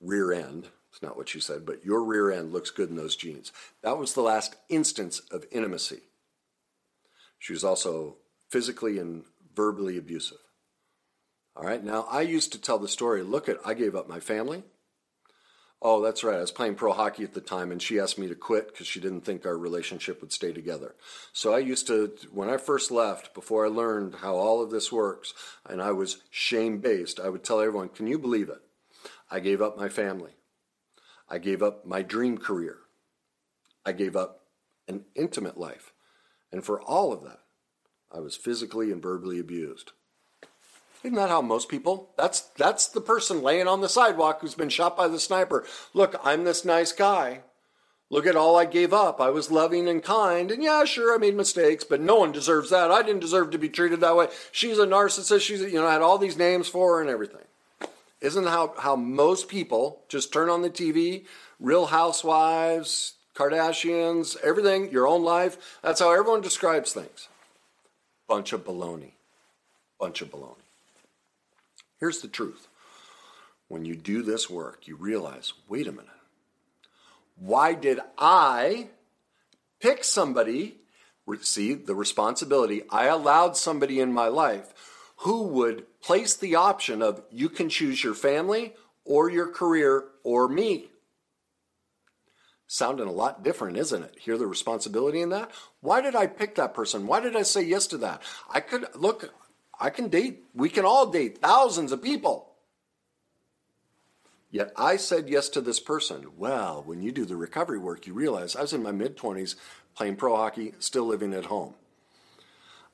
rear 0.00 0.32
end, 0.32 0.68
it's 1.00 1.08
not 1.08 1.16
what 1.16 1.30
she 1.30 1.40
said, 1.40 1.64
but 1.64 1.82
your 1.82 2.04
rear 2.04 2.30
end 2.30 2.52
looks 2.52 2.68
good 2.70 2.90
in 2.90 2.96
those 2.96 3.16
jeans. 3.16 3.52
That 3.82 3.96
was 3.96 4.12
the 4.12 4.20
last 4.20 4.56
instance 4.68 5.20
of 5.30 5.46
intimacy. 5.50 6.00
She 7.38 7.54
was 7.54 7.64
also 7.64 8.16
physically 8.50 8.98
and 8.98 9.24
verbally 9.56 9.96
abusive. 9.96 10.36
All 11.56 11.64
right, 11.64 11.82
now 11.82 12.06
I 12.10 12.20
used 12.20 12.52
to 12.52 12.60
tell 12.60 12.78
the 12.78 12.86
story 12.86 13.22
look 13.22 13.48
at, 13.48 13.56
I 13.64 13.72
gave 13.72 13.96
up 13.96 14.10
my 14.10 14.20
family. 14.20 14.62
Oh, 15.80 16.02
that's 16.02 16.22
right. 16.22 16.36
I 16.36 16.42
was 16.42 16.50
playing 16.50 16.74
pro 16.74 16.92
hockey 16.92 17.24
at 17.24 17.32
the 17.32 17.40
time, 17.40 17.72
and 17.72 17.80
she 17.80 17.98
asked 17.98 18.18
me 18.18 18.28
to 18.28 18.34
quit 18.34 18.68
because 18.68 18.86
she 18.86 19.00
didn't 19.00 19.22
think 19.22 19.46
our 19.46 19.56
relationship 19.56 20.20
would 20.20 20.32
stay 20.32 20.52
together. 20.52 20.94
So 21.32 21.54
I 21.54 21.60
used 21.60 21.86
to, 21.86 22.12
when 22.30 22.50
I 22.50 22.58
first 22.58 22.90
left, 22.90 23.32
before 23.32 23.64
I 23.64 23.70
learned 23.70 24.16
how 24.16 24.34
all 24.34 24.62
of 24.62 24.70
this 24.70 24.92
works, 24.92 25.32
and 25.66 25.80
I 25.80 25.92
was 25.92 26.18
shame 26.28 26.80
based, 26.80 27.18
I 27.18 27.30
would 27.30 27.42
tell 27.42 27.60
everyone, 27.60 27.88
Can 27.88 28.06
you 28.06 28.18
believe 28.18 28.50
it? 28.50 28.60
I 29.30 29.40
gave 29.40 29.62
up 29.62 29.78
my 29.78 29.88
family. 29.88 30.32
I 31.30 31.38
gave 31.38 31.62
up 31.62 31.86
my 31.86 32.02
dream 32.02 32.38
career. 32.38 32.78
I 33.86 33.92
gave 33.92 34.16
up 34.16 34.40
an 34.88 35.04
intimate 35.14 35.56
life. 35.56 35.92
And 36.52 36.64
for 36.64 36.80
all 36.82 37.12
of 37.12 37.22
that, 37.22 37.38
I 38.12 38.18
was 38.18 38.36
physically 38.36 38.90
and 38.90 39.00
verbally 39.00 39.38
abused. 39.38 39.92
Isn't 41.02 41.16
that 41.16 41.30
how 41.30 41.40
most 41.40 41.68
people? 41.68 42.10
That's 42.18 42.40
that's 42.58 42.88
the 42.88 43.00
person 43.00 43.42
laying 43.42 43.68
on 43.68 43.80
the 43.80 43.88
sidewalk 43.88 44.40
who's 44.40 44.54
been 44.54 44.68
shot 44.68 44.96
by 44.96 45.08
the 45.08 45.20
sniper. 45.20 45.64
Look, 45.94 46.20
I'm 46.22 46.44
this 46.44 46.64
nice 46.64 46.92
guy. 46.92 47.42
Look 48.10 48.26
at 48.26 48.36
all 48.36 48.56
I 48.56 48.64
gave 48.64 48.92
up. 48.92 49.20
I 49.20 49.30
was 49.30 49.52
loving 49.52 49.88
and 49.88 50.02
kind, 50.02 50.50
and 50.50 50.62
yeah, 50.62 50.84
sure, 50.84 51.14
I 51.14 51.18
made 51.18 51.36
mistakes, 51.36 51.84
but 51.84 52.00
no 52.00 52.16
one 52.16 52.32
deserves 52.32 52.70
that. 52.70 52.90
I 52.90 53.02
didn't 53.02 53.20
deserve 53.20 53.52
to 53.52 53.58
be 53.58 53.68
treated 53.68 54.00
that 54.00 54.16
way. 54.16 54.26
She's 54.50 54.78
a 54.78 54.86
narcissist. 54.86 55.42
She's 55.42 55.60
you 55.60 55.74
know 55.74 55.86
I 55.86 55.92
had 55.92 56.02
all 56.02 56.18
these 56.18 56.36
names 56.36 56.68
for 56.68 56.96
her 56.96 57.00
and 57.00 57.08
everything. 57.08 57.44
Isn't 58.20 58.46
how 58.46 58.74
how 58.78 58.96
most 58.96 59.48
people 59.48 60.02
just 60.08 60.32
turn 60.32 60.50
on 60.50 60.62
the 60.62 60.70
TV, 60.70 61.24
Real 61.58 61.86
Housewives, 61.86 63.14
Kardashians, 63.34 64.36
everything, 64.42 64.90
your 64.90 65.06
own 65.06 65.22
life. 65.22 65.78
That's 65.82 66.00
how 66.00 66.12
everyone 66.12 66.42
describes 66.42 66.92
things. 66.92 67.28
Bunch 68.28 68.52
of 68.52 68.64
baloney. 68.64 69.12
Bunch 69.98 70.20
of 70.20 70.30
baloney. 70.30 70.56
Here's 71.98 72.20
the 72.20 72.28
truth. 72.28 72.68
When 73.68 73.84
you 73.84 73.96
do 73.96 74.22
this 74.22 74.50
work, 74.50 74.86
you 74.86 74.96
realize 74.96 75.52
wait 75.68 75.86
a 75.86 75.92
minute. 75.92 76.06
Why 77.36 77.72
did 77.72 78.00
I 78.18 78.88
pick 79.80 80.04
somebody, 80.04 80.76
see 81.40 81.72
the 81.72 81.94
responsibility? 81.94 82.82
I 82.90 83.06
allowed 83.06 83.56
somebody 83.56 84.00
in 84.00 84.12
my 84.12 84.28
life 84.28 84.99
who 85.20 85.42
would 85.42 85.84
place 86.00 86.34
the 86.34 86.54
option 86.54 87.02
of 87.02 87.22
you 87.30 87.50
can 87.50 87.68
choose 87.68 88.02
your 88.02 88.14
family 88.14 88.74
or 89.04 89.30
your 89.30 89.48
career 89.48 90.04
or 90.24 90.48
me. 90.48 90.86
Sounding 92.66 93.06
a 93.06 93.12
lot 93.12 93.42
different, 93.42 93.76
isn't 93.76 94.02
it? 94.02 94.16
Hear 94.18 94.38
the 94.38 94.46
responsibility 94.46 95.20
in 95.20 95.28
that? 95.30 95.50
Why 95.80 96.00
did 96.00 96.14
I 96.14 96.26
pick 96.26 96.54
that 96.54 96.72
person? 96.72 97.06
Why 97.06 97.20
did 97.20 97.36
I 97.36 97.42
say 97.42 97.62
yes 97.62 97.86
to 97.88 97.98
that? 97.98 98.22
I 98.48 98.60
could 98.60 98.86
look, 98.94 99.34
I 99.78 99.90
can 99.90 100.08
date, 100.08 100.44
we 100.54 100.70
can 100.70 100.86
all 100.86 101.06
date 101.06 101.38
thousands 101.38 101.92
of 101.92 102.02
people. 102.02 102.52
Yet 104.50 104.72
I 104.74 104.96
said 104.96 105.28
yes 105.28 105.50
to 105.50 105.60
this 105.60 105.80
person. 105.80 106.28
Well, 106.36 106.82
when 106.86 107.02
you 107.02 107.12
do 107.12 107.26
the 107.26 107.36
recovery 107.36 107.78
work, 107.78 108.06
you 108.06 108.14
realize 108.14 108.56
I 108.56 108.62
was 108.62 108.72
in 108.72 108.82
my 108.82 108.92
mid 108.92 109.18
20s 109.18 109.56
playing 109.94 110.16
pro 110.16 110.34
hockey, 110.36 110.72
still 110.78 111.04
living 111.04 111.34
at 111.34 111.46
home. 111.46 111.74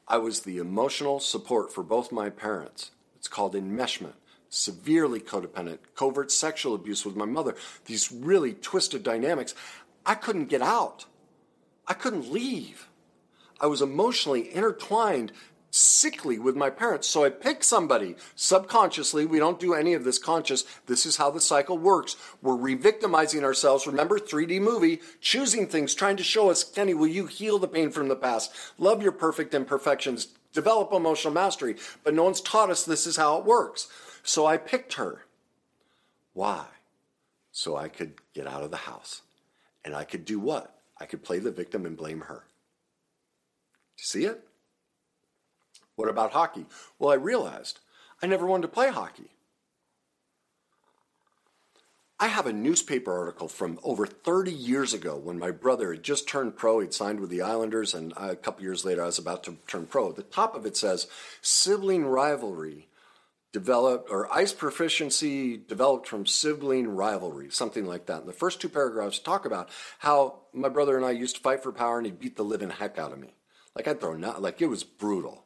I 0.09 0.19
was 0.19 0.41
the 0.41 0.59
emotional 0.59 1.19
support 1.21 1.73
for 1.73 1.83
both 1.83 2.13
my 2.13 2.31
parents. 2.31 2.93
It's 3.17 3.29
called 3.29 3.55
enmeshment. 3.55 4.15
Severely 4.49 5.19
codependent, 5.19 5.79
covert 5.97 6.31
sexual 6.31 6.75
abuse 6.75 7.05
with 7.05 7.17
my 7.17 7.25
mother, 7.25 7.57
these 7.87 8.13
really 8.13 8.55
twisted 8.55 9.03
dynamics. 9.03 9.55
I 10.07 10.15
couldn't 10.15 10.47
get 10.47 10.63
out. 10.63 11.07
I 11.89 11.95
couldn't 11.95 12.33
leave. 12.33 12.89
I 13.61 13.67
was 13.67 13.83
emotionally 13.83 14.55
intertwined 14.55 15.33
sickly 15.77 16.39
with 16.39 16.57
my 16.57 16.71
parents. 16.71 17.07
So 17.07 17.25
I 17.25 17.31
pick 17.31 17.63
somebody 17.63 18.17
subconsciously. 18.35 19.27
We 19.27 19.39
don't 19.39 19.61
do 19.61 19.75
any 19.75 19.95
of 19.95 20.05
this 20.05 20.19
conscious. 20.19 20.65
This 20.87 21.07
is 21.07 21.17
how 21.17 21.31
the 21.31 21.41
cycle 21.41 21.79
works. 21.79 22.17
We're 22.43 22.57
re-victimizing 22.57 23.45
ourselves. 23.45 23.87
Remember 23.87 24.19
3D 24.19 24.61
movie, 24.61 25.01
choosing 25.21 25.67
things, 25.67 25.95
trying 25.95 26.17
to 26.17 26.25
show 26.25 26.51
us, 26.51 26.65
Kenny, 26.65 26.95
will 26.95 27.07
you 27.07 27.27
heal 27.27 27.59
the 27.59 27.69
pain 27.69 27.91
from 27.91 28.09
the 28.09 28.17
past? 28.17 28.53
Love 28.79 29.03
your 29.03 29.13
perfect 29.13 29.55
imperfections. 29.55 30.29
Develop 30.53 30.93
emotional 30.93 31.35
mastery. 31.35 31.77
But 32.03 32.15
no 32.15 32.25
one's 32.25 32.41
taught 32.41 32.71
us 32.71 32.85
this 32.85 33.07
is 33.07 33.17
how 33.17 33.37
it 33.39 33.45
works. 33.45 33.89
So 34.23 34.47
I 34.47 34.57
picked 34.57 34.95
her. 34.95 35.27
Why? 36.33 36.65
So 37.53 37.77
I 37.77 37.89
could 37.89 38.15
get 38.35 38.47
out 38.47 38.63
of 38.63 38.71
the 38.71 38.77
house. 38.77 39.23
And 39.85 39.95
I 39.95 40.05
could 40.05 40.25
do 40.25 40.41
what? 40.41 40.75
I 40.99 41.05
could 41.05 41.23
play 41.23 41.39
the 41.39 41.51
victim 41.51 41.87
and 41.87 41.97
blame 41.97 42.23
her. 42.23 42.45
See 43.97 44.25
it? 44.25 44.46
What 45.97 46.09
about 46.09 46.33
hockey? 46.33 46.67
Well, 46.99 47.11
I 47.11 47.17
realized 47.17 47.81
I 48.23 48.27
never 48.27 48.47
wanted 48.47 48.63
to 48.63 48.69
play 48.69 48.91
hockey. 48.91 49.31
I 52.19 52.29
have 52.29 52.47
a 52.47 52.53
newspaper 52.53 53.13
article 53.13 53.47
from 53.47 53.79
over 53.83 54.07
30 54.07 54.51
years 54.51 54.95
ago 54.95 55.17
when 55.17 55.39
my 55.39 55.51
brother 55.51 55.93
had 55.93 56.03
just 56.03 56.27
turned 56.27 56.57
pro. 56.57 56.81
He'd 56.81 56.95
signed 56.95 57.21
with 57.21 57.29
the 57.29 57.43
Islanders, 57.43 57.93
and 57.93 58.15
a 58.17 58.35
couple 58.35 58.63
years 58.63 58.87
later, 58.87 59.03
I 59.03 59.07
was 59.07 59.19
about 59.19 59.45
to 59.45 59.57
turn 59.67 59.87
pro. 59.87 60.13
The 60.13 60.23
top 60.23 60.55
of 60.55 60.65
it 60.65 60.79
says 60.79 61.09
sibling 61.43 62.07
rivalry 62.07 62.89
developed, 63.53 64.11
or 64.11 64.33
ice 64.33 64.55
proficiency 64.55 65.59
developed 65.59 66.07
from 66.09 66.27
sibling 66.27 66.89
rivalry, 66.89 67.51
something 67.51 67.85
like 67.85 68.07
that. 68.07 68.21
And 68.21 68.29
the 68.29 68.35
first 68.35 68.63
two 68.63 68.71
paragraphs 68.71 69.19
talk 69.19 69.45
about 69.45 69.69
how 69.99 70.41
my 70.55 70.71
brother 70.71 70.97
and 70.97 71.05
I 71.05 71.11
used 71.11 71.37
to 71.37 71.43
fight 71.43 71.63
for 71.63 71.73
power, 71.73 71.99
and 71.99 72.07
he 72.07 72.13
beat 72.13 72.37
the 72.37 72.45
living 72.45 72.71
heck 72.71 72.99
out 72.99 73.13
of 73.13 73.19
me. 73.19 73.35
Like 73.75 73.89
I'd 73.89 74.01
throw, 74.01 74.15
not, 74.15 74.41
like 74.41 74.63
it 74.63 74.69
was 74.69 74.85
brutal. 74.85 75.46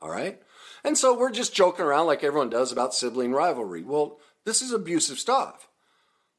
All 0.00 0.10
right? 0.10 0.40
And 0.84 0.96
so 0.96 1.16
we're 1.16 1.30
just 1.30 1.54
joking 1.54 1.84
around 1.84 2.06
like 2.06 2.22
everyone 2.22 2.50
does 2.50 2.72
about 2.72 2.94
sibling 2.94 3.32
rivalry. 3.32 3.82
Well, 3.82 4.18
this 4.44 4.62
is 4.62 4.72
abusive 4.72 5.18
stuff 5.18 5.68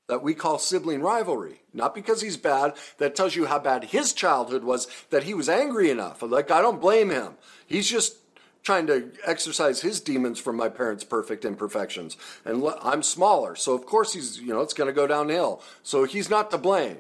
that 0.08 0.24
we 0.24 0.34
call 0.34 0.58
sibling 0.58 1.02
rivalry. 1.02 1.62
Not 1.74 1.94
because 1.94 2.22
he's 2.22 2.38
bad, 2.38 2.74
that 2.98 3.16
tells 3.16 3.36
you 3.36 3.46
how 3.46 3.60
bad 3.60 3.86
his 3.86 4.14
childhood 4.14 4.64
was, 4.64 4.88
that 5.10 5.24
he 5.24 5.34
was 5.34 5.50
angry 5.50 5.90
enough. 5.90 6.22
Like, 6.22 6.50
I 6.50 6.62
don't 6.62 6.82
blame 6.82 7.10
him. 7.10 7.34
He's 7.66 7.90
just 7.90 8.16
trying 8.64 8.88
to 8.88 9.12
exercise 9.26 9.82
his 9.82 10.02
demons 10.02 10.40
from 10.40 10.56
my 10.56 10.70
parents' 10.70 11.04
perfect 11.04 11.46
imperfections. 11.46 12.18
And 12.46 12.64
I'm 12.82 13.04
smaller, 13.04 13.56
so 13.56 13.74
of 13.74 13.86
course 13.86 14.14
he's, 14.14 14.40
you 14.40 14.54
know, 14.54 14.62
it's 14.62 14.74
going 14.74 14.88
to 14.88 14.94
go 14.94 15.08
downhill. 15.08 15.62
So 15.84 16.06
he's 16.06 16.30
not 16.30 16.52
to 16.52 16.58
blame. 16.58 16.98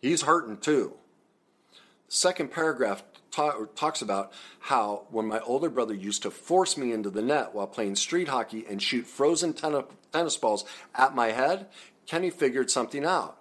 He's 0.00 0.22
hurting 0.22 0.58
too. 0.58 0.94
Second 2.08 2.52
paragraph 2.52 3.02
talks 3.34 4.02
about 4.02 4.32
how 4.60 5.06
when 5.10 5.26
my 5.26 5.40
older 5.40 5.68
brother 5.68 5.94
used 5.94 6.22
to 6.22 6.30
force 6.30 6.76
me 6.76 6.92
into 6.92 7.10
the 7.10 7.22
net 7.22 7.54
while 7.54 7.66
playing 7.66 7.96
street 7.96 8.28
hockey 8.28 8.64
and 8.68 8.82
shoot 8.82 9.06
frozen 9.06 9.52
ten- 9.52 9.84
tennis 10.12 10.36
balls 10.36 10.64
at 10.94 11.14
my 11.14 11.28
head, 11.32 11.66
Kenny 12.06 12.30
figured 12.30 12.70
something 12.70 13.04
out. 13.04 13.38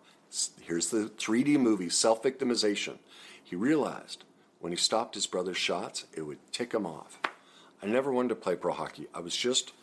Here's 0.62 0.90
the 0.90 1.12
3D 1.18 1.60
movie 1.60 1.90
self 1.90 2.24
victimization. 2.24 2.98
He 3.44 3.56
realized 3.56 4.24
when 4.60 4.72
he 4.72 4.78
stopped 4.78 5.16
his 5.16 5.28
brother's 5.28 5.58
shots, 5.58 6.06
it 6.14 6.22
would 6.24 6.40
tick 6.52 6.74
him 6.74 6.86
off. 6.86 7.20
I 7.82 7.86
never 7.86 8.12
wanted 8.12 8.30
to 8.30 8.36
play 8.36 8.56
pro 8.56 8.74
hockey. 8.74 9.08
I 9.14 9.20
was 9.20 9.36
just 9.36 9.74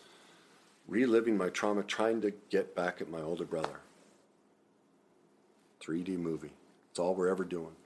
reliving 0.89 1.37
my 1.37 1.51
trauma, 1.51 1.83
trying 1.83 2.21
to 2.23 2.33
get 2.49 2.75
back 2.75 3.01
at 3.01 3.11
my 3.11 3.21
older 3.21 3.45
brother. 3.45 3.81
3D 5.81 6.19
movie. 6.19 6.53
It's 6.91 6.99
all 6.99 7.15
we're 7.15 7.29
ever 7.29 7.45
doing 7.45 7.77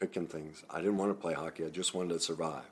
picking 0.00 0.26
things. 0.26 0.62
I 0.70 0.78
didn't 0.78 0.98
want 0.98 1.10
to 1.10 1.20
play 1.20 1.34
hockey. 1.34 1.64
I 1.64 1.68
just 1.68 1.94
wanted 1.94 2.14
to 2.14 2.20
survive. 2.20 2.64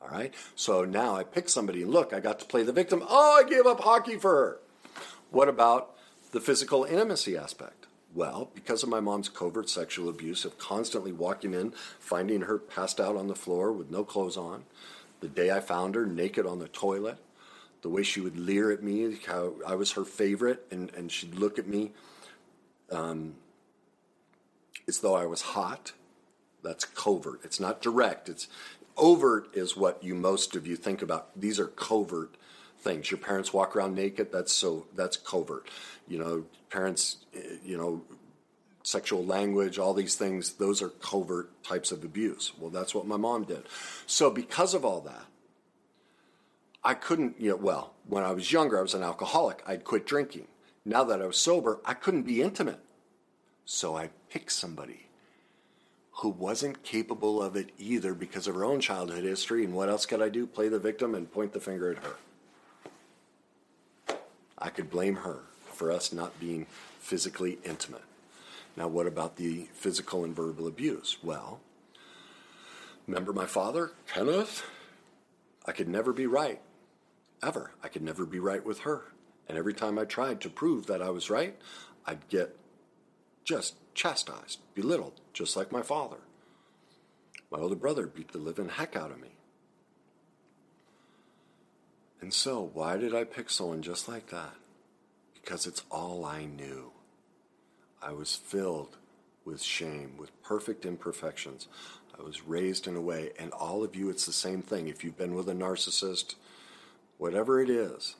All 0.00 0.08
right. 0.08 0.32
So 0.54 0.84
now 0.84 1.16
I 1.16 1.24
pick 1.24 1.48
somebody 1.48 1.84
look, 1.84 2.12
I 2.12 2.20
got 2.20 2.38
to 2.40 2.44
play 2.44 2.62
the 2.62 2.72
victim. 2.72 3.02
Oh, 3.08 3.42
I 3.44 3.48
gave 3.48 3.66
up 3.66 3.80
hockey 3.80 4.16
for 4.16 4.30
her. 4.30 4.60
What 5.30 5.48
about 5.48 5.94
the 6.32 6.40
physical 6.40 6.84
intimacy 6.84 7.36
aspect? 7.36 7.86
Well, 8.14 8.50
because 8.54 8.82
of 8.82 8.88
my 8.88 9.00
mom's 9.00 9.28
covert 9.28 9.68
sexual 9.68 10.08
abuse 10.08 10.44
of 10.44 10.58
constantly 10.58 11.12
walking 11.12 11.52
in, 11.52 11.72
finding 11.98 12.42
her 12.42 12.58
passed 12.58 13.00
out 13.00 13.16
on 13.16 13.28
the 13.28 13.34
floor 13.34 13.70
with 13.70 13.90
no 13.90 14.02
clothes 14.02 14.36
on, 14.36 14.64
the 15.20 15.28
day 15.28 15.50
I 15.50 15.60
found 15.60 15.94
her 15.94 16.06
naked 16.06 16.46
on 16.46 16.58
the 16.58 16.68
toilet, 16.68 17.18
the 17.82 17.88
way 17.88 18.02
she 18.02 18.20
would 18.20 18.38
leer 18.38 18.70
at 18.70 18.82
me, 18.82 19.18
how 19.26 19.54
I 19.66 19.74
was 19.74 19.92
her 19.92 20.04
favorite, 20.04 20.66
and, 20.70 20.92
and 20.94 21.12
she'd 21.12 21.34
look 21.34 21.58
at 21.58 21.66
me 21.66 21.92
um, 22.90 23.34
as 24.86 25.00
though 25.00 25.14
I 25.14 25.26
was 25.26 25.42
hot 25.42 25.92
that's 26.68 26.84
covert. 26.84 27.40
It's 27.44 27.58
not 27.58 27.80
direct. 27.80 28.28
It's 28.28 28.46
overt 28.98 29.48
is 29.54 29.74
what 29.74 30.04
you 30.04 30.14
most 30.14 30.54
of 30.54 30.66
you 30.66 30.76
think 30.76 31.00
about. 31.00 31.28
These 31.34 31.58
are 31.58 31.66
covert 31.66 32.34
things. 32.80 33.10
Your 33.10 33.18
parents 33.18 33.54
walk 33.54 33.74
around 33.74 33.94
naked. 33.94 34.30
That's 34.30 34.52
so. 34.52 34.86
That's 34.94 35.16
covert. 35.16 35.70
You 36.06 36.18
know, 36.18 36.44
parents. 36.68 37.16
You 37.64 37.78
know, 37.78 38.02
sexual 38.82 39.24
language. 39.24 39.78
All 39.78 39.94
these 39.94 40.14
things. 40.14 40.52
Those 40.54 40.82
are 40.82 40.90
covert 40.90 41.62
types 41.64 41.90
of 41.90 42.04
abuse. 42.04 42.52
Well, 42.58 42.70
that's 42.70 42.94
what 42.94 43.06
my 43.06 43.16
mom 43.16 43.44
did. 43.44 43.62
So 44.06 44.30
because 44.30 44.74
of 44.74 44.84
all 44.84 45.00
that, 45.00 45.24
I 46.84 46.92
couldn't. 46.92 47.40
You 47.40 47.50
know, 47.50 47.56
well, 47.56 47.94
when 48.06 48.24
I 48.24 48.32
was 48.32 48.52
younger, 48.52 48.78
I 48.78 48.82
was 48.82 48.92
an 48.92 49.02
alcoholic. 49.02 49.62
I'd 49.66 49.84
quit 49.84 50.06
drinking. 50.06 50.48
Now 50.84 51.02
that 51.04 51.22
I 51.22 51.26
was 51.26 51.38
sober, 51.38 51.80
I 51.86 51.94
couldn't 51.94 52.24
be 52.24 52.42
intimate. 52.42 52.80
So 53.64 53.96
I 53.96 54.10
picked 54.28 54.52
somebody 54.52 55.07
who 56.18 56.28
wasn't 56.30 56.82
capable 56.82 57.40
of 57.40 57.54
it 57.54 57.70
either 57.78 58.12
because 58.12 58.48
of 58.48 58.54
her 58.54 58.64
own 58.64 58.80
childhood 58.80 59.22
history. 59.22 59.64
And 59.64 59.72
what 59.72 59.88
else 59.88 60.04
could 60.04 60.20
I 60.20 60.28
do? 60.28 60.46
Play 60.46 60.68
the 60.68 60.78
victim 60.78 61.14
and 61.14 61.30
point 61.30 61.52
the 61.52 61.60
finger 61.60 61.92
at 61.92 62.02
her. 62.02 62.16
I 64.58 64.70
could 64.70 64.90
blame 64.90 65.16
her 65.16 65.42
for 65.72 65.92
us 65.92 66.12
not 66.12 66.40
being 66.40 66.66
physically 66.98 67.58
intimate. 67.64 68.02
Now, 68.76 68.88
what 68.88 69.06
about 69.06 69.36
the 69.36 69.68
physical 69.72 70.24
and 70.24 70.34
verbal 70.34 70.66
abuse? 70.66 71.18
Well, 71.22 71.60
remember 73.06 73.32
my 73.32 73.46
father, 73.46 73.92
Kenneth? 74.12 74.64
I 75.66 75.72
could 75.72 75.88
never 75.88 76.12
be 76.12 76.26
right, 76.26 76.60
ever. 77.44 77.70
I 77.82 77.88
could 77.88 78.02
never 78.02 78.26
be 78.26 78.40
right 78.40 78.64
with 78.64 78.80
her. 78.80 79.04
And 79.48 79.56
every 79.56 79.74
time 79.74 79.98
I 79.98 80.04
tried 80.04 80.40
to 80.40 80.50
prove 80.50 80.86
that 80.86 81.00
I 81.00 81.10
was 81.10 81.30
right, 81.30 81.56
I'd 82.06 82.28
get 82.28 82.56
just 83.48 83.76
chastised, 83.94 84.58
belittled, 84.74 85.22
just 85.32 85.56
like 85.56 85.72
my 85.72 85.80
father. 85.80 86.18
My 87.50 87.58
older 87.58 87.76
brother 87.76 88.06
beat 88.06 88.32
the 88.32 88.38
living 88.38 88.68
heck 88.68 88.94
out 88.94 89.10
of 89.10 89.18
me. 89.18 89.30
And 92.20 92.34
so, 92.34 92.70
why 92.74 92.98
did 92.98 93.14
I 93.14 93.24
pick 93.24 93.48
someone 93.48 93.80
just 93.80 94.06
like 94.06 94.28
that? 94.28 94.52
Because 95.32 95.66
it's 95.66 95.82
all 95.90 96.26
I 96.26 96.44
knew. 96.44 96.92
I 98.02 98.12
was 98.12 98.36
filled 98.36 98.98
with 99.46 99.62
shame, 99.62 100.18
with 100.18 100.42
perfect 100.42 100.84
imperfections. 100.84 101.68
I 102.18 102.22
was 102.22 102.42
raised 102.42 102.86
in 102.86 102.96
a 102.96 103.00
way, 103.00 103.30
and 103.38 103.50
all 103.52 103.82
of 103.82 103.96
you, 103.96 104.10
it's 104.10 104.26
the 104.26 104.32
same 104.32 104.60
thing. 104.60 104.88
If 104.88 105.02
you've 105.02 105.16
been 105.16 105.34
with 105.34 105.48
a 105.48 105.54
narcissist, 105.54 106.34
whatever 107.16 107.62
it 107.62 107.70
is, 107.70 108.14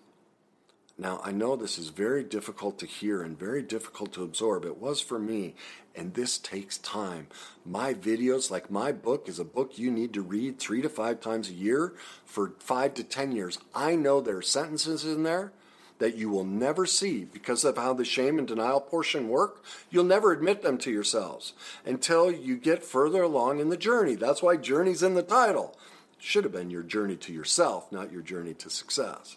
now, 1.00 1.20
I 1.22 1.30
know 1.30 1.54
this 1.54 1.78
is 1.78 1.90
very 1.90 2.24
difficult 2.24 2.80
to 2.80 2.86
hear 2.86 3.22
and 3.22 3.38
very 3.38 3.62
difficult 3.62 4.12
to 4.14 4.24
absorb. 4.24 4.64
It 4.64 4.78
was 4.78 5.00
for 5.00 5.16
me, 5.16 5.54
and 5.94 6.12
this 6.12 6.38
takes 6.38 6.76
time. 6.78 7.28
My 7.64 7.94
videos, 7.94 8.50
like 8.50 8.68
my 8.68 8.90
book, 8.90 9.28
is 9.28 9.38
a 9.38 9.44
book 9.44 9.78
you 9.78 9.92
need 9.92 10.12
to 10.14 10.22
read 10.22 10.58
three 10.58 10.82
to 10.82 10.88
five 10.88 11.20
times 11.20 11.48
a 11.48 11.54
year 11.54 11.94
for 12.24 12.54
five 12.58 12.94
to 12.94 13.04
ten 13.04 13.30
years. 13.30 13.60
I 13.72 13.94
know 13.94 14.20
there 14.20 14.38
are 14.38 14.42
sentences 14.42 15.04
in 15.04 15.22
there 15.22 15.52
that 16.00 16.16
you 16.16 16.30
will 16.30 16.44
never 16.44 16.84
see 16.84 17.24
because 17.24 17.64
of 17.64 17.76
how 17.76 17.94
the 17.94 18.04
shame 18.04 18.36
and 18.36 18.48
denial 18.48 18.80
portion 18.80 19.28
work. 19.28 19.62
You'll 19.90 20.02
never 20.02 20.32
admit 20.32 20.62
them 20.62 20.78
to 20.78 20.90
yourselves 20.90 21.52
until 21.84 22.30
you 22.30 22.56
get 22.56 22.84
further 22.84 23.22
along 23.22 23.60
in 23.60 23.68
the 23.68 23.76
journey. 23.76 24.16
That's 24.16 24.42
why 24.42 24.56
journey's 24.56 25.04
in 25.04 25.14
the 25.14 25.22
title. 25.22 25.78
Should 26.18 26.42
have 26.42 26.52
been 26.52 26.70
your 26.70 26.82
journey 26.82 27.16
to 27.18 27.32
yourself, 27.32 27.92
not 27.92 28.10
your 28.10 28.22
journey 28.22 28.54
to 28.54 28.68
success. 28.68 29.36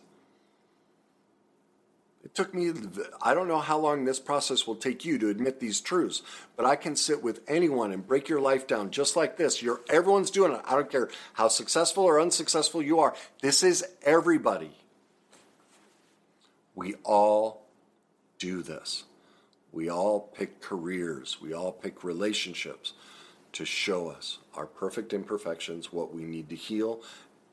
It 2.24 2.36
took 2.36 2.53
me, 2.53 2.72
I 3.22 3.34
don't 3.34 3.47
know 3.47 3.59
how 3.59 3.80
long 3.80 4.05
this 4.05 4.19
process 4.19 4.67
will 4.67 4.76
take 4.76 5.03
you 5.03 5.17
to 5.17 5.30
admit 5.30 5.59
these 5.59 5.82
truths, 5.82 6.22
but 6.55 6.65
I 6.65 6.76
can 6.76 6.95
sit 6.95 7.24
with 7.24 7.41
anyone 7.47 7.91
and 7.91 8.05
break 8.05 8.30
your 8.30 8.39
life 8.39 8.67
down 8.67 8.91
just 8.91 9.15
like 9.15 9.38
this. 9.38 9.61
You're, 9.61 9.82
everyone's 9.89 10.30
doing 10.30 10.53
it. 10.53 10.61
I 10.65 10.76
don't 10.76 10.89
care 10.89 11.09
how 11.34 11.47
successful 11.47 12.03
or 12.03 12.22
unsuccessful 12.22 12.82
you 12.82 12.99
are. 12.99 13.15
This 13.41 13.63
is 13.63 13.84
everybody. 14.03 14.72
We 16.76 16.93
all 17.03 17.65
do 18.38 18.61
this. 18.61 19.03
We 19.72 19.89
all 19.89 20.19
pick 20.19 20.61
careers. 20.61 21.39
We 21.41 21.53
all 21.53 21.72
pick 21.72 22.03
relationships 22.03 22.93
to 23.53 23.65
show 23.65 24.09
us 24.09 24.38
our 24.53 24.65
perfect 24.65 25.11
imperfections, 25.11 25.91
what 25.91 26.13
we 26.13 26.24
need 26.24 26.49
to 26.49 26.55
heal, 26.55 27.01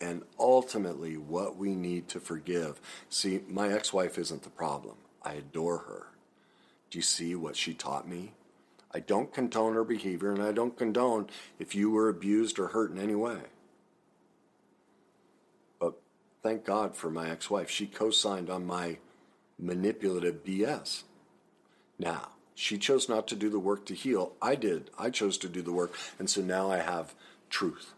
and 0.00 0.22
ultimately 0.38 1.16
what 1.16 1.56
we 1.56 1.74
need 1.74 2.08
to 2.08 2.20
forgive. 2.20 2.80
See, 3.08 3.40
my 3.48 3.72
ex 3.72 3.92
wife 3.92 4.18
isn't 4.18 4.42
the 4.42 4.50
problem. 4.50 4.96
I 5.22 5.34
adore 5.34 5.78
her. 5.78 6.06
Do 6.90 6.98
you 6.98 7.02
see 7.02 7.34
what 7.34 7.56
she 7.56 7.74
taught 7.74 8.08
me? 8.08 8.32
I 8.92 9.00
don't 9.00 9.32
condone 9.32 9.74
her 9.74 9.84
behavior, 9.84 10.32
and 10.32 10.42
I 10.42 10.52
don't 10.52 10.76
condone 10.76 11.28
if 11.58 11.74
you 11.74 11.90
were 11.90 12.08
abused 12.08 12.58
or 12.58 12.68
hurt 12.68 12.90
in 12.90 12.98
any 12.98 13.14
way. 13.14 13.40
But 15.78 16.00
thank 16.42 16.64
God 16.64 16.96
for 16.96 17.10
my 17.10 17.28
ex 17.30 17.50
wife. 17.50 17.68
She 17.68 17.86
co 17.86 18.10
signed 18.10 18.48
on 18.48 18.66
my 18.66 18.98
manipulative 19.58 20.44
BS. 20.44 21.02
Now, 21.98 22.28
she 22.54 22.78
chose 22.78 23.08
not 23.08 23.28
to 23.28 23.36
do 23.36 23.50
the 23.50 23.58
work 23.58 23.84
to 23.86 23.94
heal. 23.94 24.32
I 24.40 24.54
did. 24.54 24.90
I 24.98 25.10
chose 25.10 25.36
to 25.38 25.48
do 25.48 25.62
the 25.62 25.72
work. 25.72 25.94
And 26.18 26.28
so 26.30 26.40
now 26.40 26.70
I 26.70 26.78
have 26.78 27.14
truth. 27.50 27.92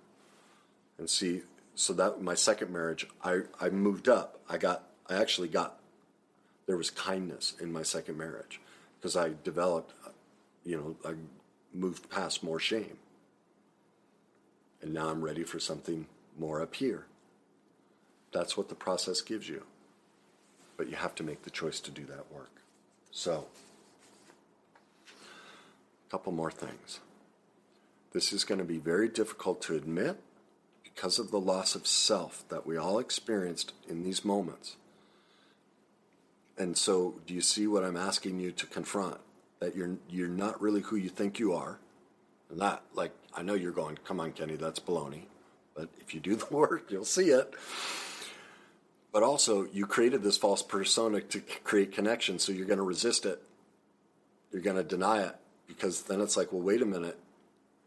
And 0.98 1.08
see, 1.08 1.42
so 1.74 1.92
that 1.94 2.22
my 2.22 2.34
second 2.34 2.72
marriage, 2.72 3.06
I, 3.22 3.40
I 3.60 3.70
moved 3.70 4.08
up. 4.08 4.40
I 4.48 4.58
got, 4.58 4.84
I 5.08 5.14
actually 5.14 5.48
got, 5.48 5.78
there 6.66 6.76
was 6.76 6.90
kindness 6.90 7.54
in 7.60 7.72
my 7.72 7.82
second 7.82 8.16
marriage 8.18 8.60
because 8.98 9.16
I 9.16 9.32
developed, 9.44 9.92
you 10.64 10.76
know, 10.76 11.10
I 11.10 11.14
moved 11.72 12.10
past 12.10 12.42
more 12.42 12.60
shame. 12.60 12.98
And 14.82 14.94
now 14.94 15.08
I'm 15.08 15.22
ready 15.22 15.44
for 15.44 15.58
something 15.58 16.06
more 16.38 16.62
up 16.62 16.74
here. 16.74 17.06
That's 18.32 18.56
what 18.56 18.68
the 18.68 18.74
process 18.74 19.20
gives 19.20 19.48
you. 19.48 19.64
But 20.76 20.88
you 20.88 20.96
have 20.96 21.14
to 21.16 21.22
make 21.22 21.42
the 21.42 21.50
choice 21.50 21.80
to 21.80 21.90
do 21.90 22.04
that 22.06 22.32
work. 22.32 22.50
So, 23.10 23.46
a 25.06 26.10
couple 26.10 26.32
more 26.32 26.50
things. 26.50 27.00
This 28.12 28.32
is 28.32 28.44
going 28.44 28.58
to 28.58 28.64
be 28.64 28.78
very 28.78 29.08
difficult 29.08 29.60
to 29.62 29.74
admit 29.74 30.18
because 31.00 31.18
of 31.18 31.30
the 31.30 31.40
loss 31.40 31.74
of 31.74 31.86
self 31.86 32.44
that 32.50 32.66
we 32.66 32.76
all 32.76 32.98
experienced 32.98 33.72
in 33.88 34.04
these 34.04 34.22
moments. 34.22 34.76
And 36.58 36.76
so, 36.76 37.14
do 37.26 37.32
you 37.32 37.40
see 37.40 37.66
what 37.66 37.84
I'm 37.84 37.96
asking 37.96 38.38
you 38.38 38.52
to 38.52 38.66
confront? 38.66 39.16
That 39.60 39.74
you're 39.74 39.96
you're 40.10 40.28
not 40.28 40.60
really 40.60 40.82
who 40.82 40.96
you 40.96 41.08
think 41.08 41.38
you 41.38 41.54
are, 41.54 41.78
and 42.50 42.60
that, 42.60 42.82
like, 42.92 43.12
I 43.34 43.40
know 43.40 43.54
you're 43.54 43.72
going, 43.72 43.98
"Come 44.04 44.20
on, 44.20 44.32
Kenny, 44.32 44.56
that's 44.56 44.78
baloney," 44.78 45.22
but 45.74 45.88
if 46.00 46.12
you 46.12 46.20
do 46.20 46.36
the 46.42 46.54
work, 46.54 46.90
you'll 46.90 47.06
see 47.06 47.30
it. 47.30 47.54
But 49.10 49.22
also, 49.22 49.66
you 49.72 49.86
created 49.86 50.22
this 50.22 50.36
false 50.36 50.62
persona 50.62 51.22
to 51.22 51.40
create 51.64 51.92
connection, 51.92 52.38
so 52.38 52.52
you're 52.52 52.66
going 52.66 52.76
to 52.76 52.84
resist 52.84 53.24
it. 53.24 53.42
You're 54.52 54.60
going 54.60 54.76
to 54.76 54.84
deny 54.84 55.22
it 55.22 55.36
because 55.66 56.02
then 56.02 56.20
it's 56.20 56.36
like, 56.36 56.52
well, 56.52 56.60
wait 56.60 56.82
a 56.82 56.86
minute. 56.86 57.18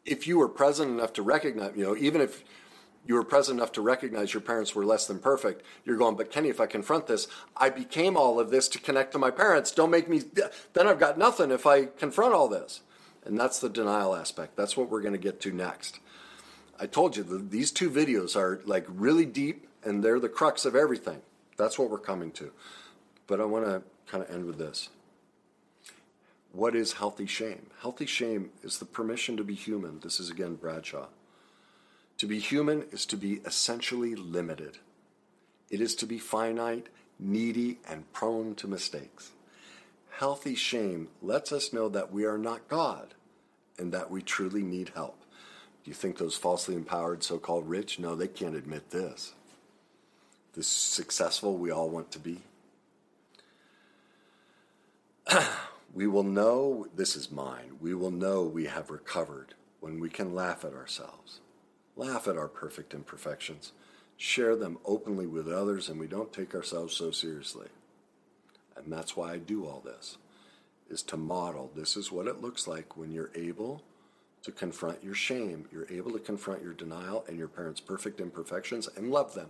If 0.04 0.26
you 0.28 0.40
were 0.40 0.50
present 0.50 0.90
enough 0.90 1.14
to 1.14 1.22
recognize, 1.22 1.74
you 1.78 1.84
know, 1.84 1.96
even 1.96 2.20
if 2.20 2.44
you 3.06 3.16
were 3.16 3.24
present 3.24 3.60
enough 3.60 3.72
to 3.74 3.82
recognize 3.82 4.34
your 4.34 4.42
parents 4.42 4.74
were 4.74 4.86
less 4.86 5.08
than 5.08 5.20
perfect. 5.20 5.64
You're 5.84 5.98
going, 5.98 6.16
but 6.16 6.32
Kenny, 6.32 6.50
if 6.50 6.62
I 6.62 6.68
confront 6.68 7.08
this, 7.08 7.28
I 7.58 7.70
became 7.70 8.16
all 8.16 8.40
of 8.40 8.50
this 8.50 8.68
to 8.70 8.80
connect 8.80 9.12
to 9.12 9.18
my 9.18 9.30
parents. 9.30 9.72
Don't 9.72 9.92
make 9.92 10.08
me, 10.08 10.22
then 10.74 10.88
I've 10.88 11.00
got 11.00 11.18
nothing 11.18 11.52
if 11.52 11.66
I 11.66 11.86
confront 11.86 12.34
all 12.34 12.48
this. 12.48 12.82
And 13.26 13.40
that's 13.40 13.60
the 13.60 13.70
denial 13.70 14.16
aspect. 14.16 14.56
That's 14.56 14.78
what 14.78 14.90
we're 14.90 15.02
going 15.02 15.14
to 15.14 15.20
get 15.20 15.42
to 15.42 15.52
next. 15.52 16.00
I 16.80 16.88
told 16.88 17.16
you 17.16 17.24
that 17.24 17.52
these 17.52 17.72
two 17.72 17.90
videos 17.90 18.36
are 18.36 18.62
like 18.66 18.86
really 18.90 19.26
deep 19.26 19.68
and 19.84 20.04
they're 20.04 20.20
the 20.20 20.30
crux 20.30 20.66
of 20.66 20.76
everything. 20.76 21.22
That's 21.58 21.78
what 21.78 21.90
we're 21.90 22.00
coming 22.00 22.32
to. 22.34 22.52
But 23.28 23.40
I 23.40 23.46
want 23.46 23.66
to 23.66 23.84
kind 24.08 24.24
of 24.24 24.30
end 24.30 24.46
with 24.46 24.58
this. 24.58 24.90
What 26.52 26.76
is 26.76 26.94
healthy 26.94 27.26
shame? 27.26 27.68
Healthy 27.82 28.06
shame 28.06 28.52
is 28.64 28.80
the 28.80 28.86
permission 28.86 29.38
to 29.38 29.44
be 29.44 29.56
human. 29.56 30.00
This 30.00 30.20
is 30.20 30.30
again 30.30 30.56
Bradshaw. 30.56 31.08
To 32.24 32.28
be 32.28 32.40
human 32.40 32.86
is 32.94 33.06
to 33.08 33.18
be 33.18 33.42
essentially 33.46 34.16
limited. 34.16 34.78
It 35.70 35.82
is 35.82 35.94
to 35.96 36.06
be 36.06 36.20
finite, 36.20 36.88
needy, 37.20 37.80
and 37.86 38.10
prone 38.14 38.56
to 38.56 38.66
mistakes. 38.66 39.32
Healthy 40.10 40.56
shame 40.56 41.10
lets 41.22 41.52
us 41.52 41.74
know 41.74 41.90
that 41.90 42.14
we 42.14 42.24
are 42.24 42.38
not 42.38 42.70
God 42.70 43.14
and 43.78 43.92
that 43.92 44.10
we 44.10 44.22
truly 44.22 44.64
need 44.64 44.94
help. 44.96 45.20
Do 45.84 45.92
you 45.92 45.94
think 45.94 46.18
those 46.18 46.38
falsely 46.38 46.76
empowered 46.76 47.26
so 47.26 47.38
called 47.38 47.68
rich? 47.68 48.00
No, 48.00 48.16
they 48.16 48.30
can't 48.30 48.56
admit 48.56 48.92
this. 48.92 49.34
The 50.54 50.64
successful 50.64 51.58
we 51.58 51.72
all 51.72 51.90
want 51.90 52.10
to 52.12 52.20
be. 52.20 52.40
we 55.94 56.08
will 56.08 56.24
know, 56.24 56.88
this 56.96 57.18
is 57.18 57.30
mine, 57.30 57.80
we 57.82 57.94
will 57.94 58.12
know 58.12 58.44
we 58.44 58.68
have 58.68 58.90
recovered 58.90 59.56
when 59.82 60.00
we 60.00 60.10
can 60.10 60.34
laugh 60.34 60.64
at 60.64 60.74
ourselves 60.74 61.42
laugh 61.96 62.28
at 62.28 62.38
our 62.38 62.48
perfect 62.48 62.94
imperfections, 62.94 63.72
share 64.18 64.56
them 64.56 64.78
openly 64.86 65.28
with 65.28 65.48
others, 65.48 65.90
and 65.90 66.00
we 66.00 66.08
don't 66.08 66.34
take 66.34 66.56
ourselves 66.56 66.96
so 66.96 67.12
seriously. 67.12 67.68
And 68.76 68.92
that's 68.92 69.16
why 69.16 69.34
I 69.34 69.38
do 69.38 69.66
all 69.66 69.82
this, 69.84 70.18
is 70.90 71.04
to 71.04 71.18
model 71.18 71.72
this 71.76 71.96
is 71.96 72.12
what 72.12 72.28
it 72.28 72.42
looks 72.42 72.68
like 72.68 72.98
when 72.98 73.12
you're 73.12 73.32
able 73.36 73.84
to 74.44 74.52
confront 74.52 75.04
your 75.04 75.16
shame, 75.16 75.66
you're 75.72 75.90
able 75.90 76.12
to 76.12 76.20
confront 76.20 76.62
your 76.62 76.74
denial 76.74 77.24
and 77.28 77.38
your 77.38 77.48
parents' 77.48 77.80
perfect 77.80 78.20
imperfections 78.20 78.90
and 78.96 79.10
love 79.10 79.34
them. 79.34 79.50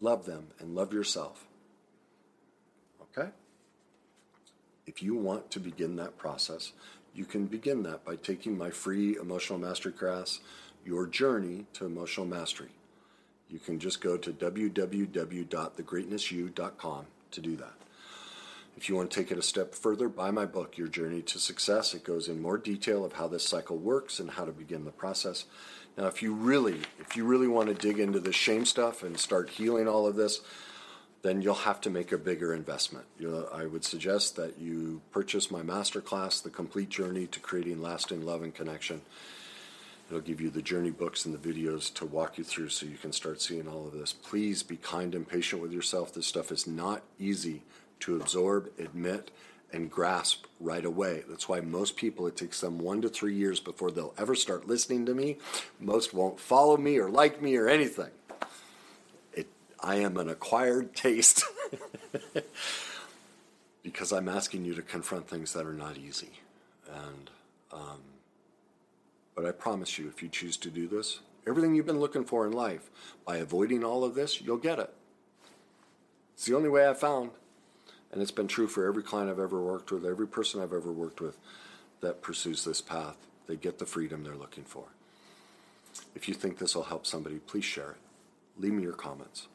Love 0.00 0.26
them 0.26 0.48
and 0.58 0.74
love 0.74 0.92
yourself. 0.92 1.46
Okay? 3.02 3.30
If 4.86 5.02
you 5.02 5.14
want 5.14 5.50
to 5.52 5.60
begin 5.60 5.94
that 5.96 6.18
process, 6.18 6.72
you 7.14 7.24
can 7.24 7.46
begin 7.46 7.84
that 7.84 8.04
by 8.04 8.16
taking 8.16 8.58
my 8.58 8.70
free 8.70 9.16
emotional 9.16 9.60
mastery 9.60 9.92
class 9.92 10.40
your 10.84 11.06
journey 11.06 11.66
to 11.74 11.86
emotional 11.86 12.26
mastery. 12.26 12.70
You 13.48 13.58
can 13.58 13.78
just 13.78 14.00
go 14.00 14.16
to 14.16 14.32
www.thegreatnessyou.com 14.32 17.06
to 17.30 17.40
do 17.40 17.56
that. 17.56 17.74
If 18.76 18.88
you 18.88 18.96
want 18.96 19.10
to 19.10 19.20
take 19.20 19.30
it 19.30 19.38
a 19.38 19.42
step 19.42 19.74
further, 19.74 20.08
buy 20.08 20.30
my 20.30 20.46
book, 20.46 20.78
Your 20.78 20.88
Journey 20.88 21.20
to 21.22 21.38
Success. 21.38 21.92
It 21.92 22.04
goes 22.04 22.28
in 22.28 22.40
more 22.40 22.56
detail 22.56 23.04
of 23.04 23.12
how 23.12 23.28
this 23.28 23.46
cycle 23.46 23.76
works 23.76 24.18
and 24.18 24.30
how 24.30 24.46
to 24.46 24.52
begin 24.52 24.86
the 24.86 24.90
process. 24.90 25.44
Now, 25.96 26.06
if 26.06 26.22
you 26.22 26.32
really, 26.32 26.80
if 26.98 27.16
you 27.16 27.24
really 27.24 27.48
want 27.48 27.68
to 27.68 27.74
dig 27.74 28.00
into 28.00 28.18
the 28.18 28.32
shame 28.32 28.64
stuff 28.64 29.02
and 29.02 29.18
start 29.18 29.50
healing 29.50 29.86
all 29.86 30.06
of 30.06 30.16
this, 30.16 30.40
then 31.20 31.42
you'll 31.42 31.54
have 31.54 31.80
to 31.82 31.90
make 31.90 32.12
a 32.12 32.18
bigger 32.18 32.54
investment. 32.54 33.04
You 33.18 33.46
I 33.52 33.66
would 33.66 33.84
suggest 33.84 34.36
that 34.36 34.58
you 34.58 35.02
purchase 35.12 35.50
my 35.50 35.60
masterclass, 35.60 36.42
The 36.42 36.50
Complete 36.50 36.88
Journey 36.88 37.26
to 37.28 37.40
Creating 37.40 37.80
Lasting 37.80 38.24
Love 38.24 38.42
and 38.42 38.54
Connection. 38.54 39.02
It'll 40.12 40.20
give 40.20 40.42
you 40.42 40.50
the 40.50 40.60
journey 40.60 40.90
books 40.90 41.24
and 41.24 41.34
the 41.34 41.38
videos 41.38 41.90
to 41.94 42.04
walk 42.04 42.36
you 42.36 42.44
through 42.44 42.68
so 42.68 42.84
you 42.84 42.98
can 42.98 43.12
start 43.12 43.40
seeing 43.40 43.66
all 43.66 43.86
of 43.86 43.94
this. 43.94 44.12
Please 44.12 44.62
be 44.62 44.76
kind 44.76 45.14
and 45.14 45.26
patient 45.26 45.62
with 45.62 45.72
yourself. 45.72 46.12
This 46.12 46.26
stuff 46.26 46.52
is 46.52 46.66
not 46.66 47.00
easy 47.18 47.62
to 48.00 48.16
absorb, 48.16 48.68
admit, 48.78 49.30
and 49.72 49.90
grasp 49.90 50.44
right 50.60 50.84
away. 50.84 51.22
That's 51.26 51.48
why 51.48 51.60
most 51.60 51.96
people, 51.96 52.26
it 52.26 52.36
takes 52.36 52.60
them 52.60 52.78
one 52.78 53.00
to 53.00 53.08
three 53.08 53.34
years 53.34 53.58
before 53.58 53.90
they'll 53.90 54.12
ever 54.18 54.34
start 54.34 54.68
listening 54.68 55.06
to 55.06 55.14
me. 55.14 55.38
Most 55.80 56.12
won't 56.12 56.38
follow 56.38 56.76
me 56.76 56.98
or 56.98 57.08
like 57.08 57.40
me 57.40 57.56
or 57.56 57.66
anything. 57.66 58.10
It, 59.32 59.48
I 59.80 59.94
am 59.94 60.18
an 60.18 60.28
acquired 60.28 60.94
taste 60.94 61.42
because 63.82 64.12
I'm 64.12 64.28
asking 64.28 64.66
you 64.66 64.74
to 64.74 64.82
confront 64.82 65.26
things 65.26 65.54
that 65.54 65.64
are 65.64 65.72
not 65.72 65.96
easy. 65.96 66.32
And, 66.86 67.30
um, 67.72 68.11
but 69.42 69.48
I 69.48 69.52
promise 69.52 69.98
you, 69.98 70.06
if 70.06 70.22
you 70.22 70.28
choose 70.28 70.56
to 70.58 70.70
do 70.70 70.86
this, 70.86 71.18
everything 71.48 71.74
you've 71.74 71.84
been 71.84 71.98
looking 71.98 72.24
for 72.24 72.46
in 72.46 72.52
life, 72.52 72.88
by 73.26 73.38
avoiding 73.38 73.82
all 73.82 74.04
of 74.04 74.14
this, 74.14 74.40
you'll 74.40 74.56
get 74.56 74.78
it. 74.78 74.94
It's 76.34 76.44
the 76.44 76.54
only 76.54 76.68
way 76.68 76.86
I've 76.86 77.00
found. 77.00 77.32
And 78.12 78.22
it's 78.22 78.30
been 78.30 78.46
true 78.46 78.68
for 78.68 78.86
every 78.86 79.02
client 79.02 79.28
I've 79.28 79.40
ever 79.40 79.60
worked 79.60 79.90
with, 79.90 80.06
every 80.06 80.28
person 80.28 80.60
I've 80.60 80.72
ever 80.72 80.92
worked 80.92 81.20
with 81.20 81.38
that 82.02 82.22
pursues 82.22 82.64
this 82.64 82.80
path. 82.80 83.16
They 83.48 83.56
get 83.56 83.80
the 83.80 83.84
freedom 83.84 84.22
they're 84.22 84.36
looking 84.36 84.62
for. 84.62 84.84
If 86.14 86.28
you 86.28 86.34
think 86.34 86.58
this 86.58 86.76
will 86.76 86.84
help 86.84 87.04
somebody, 87.04 87.40
please 87.40 87.64
share 87.64 87.90
it. 87.90 88.60
Leave 88.60 88.74
me 88.74 88.84
your 88.84 88.92
comments. 88.92 89.48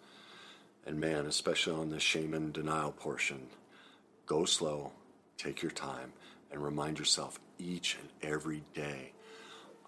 And 0.85 0.99
man, 0.99 1.25
especially 1.25 1.79
on 1.79 1.91
the 1.91 1.99
shame 2.01 2.33
and 2.33 2.51
denial 2.51 2.91
portion, 2.91 3.47
go 4.25 4.43
slow, 4.43 4.91
take 5.37 5.61
your 5.61 5.71
time, 5.71 6.11
and 6.51 6.61
remind 6.61 6.99
yourself 6.99 7.39
each 7.57 7.97
and 8.01 8.09
every 8.33 8.63
day 8.73 9.13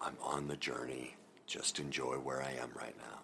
I'm 0.00 0.16
on 0.22 0.48
the 0.48 0.56
journey. 0.56 1.16
Just 1.46 1.78
enjoy 1.78 2.14
where 2.14 2.42
I 2.42 2.52
am 2.52 2.70
right 2.74 2.96
now. 2.98 3.19